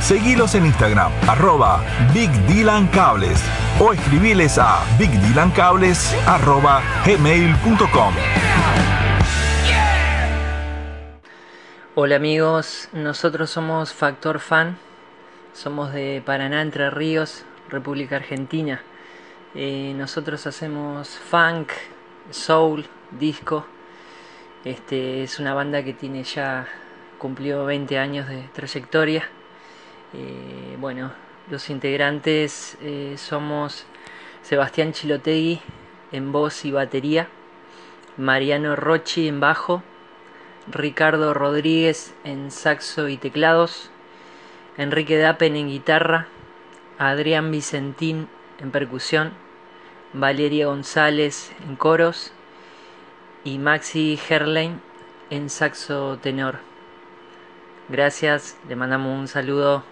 Seguilos 0.00 0.54
en 0.54 0.66
Instagram, 0.66 1.10
arroba 1.26 1.82
Big 2.14 2.30
Dylan 2.46 2.86
Cables 2.88 3.42
o 3.80 3.92
escribiles 3.92 4.56
a 4.56 4.84
bigdylancables 4.98 6.14
arroba 6.28 6.80
gmail.com. 7.04 8.14
Hola 11.96 12.14
amigos, 12.14 12.88
nosotros 12.92 13.50
somos 13.50 13.92
Factor 13.92 14.38
Fan, 14.38 14.78
somos 15.52 15.92
de 15.92 16.22
Paraná, 16.24 16.62
Entre 16.62 16.88
Ríos, 16.88 17.44
República 17.68 18.14
Argentina. 18.14 18.80
Eh, 19.56 19.92
nosotros 19.96 20.46
hacemos 20.46 21.08
funk, 21.08 21.72
soul, 22.32 22.86
disco. 23.10 23.66
Este 24.64 25.22
es 25.22 25.38
una 25.38 25.54
banda 25.54 25.84
que 25.84 25.92
tiene 25.92 26.24
ya 26.24 26.68
cumplió 27.18 27.64
20 27.64 27.98
años 27.98 28.28
de 28.28 28.48
trayectoria. 28.52 29.28
Eh, 30.14 30.76
bueno, 30.78 31.12
los 31.50 31.70
integrantes 31.70 32.76
eh, 32.80 33.14
somos 33.16 33.84
Sebastián 34.42 34.92
Chilotegui 34.92 35.60
en 36.10 36.32
voz 36.32 36.64
y 36.64 36.70
batería, 36.70 37.28
Mariano 38.16 38.76
Rochi 38.76 39.28
en 39.28 39.40
bajo, 39.40 39.82
Ricardo 40.70 41.34
Rodríguez 41.34 42.14
en 42.24 42.50
saxo 42.50 43.08
y 43.08 43.16
teclados, 43.16 43.90
Enrique 44.76 45.16
Dapen 45.16 45.56
en 45.56 45.68
guitarra, 45.68 46.26
Adrián 46.98 47.50
Vicentín 47.50 48.28
en 48.60 48.70
percusión, 48.70 49.32
Valeria 50.14 50.66
González 50.66 51.52
en 51.66 51.76
coros 51.76 52.32
y 53.44 53.58
Maxi 53.58 54.18
Herlein 54.28 54.80
en 55.30 55.48
saxo 55.48 56.18
tenor. 56.20 56.58
Gracias, 57.88 58.58
le 58.68 58.76
mandamos 58.76 59.18
un 59.18 59.26
saludo. 59.26 59.91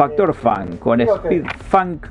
Factor 0.00 0.32
Funk 0.32 0.78
con 0.78 0.98
Speed 1.02 1.44
Funk 1.68 2.06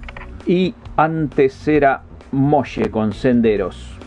y 0.46 0.76
antes 0.96 1.68
era 1.68 2.04
Molle 2.32 2.92
con 2.92 3.14
Senderos. 3.14 3.98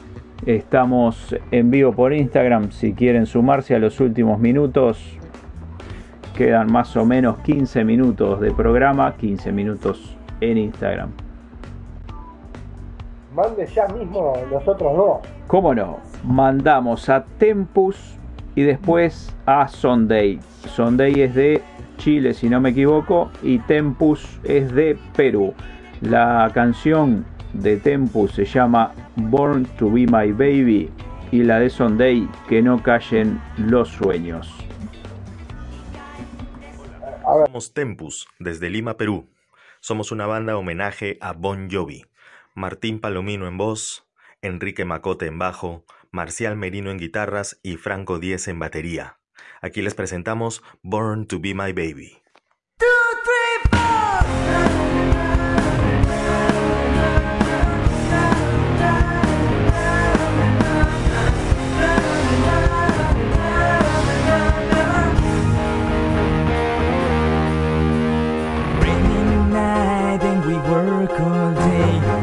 Estamos 0.46 1.34
en 1.50 1.72
vivo 1.72 1.90
por 1.90 2.12
Instagram 2.12 2.70
si 2.70 2.94
quieren 2.94 3.26
sumarse 3.26 3.74
a 3.74 3.80
los 3.80 3.98
últimos 3.98 4.38
minutos. 4.38 5.18
Quedan 6.36 6.70
más 6.70 6.96
o 6.96 7.04
menos 7.04 7.38
15 7.40 7.82
minutos 7.82 8.40
de 8.40 8.52
programa, 8.52 9.16
15 9.16 9.50
minutos 9.50 10.16
en 10.40 10.59
Instagram. 10.59 11.10
Mande 13.34 13.66
ya 13.66 13.88
mismo 13.88 14.34
los 14.48 14.68
otros 14.68 14.96
dos. 14.96 15.18
¿Cómo 15.48 15.74
no? 15.74 15.98
Mandamos 16.22 17.09
a 17.09 17.24
Tempus 17.24 18.16
y 18.54 18.62
después 18.62 19.34
a 19.44 19.66
Sunday. 19.66 20.38
Sunday 20.68 21.22
es 21.22 21.34
de 21.34 21.62
Chile, 22.02 22.34
si 22.34 22.48
no 22.48 22.60
me 22.60 22.70
equivoco, 22.70 23.30
y 23.44 23.60
Tempus 23.60 24.40
es 24.42 24.74
de 24.74 24.98
Perú. 25.14 25.54
La 26.00 26.50
canción 26.52 27.24
de 27.52 27.76
Tempus 27.76 28.32
se 28.32 28.44
llama 28.44 28.92
Born 29.14 29.66
to 29.78 29.88
Be 29.88 30.06
My 30.06 30.32
Baby 30.32 30.90
y 31.30 31.44
la 31.44 31.60
de 31.60 31.70
Sunday, 31.70 32.28
Que 32.48 32.60
no 32.60 32.82
callen 32.82 33.40
los 33.56 33.88
sueños. 33.88 34.52
Somos 37.46 37.72
Tempus, 37.72 38.26
desde 38.40 38.68
Lima, 38.68 38.96
Perú. 38.96 39.28
Somos 39.78 40.10
una 40.10 40.26
banda 40.26 40.56
homenaje 40.56 41.18
a 41.20 41.32
Bon 41.32 41.70
Jovi. 41.70 42.04
Martín 42.56 43.00
Palomino 43.00 43.46
en 43.46 43.56
voz, 43.56 44.08
Enrique 44.42 44.84
Macote 44.84 45.26
en 45.26 45.38
bajo, 45.38 45.84
Marcial 46.10 46.56
Merino 46.56 46.90
en 46.90 46.98
guitarras 46.98 47.60
y 47.62 47.76
Franco 47.76 48.18
Díez 48.18 48.48
en 48.48 48.58
batería. 48.58 49.18
Aquí 49.60 49.82
les 49.82 49.94
presentamos 49.94 50.62
Born 50.82 51.26
to 51.26 51.38
Be 51.38 51.54
My 51.54 51.72
Baby. 51.72 52.18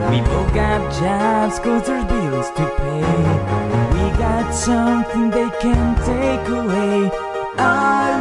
We 0.10 0.22
both 0.22 0.54
got 0.56 0.92
jobs 1.00 1.60
cause 1.60 1.86
there's 1.86 2.06
bills 2.06 2.50
to 2.52 2.66
pay. 2.78 3.59
Something 4.52 5.30
they 5.30 5.50
can 5.62 5.96
take 6.06 6.48
away. 6.50 7.12
Our 7.58 8.19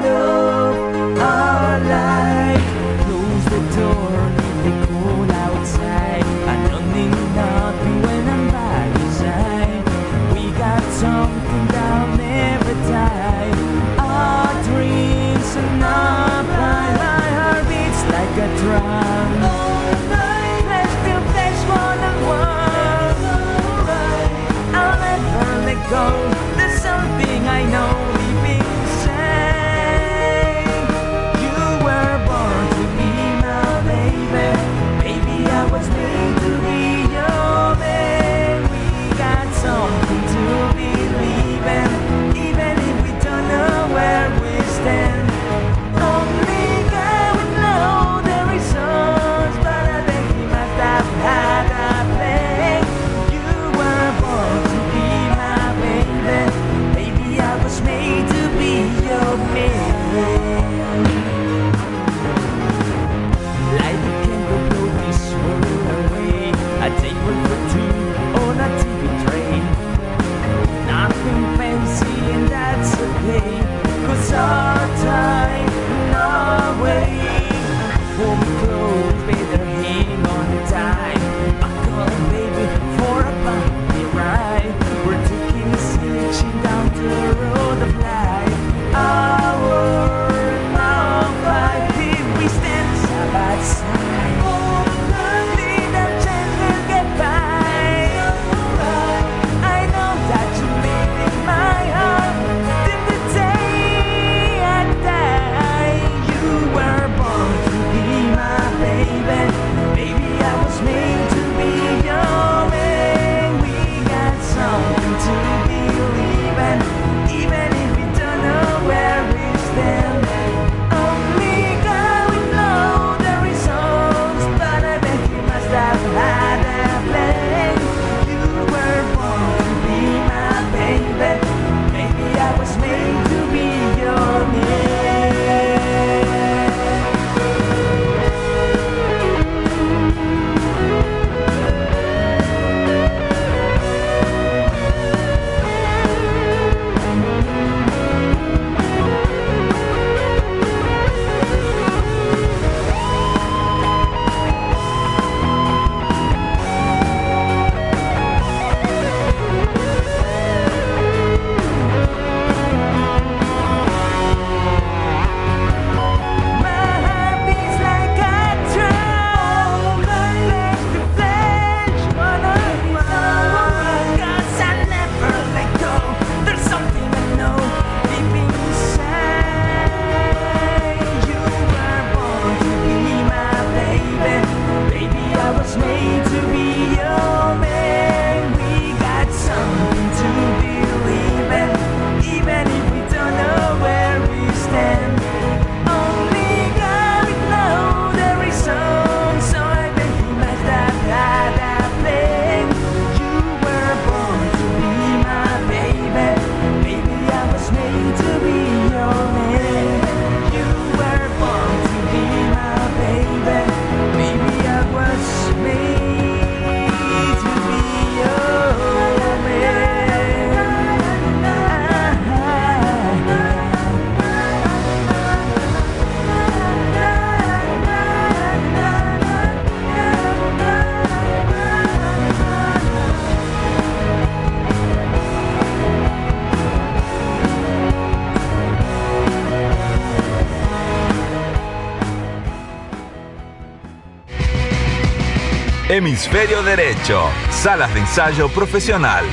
Hemisferio 245.99 246.62
Derecho, 246.62 247.20
salas 247.51 247.93
de 247.93 247.99
ensayo 247.99 248.49
profesional. 248.49 249.25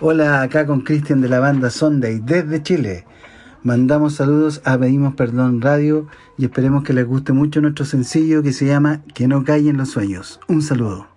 Hola, 0.00 0.40
acá 0.40 0.64
con 0.64 0.80
Cristian 0.80 1.20
de 1.20 1.28
la 1.28 1.40
banda 1.40 1.68
Sunday 1.68 2.20
desde 2.22 2.62
Chile. 2.62 3.04
Mandamos 3.62 4.14
saludos 4.14 4.62
a 4.64 4.78
Pedimos 4.78 5.14
Perdón 5.16 5.60
Radio 5.60 6.06
y 6.38 6.46
esperemos 6.46 6.82
que 6.82 6.94
les 6.94 7.06
guste 7.06 7.34
mucho 7.34 7.60
nuestro 7.60 7.84
sencillo 7.84 8.42
que 8.42 8.54
se 8.54 8.64
llama 8.64 9.02
Que 9.14 9.28
no 9.28 9.44
callen 9.44 9.76
los 9.76 9.90
sueños. 9.90 10.40
Un 10.48 10.62
saludo. 10.62 11.09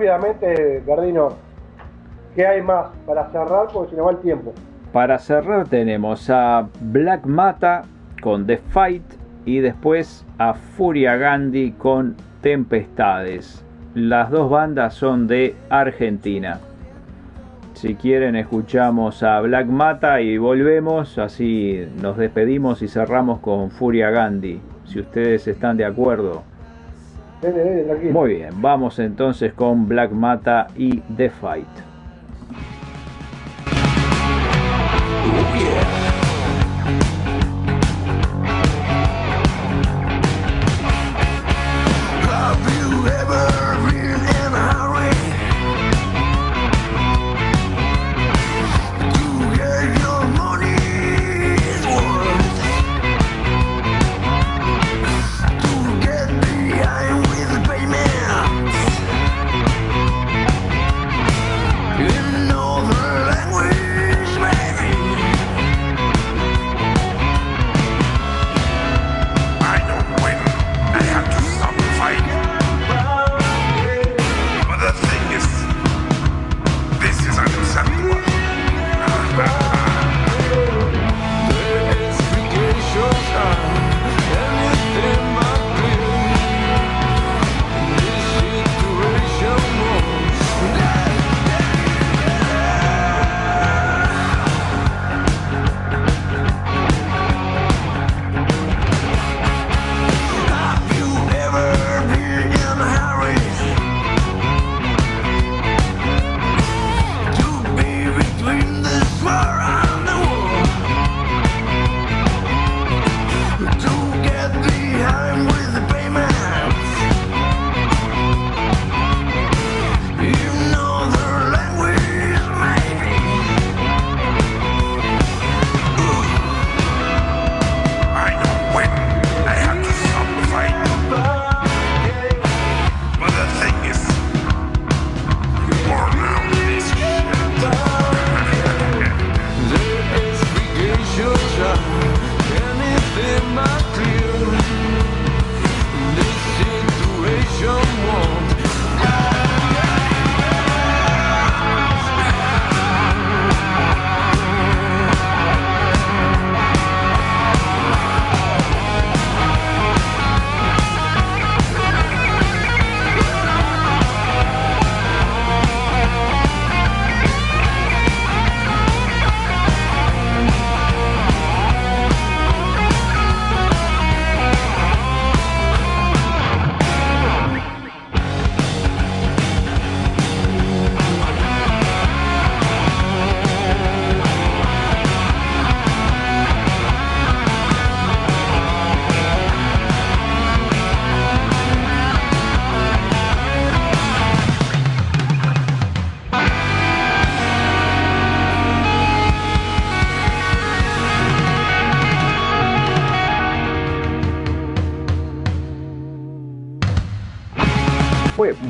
Rápidamente, 0.00 0.82
Gardino, 0.86 1.28
¿qué 2.34 2.46
hay 2.46 2.62
más 2.62 2.86
para 3.04 3.30
cerrar? 3.30 3.68
Porque 3.70 3.90
se 3.90 3.96
nos 3.98 4.06
va 4.06 4.10
el 4.12 4.16
tiempo. 4.20 4.54
Para 4.94 5.18
cerrar 5.18 5.68
tenemos 5.68 6.30
a 6.30 6.66
Black 6.80 7.26
Mata 7.26 7.82
con 8.22 8.46
The 8.46 8.56
Fight 8.56 9.02
y 9.44 9.58
después 9.58 10.24
a 10.38 10.54
Furia 10.54 11.16
Gandhi 11.16 11.72
con 11.72 12.16
Tempestades. 12.40 13.62
Las 13.92 14.30
dos 14.30 14.48
bandas 14.50 14.94
son 14.94 15.26
de 15.26 15.54
Argentina. 15.68 16.60
Si 17.74 17.94
quieren 17.94 18.36
escuchamos 18.36 19.22
a 19.22 19.38
Black 19.42 19.66
Mata 19.66 20.22
y 20.22 20.38
volvemos, 20.38 21.18
así 21.18 21.86
nos 22.00 22.16
despedimos 22.16 22.80
y 22.80 22.88
cerramos 22.88 23.40
con 23.40 23.70
Furia 23.70 24.08
Gandhi, 24.08 24.62
si 24.86 25.00
ustedes 25.00 25.46
están 25.46 25.76
de 25.76 25.84
acuerdo. 25.84 26.49
Muy 28.12 28.34
bien, 28.34 28.50
vamos 28.60 28.98
entonces 28.98 29.52
con 29.54 29.88
Black 29.88 30.10
Mata 30.10 30.66
y 30.76 30.98
The 31.16 31.30
Fight. 31.30 31.89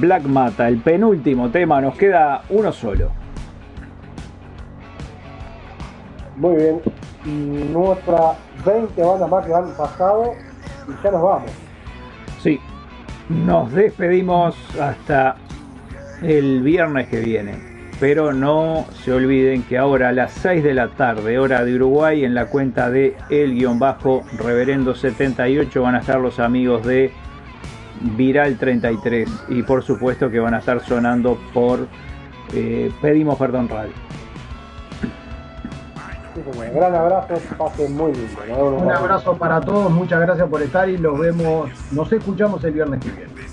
Black 0.01 0.24
Mata, 0.24 0.66
el 0.66 0.78
penúltimo 0.78 1.51
tema, 1.51 1.81
nos 1.81 1.97
queda 1.97 2.43
uno 2.48 2.72
solo. 2.72 3.12
Muy 6.36 6.56
bien. 6.56 6.81
Y 7.27 7.68
nuestras 7.70 8.36
20 8.64 9.02
bandas 9.02 9.28
más 9.28 9.47
que 9.47 9.55
han 9.55 9.70
pasado 9.77 10.32
y 10.89 10.93
ya 11.05 11.10
nos 11.10 11.22
vamos. 11.22 11.51
Sí, 12.39 12.59
nos 13.28 13.70
despedimos 13.72 14.56
hasta 14.81 15.36
el 16.22 16.62
viernes 16.62 17.09
que 17.09 17.20
viene. 17.20 17.68
Pero 18.01 18.32
no 18.32 18.86
se 19.05 19.12
olviden 19.12 19.62
que 19.64 19.77
ahora 19.77 20.09
a 20.09 20.12
las 20.12 20.32
6 20.32 20.64
de 20.64 20.72
la 20.72 20.89
tarde, 20.89 21.39
hora 21.39 21.62
de 21.62 21.74
Uruguay, 21.74 22.24
en 22.24 22.35
la 22.35 22.47
cuenta 22.47 22.90
de 22.90 23.14
el-reverendo78 23.28 25.82
van 25.82 25.97
a 25.97 25.98
estar 25.98 26.18
los 26.18 26.40
amigos 26.40 26.86
de 26.86 27.12
Viral 28.01 28.56
33 28.56 29.28
y 29.48 29.62
por 29.62 29.82
supuesto 29.82 30.31
que 30.31 30.40
van 30.40 30.55
a 30.55 30.59
estar 30.59 30.81
sonando 30.81 31.39
por 31.52 31.86
eh, 32.55 32.90
Pedimos 33.01 33.39
Perdón 33.39 33.68
Radio. 33.68 33.93
Sí, 36.35 36.40
señor. 36.52 36.74
Gran 36.74 36.94
abrazo, 36.94 37.35
pasen 37.59 37.97
muy 37.97 38.12
lindo. 38.12 38.40
Vemos 38.47 38.82
Un 38.82 38.90
abrazo 38.90 39.36
para 39.36 39.60
todos, 39.60 39.90
muchas 39.90 40.20
gracias 40.20 40.48
por 40.48 40.62
estar 40.62 40.89
y 40.89 40.97
los 40.97 41.18
vemos, 41.18 41.70
nos 41.93 42.12
escuchamos 42.12 42.62
el 42.64 42.72
viernes 42.72 43.01
que 43.01 43.10
viene. 43.10 43.49